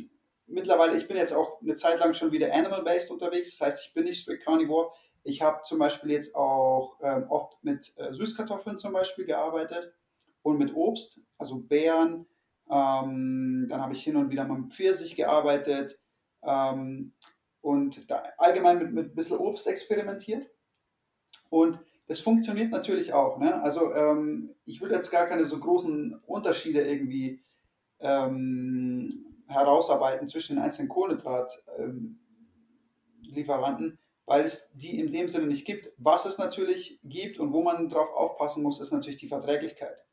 [0.47, 3.57] mittlerweile, ich bin jetzt auch eine Zeit lang schon wieder animal-based unterwegs.
[3.57, 4.91] Das heißt, ich bin nicht strict carnivore.
[5.23, 9.93] Ich habe zum Beispiel jetzt auch ähm, oft mit äh, Süßkartoffeln zum Beispiel gearbeitet
[10.43, 12.27] und mit Obst, also Beeren.
[12.71, 16.01] Ähm, dann habe ich hin und wieder mal mit Pfirsich gearbeitet.
[16.47, 17.13] Ähm,
[17.61, 20.49] und da allgemein mit, mit ein bisschen Obst experimentiert.
[21.51, 23.39] Und das funktioniert natürlich auch.
[23.39, 23.61] Ne?
[23.63, 27.43] Also ähm, ich will jetzt gar keine so großen Unterschiede irgendwie
[27.99, 29.09] ähm,
[29.49, 35.93] herausarbeiten zwischen den einzelnen Kohlenhydratlieferanten, ähm, weil es die in dem Sinne nicht gibt.
[35.99, 40.05] Was es natürlich gibt und wo man drauf aufpassen muss, ist natürlich die Verträglichkeit.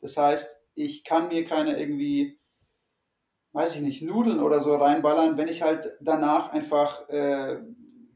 [0.00, 2.39] Das heißt, ich kann mir keine irgendwie
[3.52, 7.58] weiß ich nicht, Nudeln oder so reinballern, wenn ich halt danach einfach äh,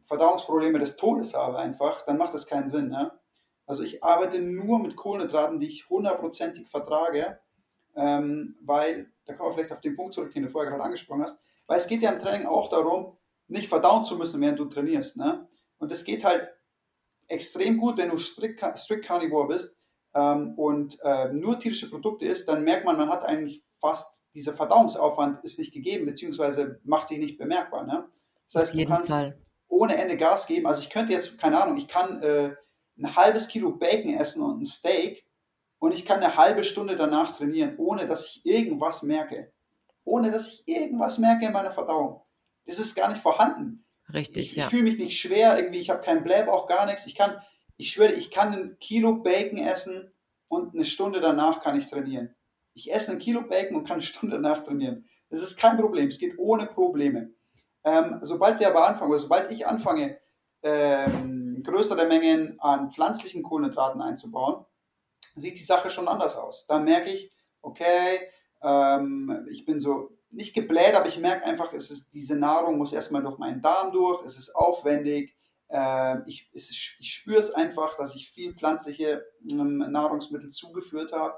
[0.05, 2.89] Verdauungsprobleme des Todes habe einfach, dann macht das keinen Sinn.
[2.89, 3.11] Ne?
[3.67, 7.39] Also ich arbeite nur mit Kohlenhydraten, die ich hundertprozentig vertrage,
[7.97, 11.23] ähm, weil, da kommen wir vielleicht auf den Punkt zurück, den du vorher gerade angesprochen
[11.23, 13.17] hast, weil es geht ja im Training auch darum,
[13.49, 15.17] nicht verdauen zu müssen, während du trainierst.
[15.17, 15.49] Ne?
[15.79, 16.49] Und es geht halt
[17.29, 19.77] extrem gut, wenn du strikt, strict Carnivore bist
[20.15, 24.55] ähm, und äh, nur tierische Produkte isst, dann merkt man, man hat eigentlich fast, dieser
[24.55, 27.85] Verdauungsaufwand ist nicht gegeben, beziehungsweise macht sich nicht bemerkbar.
[27.85, 28.09] Ne?
[28.53, 29.39] Das heißt, du kannst Fall.
[29.69, 30.67] ohne Ende Gas geben.
[30.67, 32.55] Also ich könnte jetzt, keine Ahnung, ich kann äh,
[32.99, 35.25] ein halbes Kilo Bacon essen und ein Steak
[35.79, 39.53] und ich kann eine halbe Stunde danach trainieren, ohne dass ich irgendwas merke.
[40.05, 42.23] Ohne dass ich irgendwas merke in meiner Verdauung.
[42.67, 43.85] Das ist gar nicht vorhanden.
[44.13, 44.65] Richtig, ich, ja.
[44.65, 47.07] Ich fühle mich nicht schwer, irgendwie, ich habe keinen auch gar nichts.
[47.07, 47.41] Ich kann,
[47.77, 50.13] ich schwöre, ich kann ein Kilo Bacon essen
[50.49, 52.35] und eine Stunde danach kann ich trainieren.
[52.75, 55.09] Ich esse ein Kilo Bacon und kann eine Stunde danach trainieren.
[55.31, 57.31] Das ist kein Problem, es geht ohne Probleme.
[57.85, 60.19] Ähm, sobald wir aber anfangen, oder sobald ich anfange,
[60.63, 64.65] ähm, größere Mengen an pflanzlichen Kohlenhydraten einzubauen,
[65.37, 66.67] sieht die Sache schon anders aus.
[66.67, 68.21] Dann merke ich, okay,
[68.63, 72.93] ähm, ich bin so nicht gebläht, aber ich merke einfach, es ist, diese Nahrung muss
[72.93, 75.37] erstmal durch meinen Darm durch, es ist aufwendig,
[75.69, 81.35] äh, ich, es, ich spüre es einfach, dass ich viel pflanzliche ähm, Nahrungsmittel zugeführt habe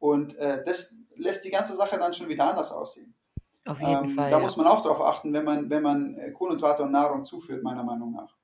[0.00, 3.14] und äh, das lässt die ganze Sache dann schon wieder anders aussehen.
[3.66, 4.30] Auf jeden ähm, Fall.
[4.30, 4.42] Da ja.
[4.42, 7.84] muss man auch darauf achten, wenn man, wenn man äh, Kohlenhydrate und Nahrung zuführt, meiner
[7.84, 8.34] Meinung nach.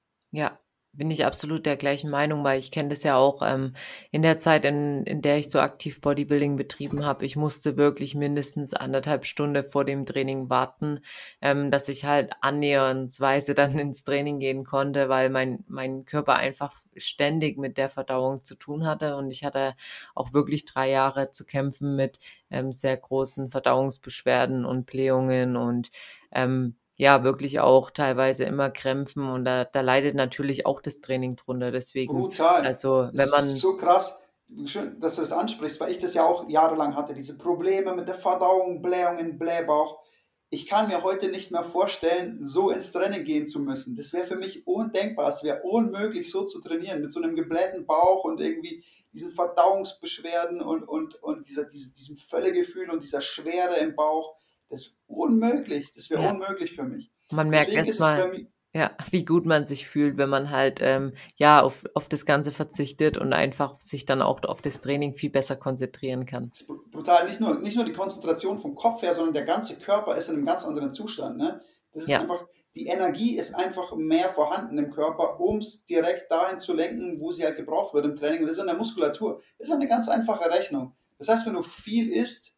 [0.97, 3.74] Bin ich absolut der gleichen Meinung, weil ich kenne das ja auch ähm,
[4.12, 7.26] in der Zeit, in, in der ich so aktiv Bodybuilding betrieben habe.
[7.26, 11.01] Ich musste wirklich mindestens anderthalb Stunden vor dem Training warten,
[11.42, 16.72] ähm, dass ich halt annähernsweise dann ins Training gehen konnte, weil mein, mein Körper einfach
[16.97, 19.16] ständig mit der Verdauung zu tun hatte.
[19.16, 19.74] Und ich hatte
[20.14, 22.18] auch wirklich drei Jahre zu kämpfen mit
[22.51, 25.90] ähm, sehr großen Verdauungsbeschwerden und Blähungen und
[26.32, 31.36] ähm, ja wirklich auch teilweise immer Krämpfen und da, da leidet natürlich auch das Training
[31.36, 31.70] drunter.
[31.70, 32.66] Deswegen, Brutal.
[32.66, 33.49] also wenn man.
[33.51, 34.18] so krass,
[34.64, 38.09] schön, dass du das ansprichst, weil ich das ja auch jahrelang hatte, diese Probleme mit
[38.09, 40.01] der Verdauung, Blähungen, Blähbauch.
[40.49, 43.97] Ich kann mir heute nicht mehr vorstellen, so ins Training gehen zu müssen.
[43.97, 45.28] Das wäre für mich undenkbar.
[45.28, 50.62] Es wäre unmöglich, so zu trainieren, mit so einem geblähten Bauch und irgendwie diesen Verdauungsbeschwerden
[50.62, 54.36] und, und, und dieser, diese, diesem Völlegefühl und dieser Schwere im Bauch
[54.68, 55.92] das ist unmöglich.
[55.94, 56.30] Das wäre ja.
[56.30, 57.10] unmöglich für mich.
[57.30, 58.46] Man merkt erstmal,
[58.76, 62.52] ja, wie gut man sich fühlt, wenn man halt ähm, ja auf, auf das Ganze
[62.52, 66.50] verzichtet und einfach sich dann auch auf das Training viel besser konzentrieren kann.
[66.50, 67.26] Das ist brutal.
[67.26, 70.36] Nicht nur, nicht nur die Konzentration vom Kopf her, sondern der ganze Körper ist in
[70.36, 71.38] einem ganz anderen Zustand.
[71.38, 71.62] Ne?
[71.92, 72.20] Das ist ja.
[72.20, 77.18] einfach, die Energie ist einfach mehr vorhanden im Körper, um es direkt dahin zu lenken,
[77.18, 78.40] wo sie halt gebraucht wird im Training.
[78.40, 79.40] Und das ist in der Muskulatur.
[79.58, 80.94] Das ist eine ganz einfache Rechnung.
[81.18, 82.55] Das heißt, wenn du viel isst,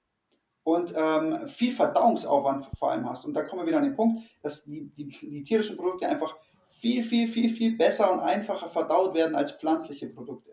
[0.68, 3.24] und ähm, viel Verdauungsaufwand vor allem hast.
[3.24, 6.36] Und da kommen wir wieder an den Punkt, dass die, die, die tierischen Produkte einfach
[6.78, 10.52] viel, viel, viel, viel besser und einfacher verdaut werden als pflanzliche Produkte.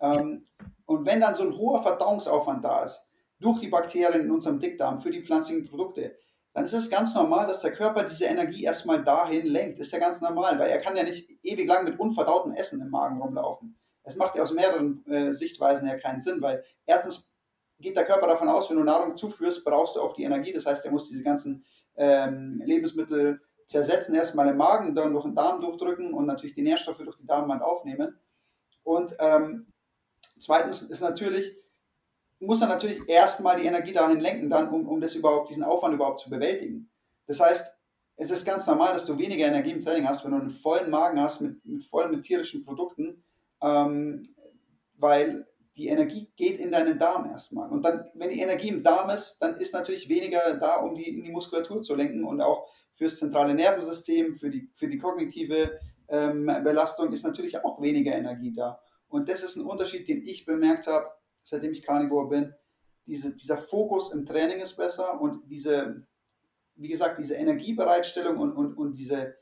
[0.00, 0.46] Ähm,
[0.86, 5.02] und wenn dann so ein hoher Verdauungsaufwand da ist, durch die Bakterien in unserem Dickdarm
[5.02, 6.16] für die pflanzlichen Produkte,
[6.54, 9.78] dann ist es ganz normal, dass der Körper diese Energie erstmal dahin lenkt.
[9.78, 12.88] Ist ja ganz normal, weil er kann ja nicht ewig lang mit unverdautem Essen im
[12.88, 13.76] Magen rumlaufen.
[14.04, 17.33] Es macht ja aus mehreren äh, Sichtweisen ja keinen Sinn, weil erstens
[17.84, 20.52] geht der Körper davon aus, wenn du Nahrung zuführst, brauchst du auch die Energie.
[20.52, 21.64] Das heißt, er muss diese ganzen
[21.96, 26.98] ähm, Lebensmittel zersetzen, erstmal im Magen, dann durch den Darm durchdrücken und natürlich die Nährstoffe
[26.98, 28.18] durch die Darmwand aufnehmen.
[28.82, 29.66] Und ähm,
[30.38, 31.56] zweitens ist natürlich,
[32.40, 35.94] muss er natürlich erstmal die Energie dahin lenken, dann, um, um das überhaupt, diesen Aufwand
[35.94, 36.90] überhaupt zu bewältigen.
[37.26, 37.78] Das heißt,
[38.16, 40.90] es ist ganz normal, dass du weniger Energie im Training hast, wenn du einen vollen
[40.90, 43.24] Magen hast mit, mit voll mit tierischen Produkten,
[43.60, 44.28] ähm,
[44.96, 45.46] weil
[45.76, 47.68] die Energie geht in deinen Darm erstmal.
[47.70, 51.08] Und dann, wenn die Energie im Darm ist, dann ist natürlich weniger da, um die
[51.08, 55.80] in die Muskulatur zu lenken und auch fürs zentrale Nervensystem, für die, für die kognitive
[56.08, 58.80] ähm, Belastung ist natürlich auch weniger Energie da.
[59.08, 61.06] Und das ist ein Unterschied, den ich bemerkt habe,
[61.42, 62.54] seitdem ich Carnivore bin.
[63.06, 66.06] Diese, dieser Fokus im Training ist besser und diese,
[66.76, 69.34] wie gesagt, diese Energiebereitstellung und, und, und diese,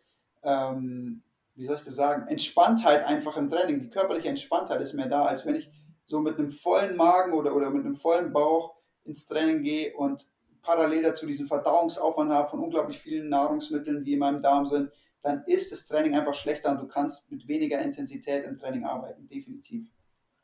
[0.42, 1.22] ähm,
[1.54, 5.22] wie soll ich das sagen, Entspanntheit einfach im Training, die körperliche Entspanntheit ist mehr da,
[5.22, 5.70] als wenn ich
[6.12, 10.28] so mit einem vollen Magen oder, oder mit einem vollen Bauch ins Training gehe und
[10.60, 14.90] parallel dazu diesen Verdauungsaufwand habe von unglaublich vielen Nahrungsmitteln, die in meinem Darm sind,
[15.22, 19.26] dann ist das Training einfach schlechter und du kannst mit weniger Intensität im Training arbeiten,
[19.26, 19.88] definitiv.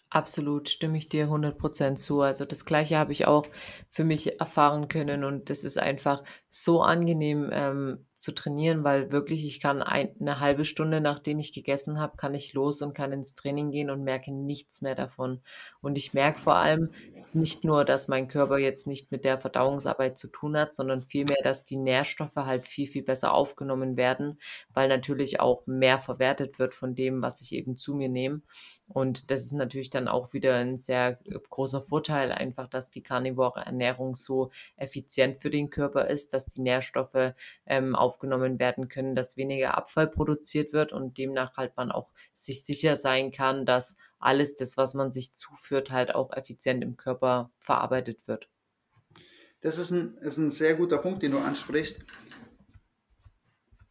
[0.09, 2.23] Absolut, stimme ich dir 100% zu.
[2.23, 3.47] Also das Gleiche habe ich auch
[3.91, 9.47] für mich erfahren können und das ist einfach so angenehm ähm, zu trainieren, weil wirklich
[9.47, 13.13] ich kann ein, eine halbe Stunde nachdem ich gegessen habe, kann ich los und kann
[13.13, 15.41] ins Training gehen und merke nichts mehr davon.
[15.81, 16.91] Und ich merke vor allem
[17.33, 21.43] nicht nur, dass mein Körper jetzt nicht mit der Verdauungsarbeit zu tun hat, sondern vielmehr,
[21.45, 24.39] dass die Nährstoffe halt viel, viel besser aufgenommen werden,
[24.75, 28.43] weil natürlich auch mehr verwertet wird von dem, was ich eben zu mir nehme.
[28.89, 31.19] Und das ist natürlich dann auch wieder ein sehr
[31.51, 36.63] großer Vorteil, einfach, dass die karnivore Ernährung so effizient für den Körper ist, dass die
[36.63, 37.35] Nährstoffe
[37.67, 42.65] ähm, aufgenommen werden können, dass weniger Abfall produziert wird und demnach halt man auch sich
[42.65, 47.51] sicher sein kann, dass alles das, was man sich zuführt, halt auch effizient im Körper
[47.59, 48.49] verarbeitet wird.
[49.61, 52.05] Das ist ein, ist ein sehr guter Punkt, den du ansprichst.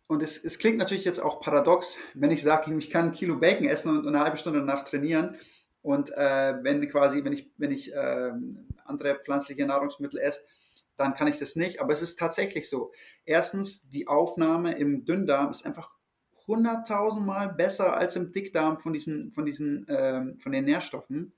[0.08, 3.38] Und es, es klingt natürlich jetzt auch paradox, wenn ich sage, ich kann ein Kilo
[3.38, 5.38] Bacon essen und eine halbe Stunde danach trainieren.
[5.82, 8.32] Und äh, wenn quasi, wenn ich, wenn ich äh,
[8.86, 10.42] andere pflanzliche Nahrungsmittel esse,
[10.98, 11.80] dann kann ich das nicht.
[11.80, 12.92] Aber es ist tatsächlich so.
[13.26, 15.92] Erstens, die Aufnahme im Dünndarm ist einfach
[16.48, 21.34] 100.000 Mal besser als im Dickdarm von diesen, von diesen, ähm, von den Nährstoffen.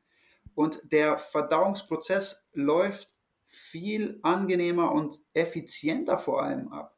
[0.56, 3.10] Und der Verdauungsprozess läuft
[3.46, 6.96] viel angenehmer und effizienter vor allem ab.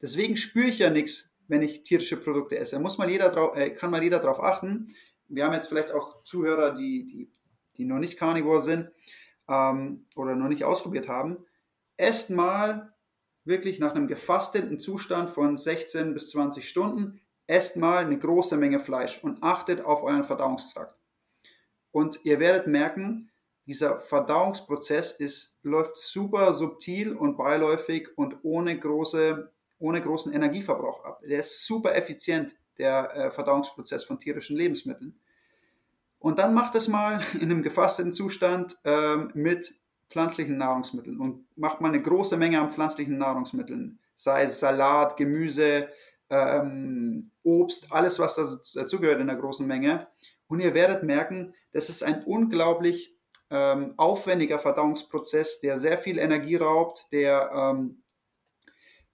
[0.00, 2.80] Deswegen spüre ich ja nichts, wenn ich tierische Produkte esse.
[2.80, 4.88] Muss mal jeder drauf, äh, kann mal jeder darauf achten.
[5.28, 7.30] Wir haben jetzt vielleicht auch Zuhörer, die, die,
[7.76, 8.90] die noch nicht Carnivore sind
[9.48, 11.44] ähm, oder noch nicht ausprobiert haben.
[11.96, 12.94] Esst mal
[13.44, 18.78] wirklich nach einem gefasteten Zustand von 16 bis 20 Stunden, esst mal eine große Menge
[18.78, 20.96] Fleisch und achtet auf euren Verdauungstrakt.
[21.90, 23.30] Und ihr werdet merken,
[23.66, 29.52] dieser Verdauungsprozess ist, läuft super subtil und beiläufig und ohne große
[29.82, 31.20] ohne großen Energieverbrauch ab.
[31.28, 35.18] Der ist super effizient, der äh, Verdauungsprozess von tierischen Lebensmitteln.
[36.20, 39.74] Und dann macht es mal in einem gefasteten Zustand ähm, mit
[40.12, 41.18] pflanzlichen Nahrungsmitteln.
[41.18, 45.88] Und macht mal eine große Menge an pflanzlichen Nahrungsmitteln, sei es Salat, Gemüse,
[46.30, 48.36] ähm, Obst, alles, was
[48.74, 50.06] dazugehört in einer großen Menge.
[50.46, 53.16] Und ihr werdet merken, das ist ein unglaublich
[53.50, 58.02] ähm, aufwendiger Verdauungsprozess, der sehr viel Energie raubt, der ähm,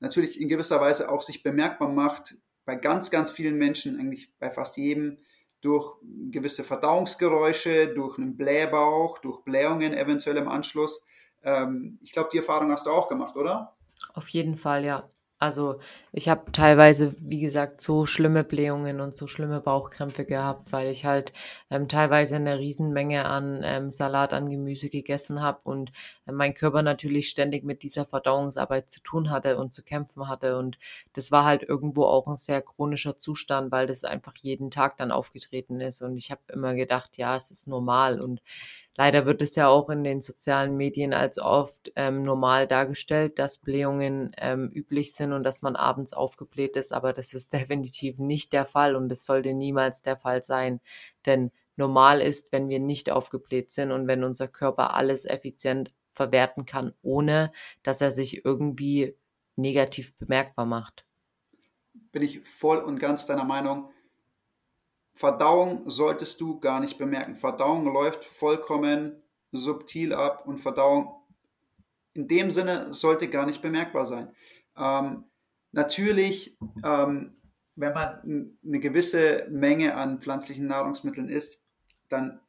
[0.01, 4.51] natürlich in gewisser Weise auch sich bemerkbar macht bei ganz, ganz vielen Menschen, eigentlich bei
[4.51, 5.19] fast jedem,
[5.61, 5.97] durch
[6.31, 11.05] gewisse Verdauungsgeräusche, durch einen Blähbauch, durch Blähungen eventuell im Anschluss.
[11.43, 13.77] Ähm, ich glaube, die Erfahrung hast du auch gemacht, oder?
[14.15, 15.11] Auf jeden Fall, ja.
[15.41, 15.79] Also
[16.11, 21.05] ich habe teilweise, wie gesagt, so schlimme Blähungen und so schlimme Bauchkrämpfe gehabt, weil ich
[21.05, 21.33] halt
[21.71, 25.93] ähm, teilweise eine Riesenmenge an ähm, Salat, an Gemüse gegessen habe und
[26.27, 30.59] äh, mein Körper natürlich ständig mit dieser Verdauungsarbeit zu tun hatte und zu kämpfen hatte.
[30.59, 30.77] Und
[31.13, 35.13] das war halt irgendwo auch ein sehr chronischer Zustand, weil das einfach jeden Tag dann
[35.13, 36.03] aufgetreten ist.
[36.03, 38.21] Und ich habe immer gedacht, ja, es ist normal.
[38.21, 38.43] Und
[38.99, 43.59] Leider wird es ja auch in den sozialen Medien als oft ähm, normal dargestellt, dass
[43.59, 48.53] Blähungen ähm, üblich sind und dass man abends aufgebläht ist, aber das ist definitiv nicht
[48.53, 50.81] der Fall und es sollte niemals der Fall sein,
[51.27, 56.67] denn normal ist, wenn wir nicht aufgebläht sind und wenn unser Körper alles effizient verwerten
[56.67, 57.53] kann, ohne
[57.85, 59.15] dass er sich irgendwie
[59.55, 61.05] negativ bemerkbar macht.
[62.11, 63.91] Bin ich voll und ganz deiner Meinung.
[65.19, 67.35] Verdauung solltest du gar nicht bemerken.
[67.35, 69.21] Verdauung läuft vollkommen
[69.51, 71.13] subtil ab und Verdauung
[72.15, 74.33] in dem Sinne sollte gar nicht bemerkbar sein.
[74.77, 75.25] Ähm,
[75.73, 77.37] natürlich, ähm,
[77.75, 81.65] wenn man eine gewisse Menge an pflanzlichen Nahrungsmitteln isst,
[82.09, 82.41] dann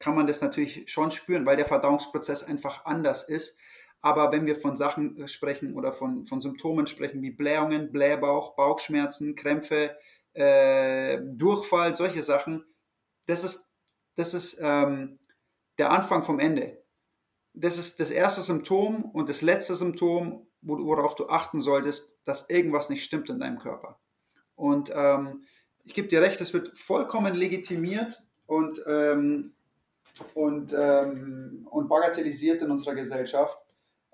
[0.00, 3.56] kann man das natürlich schon spüren, weil der Verdauungsprozess einfach anders ist.
[4.02, 9.36] Aber wenn wir von Sachen sprechen oder von, von Symptomen sprechen wie Blähungen, Blähbauch, Bauchschmerzen,
[9.36, 9.96] Krämpfe,
[10.36, 12.64] äh, Durchfall, solche Sachen,
[13.26, 13.70] das ist,
[14.14, 15.18] das ist ähm,
[15.78, 16.82] der Anfang vom Ende.
[17.54, 22.90] Das ist das erste Symptom und das letzte Symptom, worauf du achten solltest, dass irgendwas
[22.90, 23.98] nicht stimmt in deinem Körper.
[24.56, 25.44] Und ähm,
[25.84, 29.54] ich gebe dir recht, das wird vollkommen legitimiert und, ähm,
[30.34, 33.58] und, ähm, und bagatellisiert in unserer Gesellschaft.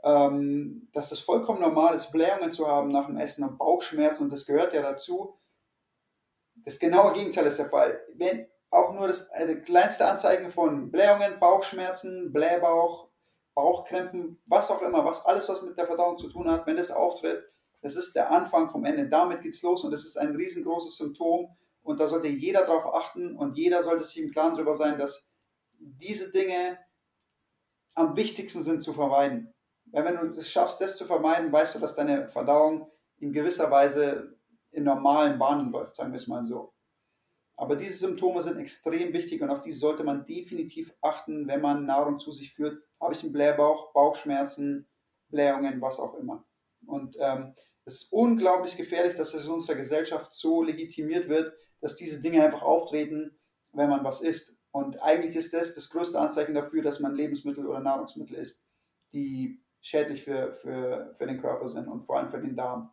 [0.04, 4.32] Ähm, dass es vollkommen normal ist, Blähungen zu haben nach dem Essen und Bauchschmerzen und
[4.32, 5.36] das gehört ja dazu.
[6.64, 8.00] Das genaue Gegenteil ist der Fall.
[8.14, 13.08] Wenn auch nur das eine kleinste Anzeichen von Blähungen, Bauchschmerzen, Blähbauch,
[13.54, 16.90] Bauchkrämpfen, was auch immer, was alles, was mit der Verdauung zu tun hat, wenn das
[16.90, 17.44] auftritt,
[17.82, 19.08] das ist der Anfang vom Ende.
[19.08, 23.36] Damit geht's los und das ist ein riesengroßes Symptom und da sollte jeder darauf achten
[23.36, 25.28] und jeder sollte sich im Klaren darüber sein, dass
[25.78, 26.78] diese Dinge
[27.94, 29.52] am wichtigsten sind zu vermeiden.
[29.86, 33.70] Weil wenn du es schaffst, das zu vermeiden, weißt du, dass deine Verdauung in gewisser
[33.70, 34.38] Weise
[34.72, 36.72] in normalen Bahnen läuft, sagen wir es mal so.
[37.56, 41.86] Aber diese Symptome sind extrem wichtig und auf die sollte man definitiv achten, wenn man
[41.86, 42.82] Nahrung zu sich führt.
[43.00, 44.88] Habe ich einen Blähbauch, Bauchschmerzen,
[45.28, 46.44] Blähungen, was auch immer.
[46.86, 47.54] Und ähm,
[47.84, 52.42] es ist unglaublich gefährlich, dass es in unserer Gesellschaft so legitimiert wird, dass diese Dinge
[52.42, 53.38] einfach auftreten,
[53.72, 54.56] wenn man was isst.
[54.70, 58.66] Und eigentlich ist das das größte Anzeichen dafür, dass man Lebensmittel oder Nahrungsmittel isst,
[59.12, 62.90] die schädlich für, für, für den Körper sind und vor allem für den Darm.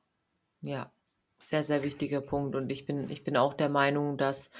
[0.61, 0.91] Ja,
[1.39, 2.55] sehr, sehr wichtiger Punkt.
[2.55, 4.51] Und ich bin, ich bin auch der Meinung, dass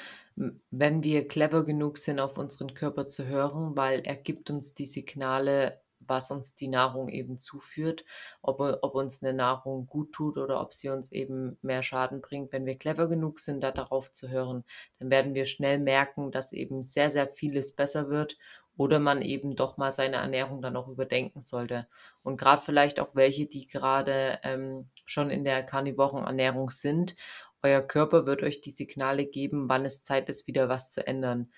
[0.72, 4.86] wenn wir clever genug sind, auf unseren Körper zu hören, weil er gibt uns die
[4.86, 8.06] Signale, was uns die Nahrung eben zuführt,
[8.42, 12.54] ob, ob uns eine Nahrung gut tut oder ob sie uns eben mehr Schaden bringt.
[12.54, 14.64] Wenn wir clever genug sind, da darauf zu hören,
[15.00, 18.38] dann werden wir schnell merken, dass eben sehr, sehr vieles besser wird
[18.80, 21.86] oder man eben doch mal seine Ernährung dann auch überdenken sollte.
[22.24, 27.18] Und gerade vielleicht auch welche, die gerade ähm, schon in der karnivoren Ernährung sind.
[27.62, 31.52] Euer Körper wird euch die Signale geben, wann es Zeit ist, wieder was zu ändern.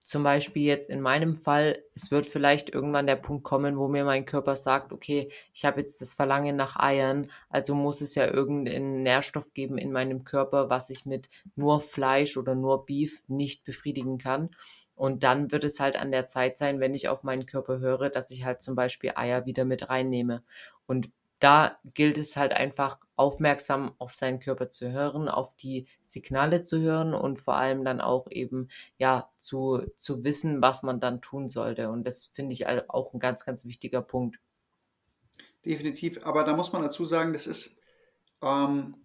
[0.00, 4.04] Zum Beispiel jetzt in meinem Fall, es wird vielleicht irgendwann der Punkt kommen, wo mir
[4.04, 8.26] mein Körper sagt, okay, ich habe jetzt das Verlangen nach Eiern, also muss es ja
[8.26, 13.64] irgendeinen Nährstoff geben in meinem Körper, was ich mit nur Fleisch oder nur Beef nicht
[13.64, 14.50] befriedigen kann.
[14.96, 18.08] Und dann wird es halt an der Zeit sein, wenn ich auf meinen Körper höre,
[18.10, 20.42] dass ich halt zum Beispiel Eier wieder mit reinnehme.
[20.86, 26.62] Und da gilt es halt einfach aufmerksam auf seinen Körper zu hören, auf die Signale
[26.62, 31.20] zu hören und vor allem dann auch eben ja zu, zu wissen, was man dann
[31.20, 31.90] tun sollte.
[31.90, 34.38] Und das finde ich auch ein ganz, ganz wichtiger Punkt.
[35.64, 36.24] Definitiv.
[36.24, 37.78] Aber da muss man dazu sagen, das ist,
[38.40, 38.96] ähm,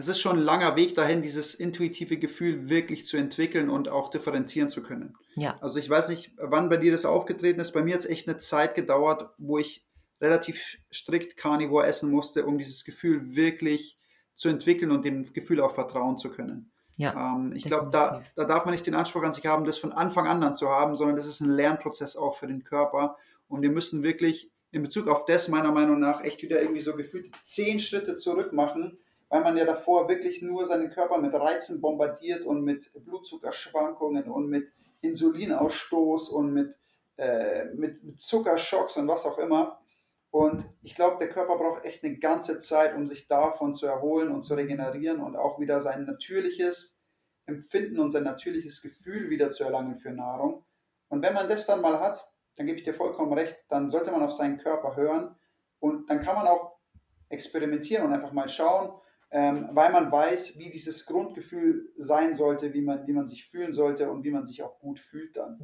[0.00, 4.10] es ist schon ein langer Weg dahin, dieses intuitive Gefühl wirklich zu entwickeln und auch
[4.10, 5.16] differenzieren zu können.
[5.36, 5.56] Ja.
[5.60, 7.72] Also ich weiß nicht, wann bei dir das aufgetreten ist.
[7.72, 9.86] Bei mir hat es echt eine Zeit gedauert, wo ich
[10.20, 13.98] relativ strikt Carnivore essen musste, um dieses Gefühl wirklich
[14.36, 16.70] zu entwickeln und dem Gefühl auch vertrauen zu können.
[16.96, 19.78] Ja, ähm, ich glaube, da, da darf man nicht den Anspruch an sich haben, das
[19.78, 23.16] von Anfang an dann zu haben, sondern das ist ein Lernprozess auch für den Körper.
[23.48, 26.94] Und wir müssen wirklich in Bezug auf das meiner Meinung nach echt wieder irgendwie so
[26.94, 28.98] gefühlt zehn Schritte zurück machen,
[29.30, 34.48] weil man ja davor wirklich nur seinen Körper mit Reizen bombardiert und mit Blutzuckerschwankungen und
[34.48, 34.68] mit
[35.00, 36.78] Insulinausstoß und mit,
[37.16, 39.80] äh, mit, mit Zuckerschocks und was auch immer.
[40.30, 44.32] Und ich glaube, der Körper braucht echt eine ganze Zeit, um sich davon zu erholen
[44.32, 47.00] und zu regenerieren und auch wieder sein natürliches
[47.46, 50.64] Empfinden und sein natürliches Gefühl wieder zu erlangen für Nahrung.
[51.08, 54.10] Und wenn man das dann mal hat, dann gebe ich dir vollkommen recht, dann sollte
[54.10, 55.36] man auf seinen Körper hören
[55.78, 56.76] und dann kann man auch
[57.28, 59.00] experimentieren und einfach mal schauen,
[59.30, 63.72] ähm, weil man weiß, wie dieses Grundgefühl sein sollte, wie man, wie man sich fühlen
[63.72, 65.58] sollte und wie man sich auch gut fühlt dann.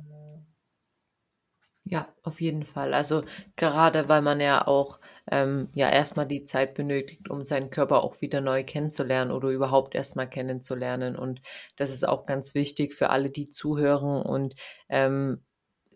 [1.88, 2.94] Ja, auf jeden Fall.
[2.94, 3.22] Also
[3.54, 4.98] gerade weil man ja auch
[5.30, 9.94] ähm, ja erstmal die Zeit benötigt, um seinen Körper auch wieder neu kennenzulernen oder überhaupt
[9.94, 11.14] erstmal kennenzulernen.
[11.16, 11.42] Und
[11.76, 14.54] das ist auch ganz wichtig für alle, die zuhören und
[14.88, 15.44] ähm,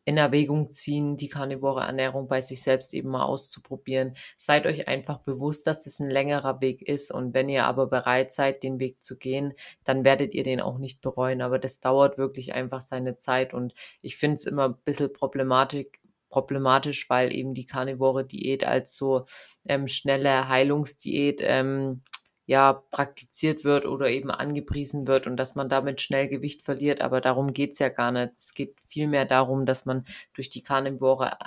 [0.05, 4.15] in Erwägung ziehen, die karnivore Ernährung bei sich selbst eben mal auszuprobieren.
[4.37, 8.33] Seid euch einfach bewusst, dass das ein längerer Weg ist und wenn ihr aber bereit
[8.33, 9.55] seid, den Weg zu gehen,
[9.85, 11.43] dann werdet ihr den auch nicht bereuen.
[11.43, 15.87] Aber das dauert wirklich einfach seine Zeit und ich finde es immer ein bisschen problematisch,
[16.31, 19.27] problematisch, weil eben die karnivore Diät als so
[19.69, 22.03] ähm, schnelle Heilungsdiät ähm,
[22.51, 27.01] ja praktiziert wird oder eben angepriesen wird und dass man damit schnell Gewicht verliert.
[27.01, 28.33] Aber darum geht's ja gar nicht.
[28.37, 30.05] Es geht vielmehr darum, dass man
[30.35, 31.39] durch die karnivore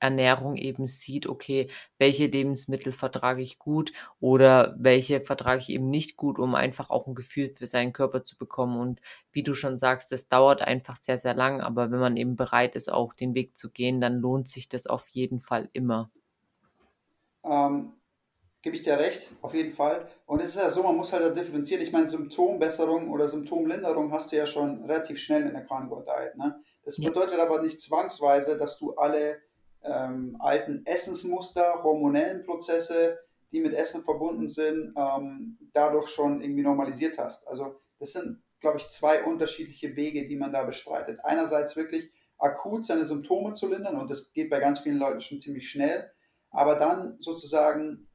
[0.00, 1.68] Ernährung eben sieht, okay,
[1.98, 7.06] welche Lebensmittel vertrage ich gut oder welche vertrage ich eben nicht gut, um einfach auch
[7.06, 8.80] ein Gefühl für seinen Körper zu bekommen.
[8.80, 9.02] Und
[9.32, 12.76] wie du schon sagst, das dauert einfach sehr, sehr lang, aber wenn man eben bereit
[12.76, 16.10] ist, auch den Weg zu gehen, dann lohnt sich das auf jeden Fall immer.
[17.44, 17.92] Ähm,
[18.62, 20.08] gebe ich dir recht, auf jeden Fall.
[20.26, 21.82] Und es ist ja so, man muss halt da differenzieren.
[21.82, 26.36] Ich meine, Symptombesserung oder Symptomlinderung hast du ja schon relativ schnell in der Carnivore Diet.
[26.36, 26.60] Ne?
[26.84, 27.08] Das ja.
[27.08, 29.40] bedeutet aber nicht zwangsweise, dass du alle
[29.84, 33.20] ähm, alten Essensmuster, hormonellen Prozesse,
[33.52, 37.46] die mit Essen verbunden sind, ähm, dadurch schon irgendwie normalisiert hast.
[37.46, 41.20] Also das sind, glaube ich, zwei unterschiedliche Wege, die man da bestreitet.
[41.24, 45.40] Einerseits wirklich akut seine Symptome zu lindern und das geht bei ganz vielen Leuten schon
[45.40, 46.10] ziemlich schnell,
[46.50, 48.08] aber dann sozusagen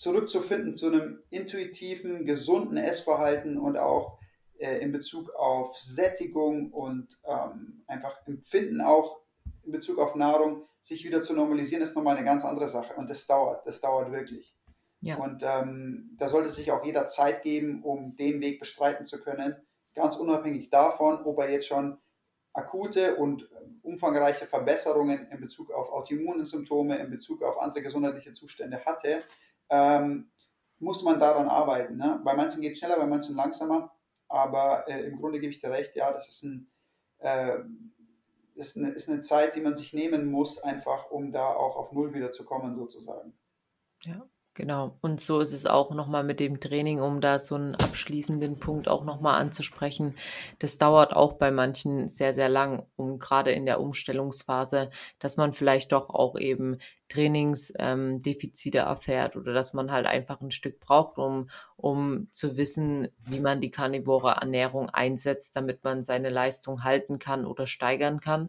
[0.00, 4.18] zurückzufinden zu einem intuitiven, gesunden Essverhalten und auch
[4.58, 9.20] äh, in Bezug auf Sättigung und ähm, einfach Empfinden auch
[9.62, 12.94] in Bezug auf Nahrung, sich wieder zu normalisieren, ist nochmal eine ganz andere Sache.
[12.94, 14.56] Und das dauert, das dauert wirklich.
[15.02, 15.18] Ja.
[15.18, 19.54] Und ähm, da sollte sich auch jeder Zeit geben, um den Weg bestreiten zu können,
[19.94, 21.98] ganz unabhängig davon, ob er jetzt schon
[22.54, 23.50] akute und
[23.82, 29.24] umfangreiche Verbesserungen in Bezug auf Autoimmunsymptome, in Bezug auf andere gesundheitliche Zustände hatte
[29.70, 30.30] ähm,
[30.78, 31.96] muss man daran arbeiten.
[31.96, 32.20] Ne?
[32.24, 33.92] Bei manchen geht es schneller, bei manchen langsamer.
[34.28, 36.70] Aber äh, im Grunde gebe ich dir recht, ja, das ist, ein,
[37.18, 37.58] äh,
[38.54, 41.92] ist, eine, ist eine Zeit, die man sich nehmen muss, einfach um da auch auf
[41.92, 43.34] Null wieder zu kommen, sozusagen.
[44.04, 44.98] Ja, Genau.
[45.00, 48.88] Und so ist es auch nochmal mit dem Training, um da so einen abschließenden Punkt
[48.88, 50.16] auch nochmal anzusprechen.
[50.58, 54.90] Das dauert auch bei manchen sehr, sehr lang, um gerade in der Umstellungsphase,
[55.20, 56.78] dass man vielleicht doch auch eben
[57.10, 63.08] Trainingsdefizite ähm, erfährt oder dass man halt einfach ein Stück braucht, um, um zu wissen,
[63.26, 68.48] wie man die karnivore Ernährung einsetzt, damit man seine Leistung halten kann oder steigern kann.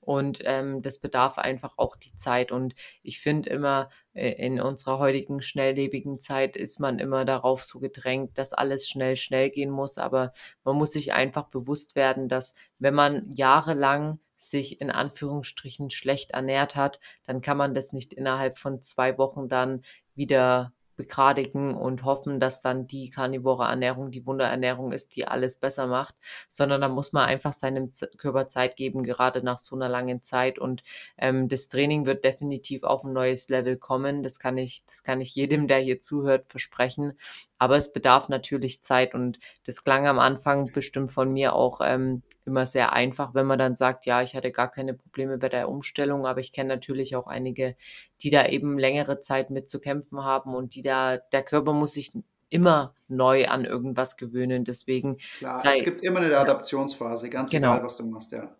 [0.00, 2.52] Und ähm, das bedarf einfach auch die Zeit.
[2.52, 7.80] Und ich finde immer, äh, in unserer heutigen schnelllebigen Zeit ist man immer darauf so
[7.80, 9.96] gedrängt, dass alles schnell, schnell gehen muss.
[9.96, 10.32] Aber
[10.62, 14.18] man muss sich einfach bewusst werden, dass wenn man jahrelang
[14.50, 19.48] sich in Anführungsstrichen schlecht ernährt hat, dann kann man das nicht innerhalb von zwei Wochen
[19.48, 19.82] dann
[20.14, 25.86] wieder begradigen und hoffen, dass dann die karnivore Ernährung die Wunderernährung ist, die alles besser
[25.86, 26.14] macht,
[26.48, 30.58] sondern da muss man einfach seinem Körper Zeit geben, gerade nach so einer langen Zeit.
[30.58, 30.82] Und
[31.18, 34.22] ähm, das Training wird definitiv auf ein neues Level kommen.
[34.22, 37.18] Das kann ich, das kann ich jedem, der hier zuhört, versprechen.
[37.64, 42.22] Aber es bedarf natürlich Zeit und das klang am Anfang bestimmt von mir auch ähm,
[42.44, 45.70] immer sehr einfach, wenn man dann sagt, ja, ich hatte gar keine Probleme bei der
[45.70, 47.74] Umstellung, aber ich kenne natürlich auch einige,
[48.20, 51.94] die da eben längere Zeit mit zu kämpfen haben und die da, der Körper muss
[51.94, 52.12] sich
[52.50, 54.64] immer neu an irgendwas gewöhnen.
[54.64, 57.72] Deswegen Klar, sei, es gibt immer eine Adaptionsphase, ganz genau.
[57.72, 58.54] egal, was du machst, ja.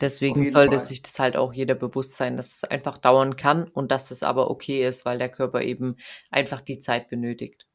[0.00, 0.80] Deswegen sollte Fall.
[0.80, 4.22] sich das halt auch jeder bewusst sein, dass es einfach dauern kann und dass es
[4.22, 5.96] aber okay ist, weil der Körper eben
[6.30, 7.67] einfach die Zeit benötigt.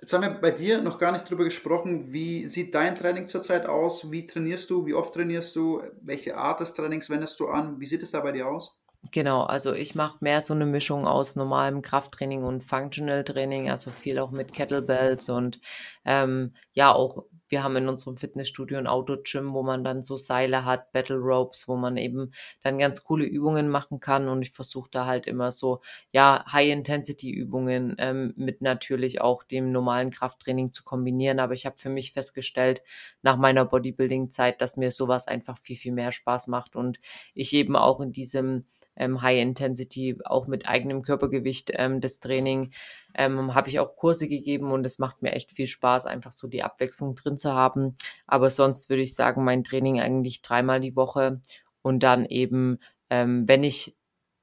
[0.00, 2.12] Jetzt haben wir bei dir noch gar nicht drüber gesprochen.
[2.12, 4.10] Wie sieht dein Training zurzeit aus?
[4.10, 4.86] Wie trainierst du?
[4.86, 5.82] Wie oft trainierst du?
[6.00, 7.78] Welche Art des Trainings wendest du an?
[7.80, 8.80] Wie sieht es da bei dir aus?
[9.12, 13.90] Genau, also ich mache mehr so eine Mischung aus normalem Krafttraining und Functional Training, also
[13.90, 15.58] viel auch mit Kettlebells und
[16.04, 20.64] ähm, ja auch wir haben in unserem Fitnessstudio ein Autogym, wo man dann so Seile
[20.64, 22.32] hat, Battle Ropes, wo man eben
[22.62, 24.28] dann ganz coole Übungen machen kann.
[24.28, 25.80] Und ich versuche da halt immer so,
[26.12, 31.40] ja, High-Intensity-Übungen ähm, mit natürlich auch dem normalen Krafttraining zu kombinieren.
[31.40, 32.82] Aber ich habe für mich festgestellt,
[33.22, 37.00] nach meiner Bodybuilding-Zeit, dass mir sowas einfach viel, viel mehr Spaß macht und
[37.34, 38.64] ich eben auch in diesem
[39.00, 42.72] ähm, High Intensity, auch mit eigenem Körpergewicht ähm, das Training.
[43.14, 46.46] Ähm, habe ich auch Kurse gegeben und es macht mir echt viel Spaß, einfach so
[46.46, 47.96] die Abwechslung drin zu haben.
[48.26, 51.40] Aber sonst würde ich sagen, mein Training eigentlich dreimal die Woche
[51.82, 52.78] und dann eben,
[53.08, 53.96] ähm, wenn ich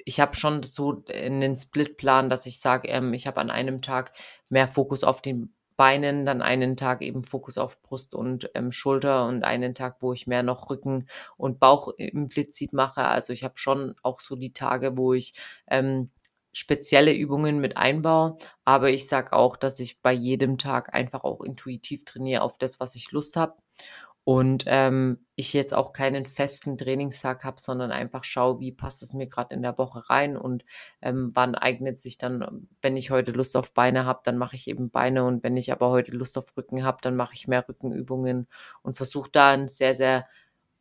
[0.07, 4.13] ich habe schon so einen Splitplan, dass ich sage, ähm, ich habe an einem Tag
[4.47, 9.25] mehr Fokus auf den Beinen, dann einen Tag eben Fokus auf Brust und ähm, Schulter
[9.27, 13.05] und einen Tag, wo ich mehr noch Rücken und Bauch implizit mache.
[13.05, 15.33] Also ich habe schon auch so die Tage, wo ich
[15.69, 16.09] ähm,
[16.53, 21.41] spezielle Übungen mit einbaue, aber ich sage auch, dass ich bei jedem Tag einfach auch
[21.41, 23.55] intuitiv trainiere auf das, was ich Lust habe
[24.27, 29.13] und ähm, ich jetzt auch keinen festen Trainingstag habe, sondern einfach schaue, wie passt es
[29.13, 30.65] mir gerade in der Woche rein und
[31.01, 34.67] ähm, wann eignet sich dann, wenn ich heute Lust auf Beine habe, dann mache ich
[34.67, 37.65] eben Beine und wenn ich aber heute Lust auf Rücken habe, dann mache ich mehr
[37.69, 38.49] Rückenübungen
[38.81, 40.27] und versuche da ein sehr, sehr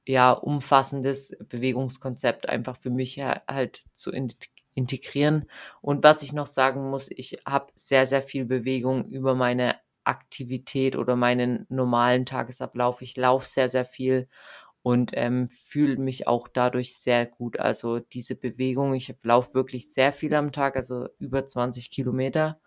[0.04, 4.10] ja, umfassendes Bewegungskonzept einfach für mich halt zu
[4.74, 5.48] integrieren.
[5.80, 10.96] Und was ich noch sagen muss, ich habe sehr, sehr viel Bewegung über meine Aktivität
[10.96, 13.02] oder meinen normalen Tagesablauf.
[13.02, 14.28] Ich laufe sehr, sehr viel
[14.82, 17.58] und ähm, fühle mich auch dadurch sehr gut.
[17.58, 22.60] Also diese Bewegung, ich laufe wirklich sehr viel am Tag, also über 20 Kilometer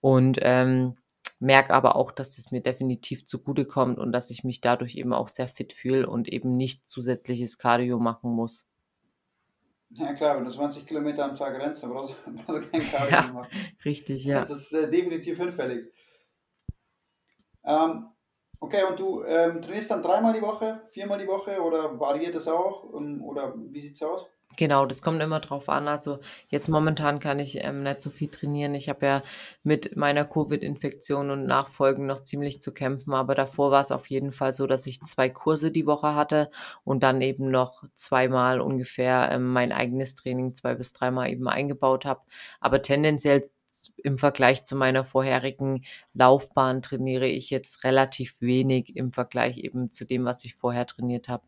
[0.00, 0.96] und ähm,
[1.40, 5.28] merke aber auch, dass es mir definitiv zugutekommt und dass ich mich dadurch eben auch
[5.28, 8.66] sehr fit fühle und eben nicht zusätzliches Cardio machen muss.
[9.90, 12.32] Ja klar, wenn du 20 Kilometer am Tag rennst, dann brauchst du,
[12.70, 13.50] kein Cardio ja, machen.
[13.84, 14.40] Richtig, ja.
[14.40, 15.92] Das ist äh, definitiv hinfällig.
[17.68, 18.08] Ähm,
[18.60, 22.48] okay, und du ähm, trainierst dann dreimal die Woche, viermal die Woche oder variiert das
[22.48, 22.92] auch?
[22.98, 24.26] Ähm, oder wie sieht es aus?
[24.56, 25.86] Genau, das kommt immer drauf an.
[25.86, 26.18] Also
[26.48, 28.74] jetzt momentan kann ich ähm, nicht so viel trainieren.
[28.74, 29.22] Ich habe ja
[29.62, 34.32] mit meiner Covid-Infektion und Nachfolgen noch ziemlich zu kämpfen, aber davor war es auf jeden
[34.32, 36.50] Fall so, dass ich zwei Kurse die Woche hatte
[36.82, 42.04] und dann eben noch zweimal ungefähr ähm, mein eigenes Training zwei bis dreimal eben eingebaut
[42.04, 42.22] habe.
[42.58, 43.42] Aber tendenziell
[44.02, 45.84] im Vergleich zu meiner vorherigen
[46.14, 51.28] Laufbahn trainiere ich jetzt relativ wenig im Vergleich eben zu dem, was ich vorher trainiert
[51.28, 51.42] habe.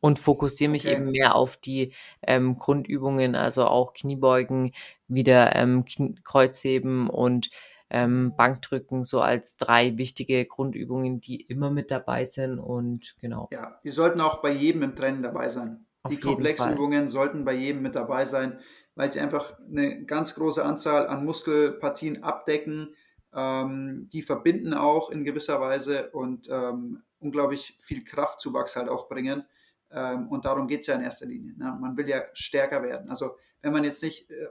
[0.00, 0.96] Und fokussiere mich okay.
[0.96, 1.92] eben mehr auf die
[2.26, 4.72] ähm, Grundübungen, also auch Kniebeugen,
[5.06, 5.84] wieder ähm,
[6.24, 7.50] Kreuzheben und
[7.88, 13.48] ähm, Bankdrücken, so als drei wichtige Grundübungen, die immer mit dabei sind und genau.
[13.52, 15.86] Ja, die sollten auch bei jedem im Training dabei sein.
[16.02, 18.58] Auf die komplexen Übungen sollten bei jedem mit dabei sein
[18.94, 22.94] weil sie einfach eine ganz große Anzahl an Muskelpartien abdecken.
[23.34, 29.44] Ähm, die verbinden auch in gewisser Weise und ähm, unglaublich viel Kraftzuwachs halt auch bringen.
[29.90, 31.54] Ähm, und darum geht es ja in erster Linie.
[31.56, 31.76] Ne?
[31.80, 33.08] Man will ja stärker werden.
[33.08, 34.48] Also wenn man jetzt nicht äh,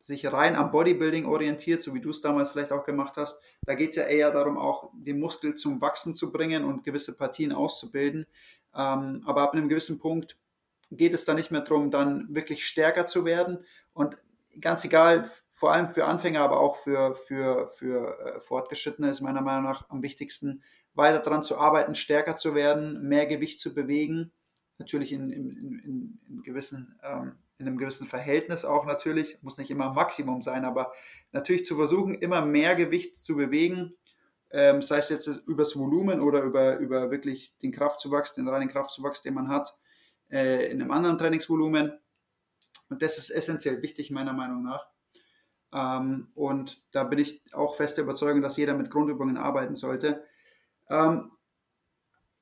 [0.00, 3.74] sich rein am Bodybuilding orientiert, so wie du es damals vielleicht auch gemacht hast, da
[3.74, 7.52] geht es ja eher darum, auch den Muskel zum Wachsen zu bringen und gewisse Partien
[7.52, 8.26] auszubilden.
[8.74, 10.36] Ähm, aber ab einem gewissen Punkt
[10.90, 13.64] geht es da nicht mehr darum, dann wirklich stärker zu werden.
[13.92, 14.16] Und
[14.60, 19.42] ganz egal, vor allem für Anfänger, aber auch für, für, für äh, Fortgeschrittene ist meiner
[19.42, 20.62] Meinung nach am wichtigsten,
[20.94, 24.32] weiter daran zu arbeiten, stärker zu werden, mehr Gewicht zu bewegen.
[24.78, 29.70] Natürlich in, in, in, in gewissen ähm, in einem gewissen Verhältnis auch natürlich, muss nicht
[29.70, 30.92] immer Maximum sein, aber
[31.30, 33.94] natürlich zu versuchen, immer mehr Gewicht zu bewegen,
[34.50, 39.20] ähm, sei es jetzt übers Volumen oder über, über wirklich den Kraftzuwachs, den reinen Kraftzuwachs,
[39.20, 39.76] den man hat,
[40.30, 41.98] äh, in einem anderen Trainingsvolumen.
[42.88, 44.88] Und das ist essentiell wichtig, meiner Meinung nach.
[45.72, 50.24] Ähm, und da bin ich auch feste Überzeugung, dass jeder mit Grundübungen arbeiten sollte.
[50.88, 51.30] Ähm,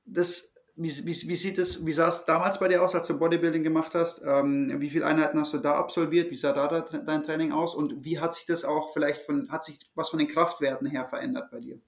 [0.05, 3.93] das wie, wie, wie, wie sah es damals bei dir aus, als du Bodybuilding gemacht
[3.95, 4.21] hast?
[4.25, 6.31] Ähm, wie viele Einheiten hast du da absolviert?
[6.31, 7.75] Wie sah da dein Training aus?
[7.75, 11.05] Und wie hat sich das auch vielleicht von, hat sich was von den Kraftwerten her
[11.05, 11.81] verändert bei dir?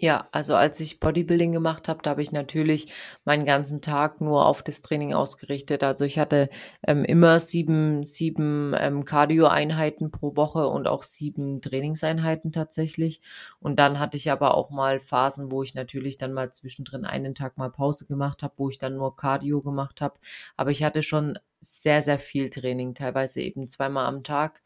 [0.00, 2.92] Ja, also als ich Bodybuilding gemacht habe, da habe ich natürlich
[3.24, 5.82] meinen ganzen Tag nur auf das Training ausgerichtet.
[5.82, 6.50] Also ich hatte
[6.86, 13.20] ähm, immer sieben, sieben ähm, Cardio-Einheiten pro Woche und auch sieben Trainingseinheiten tatsächlich.
[13.58, 17.34] Und dann hatte ich aber auch mal Phasen, wo ich natürlich dann mal zwischendrin einen
[17.34, 20.14] Tag mal Pause gemacht habe, wo ich dann nur Cardio gemacht habe.
[20.56, 24.62] Aber ich hatte schon sehr, sehr viel Training, teilweise eben zweimal am Tag.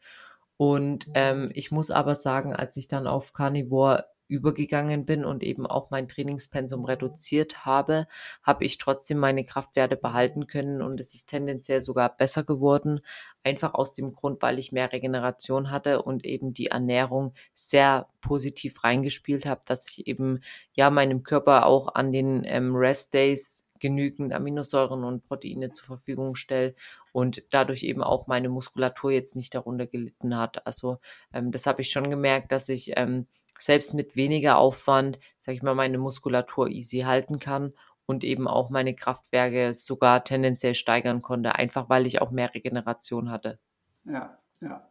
[0.57, 5.67] Und ähm, ich muss aber sagen, als ich dann auf Carnivore übergegangen bin und eben
[5.67, 8.07] auch mein Trainingspensum reduziert habe,
[8.41, 13.01] habe ich trotzdem meine Kraftwerte behalten können und es ist tendenziell sogar besser geworden.
[13.43, 18.83] Einfach aus dem Grund, weil ich mehr Regeneration hatte und eben die Ernährung sehr positiv
[18.83, 20.41] reingespielt habe, dass ich eben
[20.73, 26.35] ja meinem Körper auch an den ähm, Rest Days genügend Aminosäuren und Proteine zur Verfügung
[26.35, 26.73] stelle
[27.11, 30.65] und dadurch eben auch meine Muskulatur jetzt nicht darunter gelitten hat.
[30.65, 30.99] Also
[31.33, 33.27] ähm, das habe ich schon gemerkt, dass ich ähm,
[33.59, 37.73] selbst mit weniger Aufwand, sage ich mal, meine Muskulatur easy halten kann
[38.05, 43.29] und eben auch meine Kraftwerke sogar tendenziell steigern konnte, einfach weil ich auch mehr Regeneration
[43.29, 43.59] hatte.
[44.05, 44.87] Ja, ja.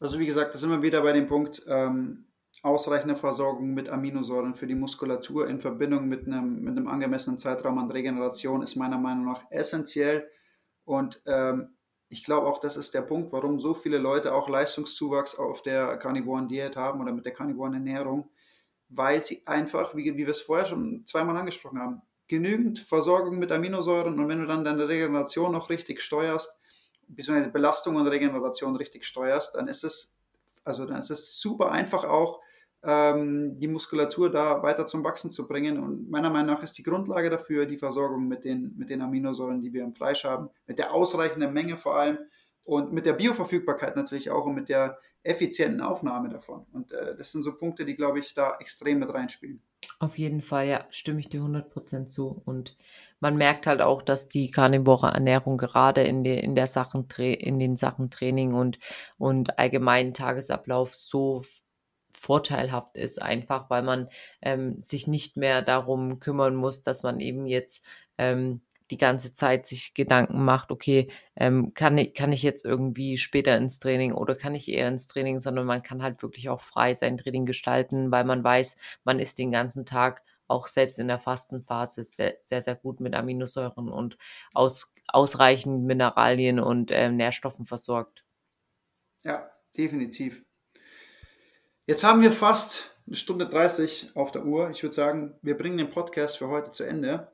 [0.00, 2.26] Also wie gesagt, da sind wir wieder bei dem Punkt, ähm,
[2.62, 7.78] ausreichende Versorgung mit Aminosäuren für die Muskulatur in Verbindung mit einem, mit einem angemessenen Zeitraum
[7.78, 10.28] an Regeneration ist meiner Meinung nach essentiell.
[10.84, 11.75] Und ähm,
[12.08, 15.96] ich glaube auch, das ist der Punkt, warum so viele Leute auch Leistungszuwachs auf der
[15.96, 18.28] Carnivoren Diät haben oder mit der Carnivoren Ernährung,
[18.88, 23.50] weil sie einfach, wie, wie wir es vorher schon zweimal angesprochen haben, genügend Versorgung mit
[23.52, 26.56] Aminosäuren und wenn du dann deine Regeneration noch richtig steuerst,
[27.08, 30.16] beziehungsweise Belastung und Regeneration richtig steuerst, dann ist es,
[30.64, 32.40] also dann ist es super einfach auch,
[32.86, 35.82] ähm, die Muskulatur da weiter zum Wachsen zu bringen.
[35.82, 39.60] Und meiner Meinung nach ist die Grundlage dafür die Versorgung mit den, mit den Aminosäuren,
[39.60, 42.18] die wir im Fleisch haben, mit der ausreichenden Menge vor allem
[42.64, 46.66] und mit der Bioverfügbarkeit natürlich auch und mit der effizienten Aufnahme davon.
[46.72, 49.60] Und äh, das sind so Punkte, die, glaube ich, da extrem mit reinspielen.
[49.98, 52.40] Auf jeden Fall, ja, stimme ich dir 100% zu.
[52.44, 52.76] Und
[53.18, 57.58] man merkt halt auch, dass die karnivore Ernährung gerade in, de, in, der Sachen, in
[57.58, 58.78] den Sachen Training und,
[59.18, 61.42] und allgemeinen Tagesablauf so
[62.16, 64.08] vorteilhaft ist, einfach weil man
[64.42, 67.84] ähm, sich nicht mehr darum kümmern muss, dass man eben jetzt
[68.18, 73.18] ähm, die ganze Zeit sich Gedanken macht, okay, ähm, kann, ich, kann ich jetzt irgendwie
[73.18, 76.60] später ins Training oder kann ich eher ins Training, sondern man kann halt wirklich auch
[76.60, 81.08] frei sein Training gestalten, weil man weiß, man ist den ganzen Tag auch selbst in
[81.08, 84.16] der Fastenphase sehr, sehr, sehr gut mit Aminosäuren und
[84.54, 88.24] aus, ausreichend Mineralien und äh, Nährstoffen versorgt.
[89.24, 90.45] Ja, definitiv.
[91.88, 94.70] Jetzt haben wir fast eine Stunde 30 auf der Uhr.
[94.70, 97.28] Ich würde sagen, wir bringen den Podcast für heute zu Ende.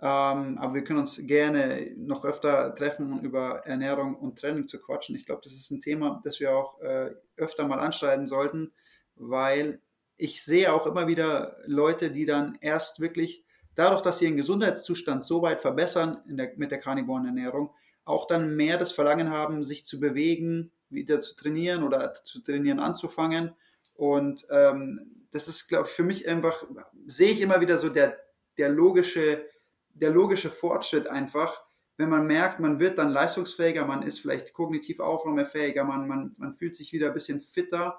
[0.00, 4.78] Ähm, aber wir können uns gerne noch öfter treffen, um über Ernährung und Training zu
[4.78, 5.16] quatschen.
[5.16, 8.70] Ich glaube, das ist ein Thema, das wir auch äh, öfter mal anschneiden sollten,
[9.16, 9.82] weil
[10.16, 13.44] ich sehe auch immer wieder Leute, die dann erst wirklich
[13.74, 18.54] dadurch, dass sie ihren Gesundheitszustand so weit verbessern der, mit der karnivoren Ernährung, auch dann
[18.54, 23.56] mehr das Verlangen haben, sich zu bewegen, wieder zu trainieren oder zu trainieren anzufangen
[23.98, 26.64] und ähm, das ist, glaube ich, für mich einfach,
[27.08, 28.16] sehe ich immer wieder so der,
[28.56, 29.44] der, logische,
[29.92, 31.64] der logische Fortschritt einfach,
[31.96, 36.54] wenn man merkt, man wird dann leistungsfähiger, man ist vielleicht kognitiv aufnahmefähiger, man, man, man
[36.54, 37.98] fühlt sich wieder ein bisschen fitter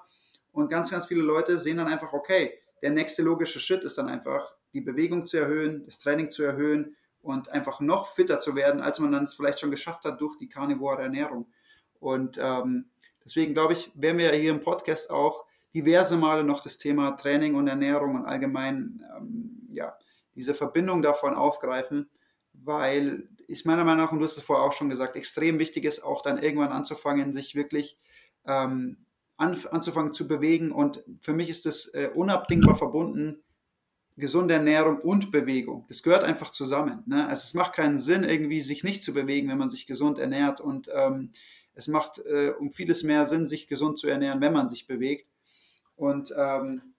[0.52, 4.08] und ganz, ganz viele Leute sehen dann einfach, okay, der nächste logische Schritt ist dann
[4.08, 8.80] einfach, die Bewegung zu erhöhen, das Training zu erhöhen und einfach noch fitter zu werden,
[8.80, 11.52] als man dann es vielleicht schon geschafft hat durch die karnivore Ernährung.
[11.98, 12.86] Und ähm,
[13.22, 15.44] deswegen glaube ich, werden wir hier im Podcast auch
[15.74, 19.96] diverse Male noch das Thema Training und Ernährung und allgemein ähm, ja,
[20.34, 22.08] diese Verbindung davon aufgreifen,
[22.52, 25.84] weil ist meiner Meinung nach, und du hast es vorher auch schon gesagt, extrem wichtig
[25.84, 27.98] ist, auch dann irgendwann anzufangen, sich wirklich
[28.46, 28.98] ähm,
[29.36, 30.70] an, anzufangen zu bewegen.
[30.70, 33.42] Und für mich ist das äh, unabdingbar verbunden,
[34.16, 35.84] gesunde Ernährung und Bewegung.
[35.88, 37.02] Das gehört einfach zusammen.
[37.06, 37.26] Ne?
[37.26, 40.60] Also es macht keinen Sinn, irgendwie sich nicht zu bewegen, wenn man sich gesund ernährt.
[40.60, 41.30] Und ähm,
[41.74, 45.29] es macht äh, um vieles mehr Sinn, sich gesund zu ernähren, wenn man sich bewegt.
[46.00, 46.94] Und ähm,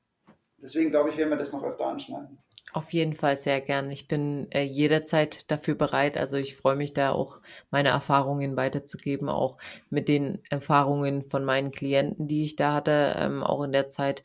[0.58, 2.38] deswegen glaube ich, werden wir das noch öfter anschneiden.
[2.72, 3.92] Auf jeden Fall sehr gern.
[3.92, 6.18] Ich bin äh, jederzeit dafür bereit.
[6.18, 9.58] Also ich freue mich da auch, meine Erfahrungen weiterzugeben, auch
[9.90, 14.24] mit den Erfahrungen von meinen Klienten, die ich da hatte, ähm, auch in der Zeit.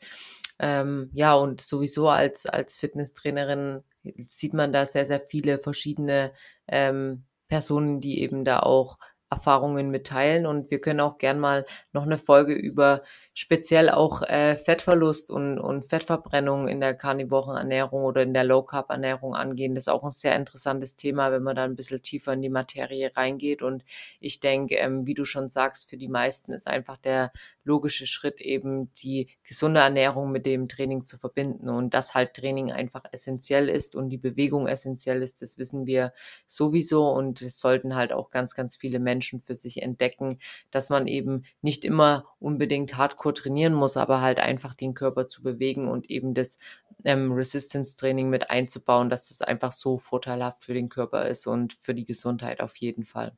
[0.59, 3.83] Ähm, ja, und sowieso als, als Fitnesstrainerin
[4.25, 6.31] sieht man da sehr, sehr viele verschiedene
[6.67, 8.97] ähm, Personen, die eben da auch
[9.29, 13.03] Erfahrungen mitteilen und wir können auch gern mal noch eine Folge über
[13.39, 18.89] speziell auch äh, Fettverlust und, und Fettverbrennung in der Karnivorenernährung oder in der Low Carb
[18.89, 19.75] Ernährung angehen.
[19.75, 22.49] Das ist auch ein sehr interessantes Thema, wenn man da ein bisschen tiefer in die
[22.49, 23.61] Materie reingeht.
[23.61, 23.83] Und
[24.19, 27.31] ich denke, ähm, wie du schon sagst, für die meisten ist einfach der
[27.63, 31.69] logische Schritt eben die gesunde Ernährung mit dem Training zu verbinden.
[31.69, 36.11] Und dass halt Training einfach essentiell ist und die Bewegung essentiell ist, das wissen wir
[36.47, 37.07] sowieso.
[37.07, 40.39] Und es sollten halt auch ganz, ganz viele Menschen für sich entdecken,
[40.71, 45.43] dass man eben nicht immer unbedingt hardcore trainieren muss, aber halt einfach den Körper zu
[45.43, 46.59] bewegen und eben das
[47.03, 51.93] ähm, Resistance-Training mit einzubauen, dass das einfach so vorteilhaft für den Körper ist und für
[51.93, 53.37] die Gesundheit auf jeden Fall.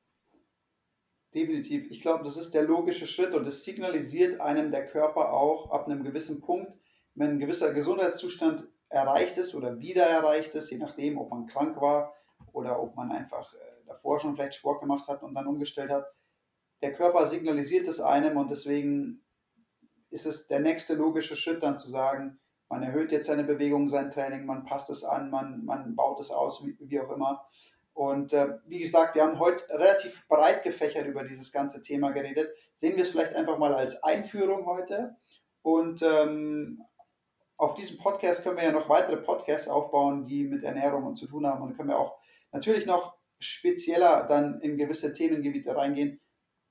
[1.34, 1.92] Definitiv.
[1.92, 5.86] Ich glaube, das ist der logische Schritt und es signalisiert einem der Körper auch ab
[5.86, 6.74] einem gewissen Punkt,
[7.14, 11.80] wenn ein gewisser Gesundheitszustand erreicht ist oder wieder erreicht ist, je nachdem, ob man krank
[11.80, 12.16] war
[12.52, 16.08] oder ob man einfach äh, davor schon vielleicht Sport gemacht hat und dann umgestellt hat.
[16.82, 19.22] Der Körper signalisiert es einem und deswegen
[20.10, 24.12] ist es der nächste logische Schritt dann zu sagen, man erhöht jetzt seine Bewegung, sein
[24.12, 27.48] Training, man passt es an, man, man baut es aus, wie, wie auch immer.
[27.94, 32.50] Und äh, wie gesagt, wir haben heute relativ breit gefächert über dieses ganze Thema geredet.
[32.76, 35.18] Sehen wir es vielleicht einfach mal als Einführung heute.
[35.64, 36.82] Und ähm,
[37.58, 41.28] auf diesem Podcast können wir ja noch weitere Podcasts aufbauen, die mit Ernährung und zu
[41.28, 41.62] tun haben.
[41.62, 42.20] Und können wir auch
[42.54, 46.22] natürlich noch spezieller dann in gewisse Themengebiete reingehen.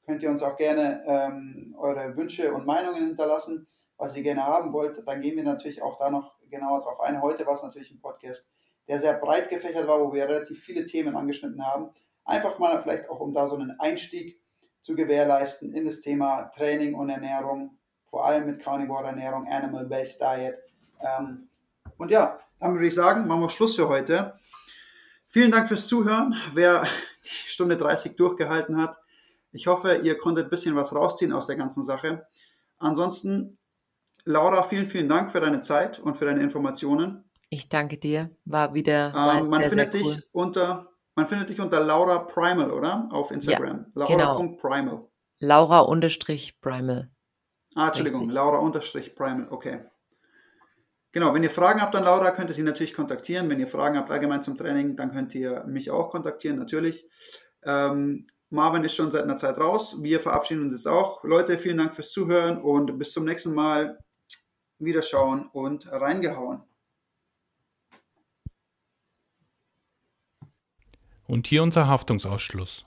[0.08, 4.72] Könnt ihr uns auch gerne ähm, eure Wünsche und Meinungen hinterlassen, was ihr gerne haben
[4.72, 5.06] wollt.
[5.06, 7.22] Dann gehen wir natürlich auch da noch genauer drauf ein.
[7.22, 8.50] Heute war es natürlich ein Podcast
[8.88, 11.90] der sehr breit gefächert war, wo wir relativ viele Themen angeschnitten haben.
[12.24, 14.40] Einfach mal vielleicht auch, um da so einen Einstieg
[14.82, 20.54] zu gewährleisten in das Thema Training und Ernährung, vor allem mit Carnivore-Ernährung, Animal-Based Diet.
[21.00, 21.48] Ähm,
[21.98, 24.38] und ja, dann würde ich sagen, machen wir Schluss für heute.
[25.28, 26.82] Vielen Dank fürs Zuhören, wer
[27.22, 28.98] die Stunde 30 durchgehalten hat.
[29.52, 32.26] Ich hoffe, ihr konntet ein bisschen was rausziehen aus der ganzen Sache.
[32.78, 33.58] Ansonsten,
[34.24, 37.24] Laura, vielen, vielen Dank für deine Zeit und für deine Informationen.
[37.48, 38.30] Ich danke dir.
[38.44, 40.14] War wieder ähm, man sehr, findet sehr cool.
[40.14, 40.88] dich unter
[41.18, 43.08] man findet dich unter Laura Primal, oder?
[43.10, 43.86] Auf Instagram.
[43.96, 44.84] Ja, Laura.primal.
[44.84, 45.10] Genau.
[45.40, 47.10] Laura unterstrich Primal.
[47.74, 48.36] Ah, Entschuldigung, Richtig.
[48.36, 49.80] Laura unterstrich Primal, okay.
[51.10, 53.50] Genau, wenn ihr Fragen habt an Laura, könnt ihr sie natürlich kontaktieren.
[53.50, 57.04] Wenn ihr Fragen habt allgemein zum Training, dann könnt ihr mich auch kontaktieren, natürlich.
[57.64, 60.02] Ähm, Marvin ist schon seit einer Zeit raus.
[60.02, 61.22] Wir verabschieden uns jetzt auch.
[61.24, 63.98] Leute, vielen Dank fürs Zuhören und bis zum nächsten Mal.
[64.78, 66.62] Wiederschauen und reingehauen.
[71.26, 72.86] Und hier unser Haftungsausschluss.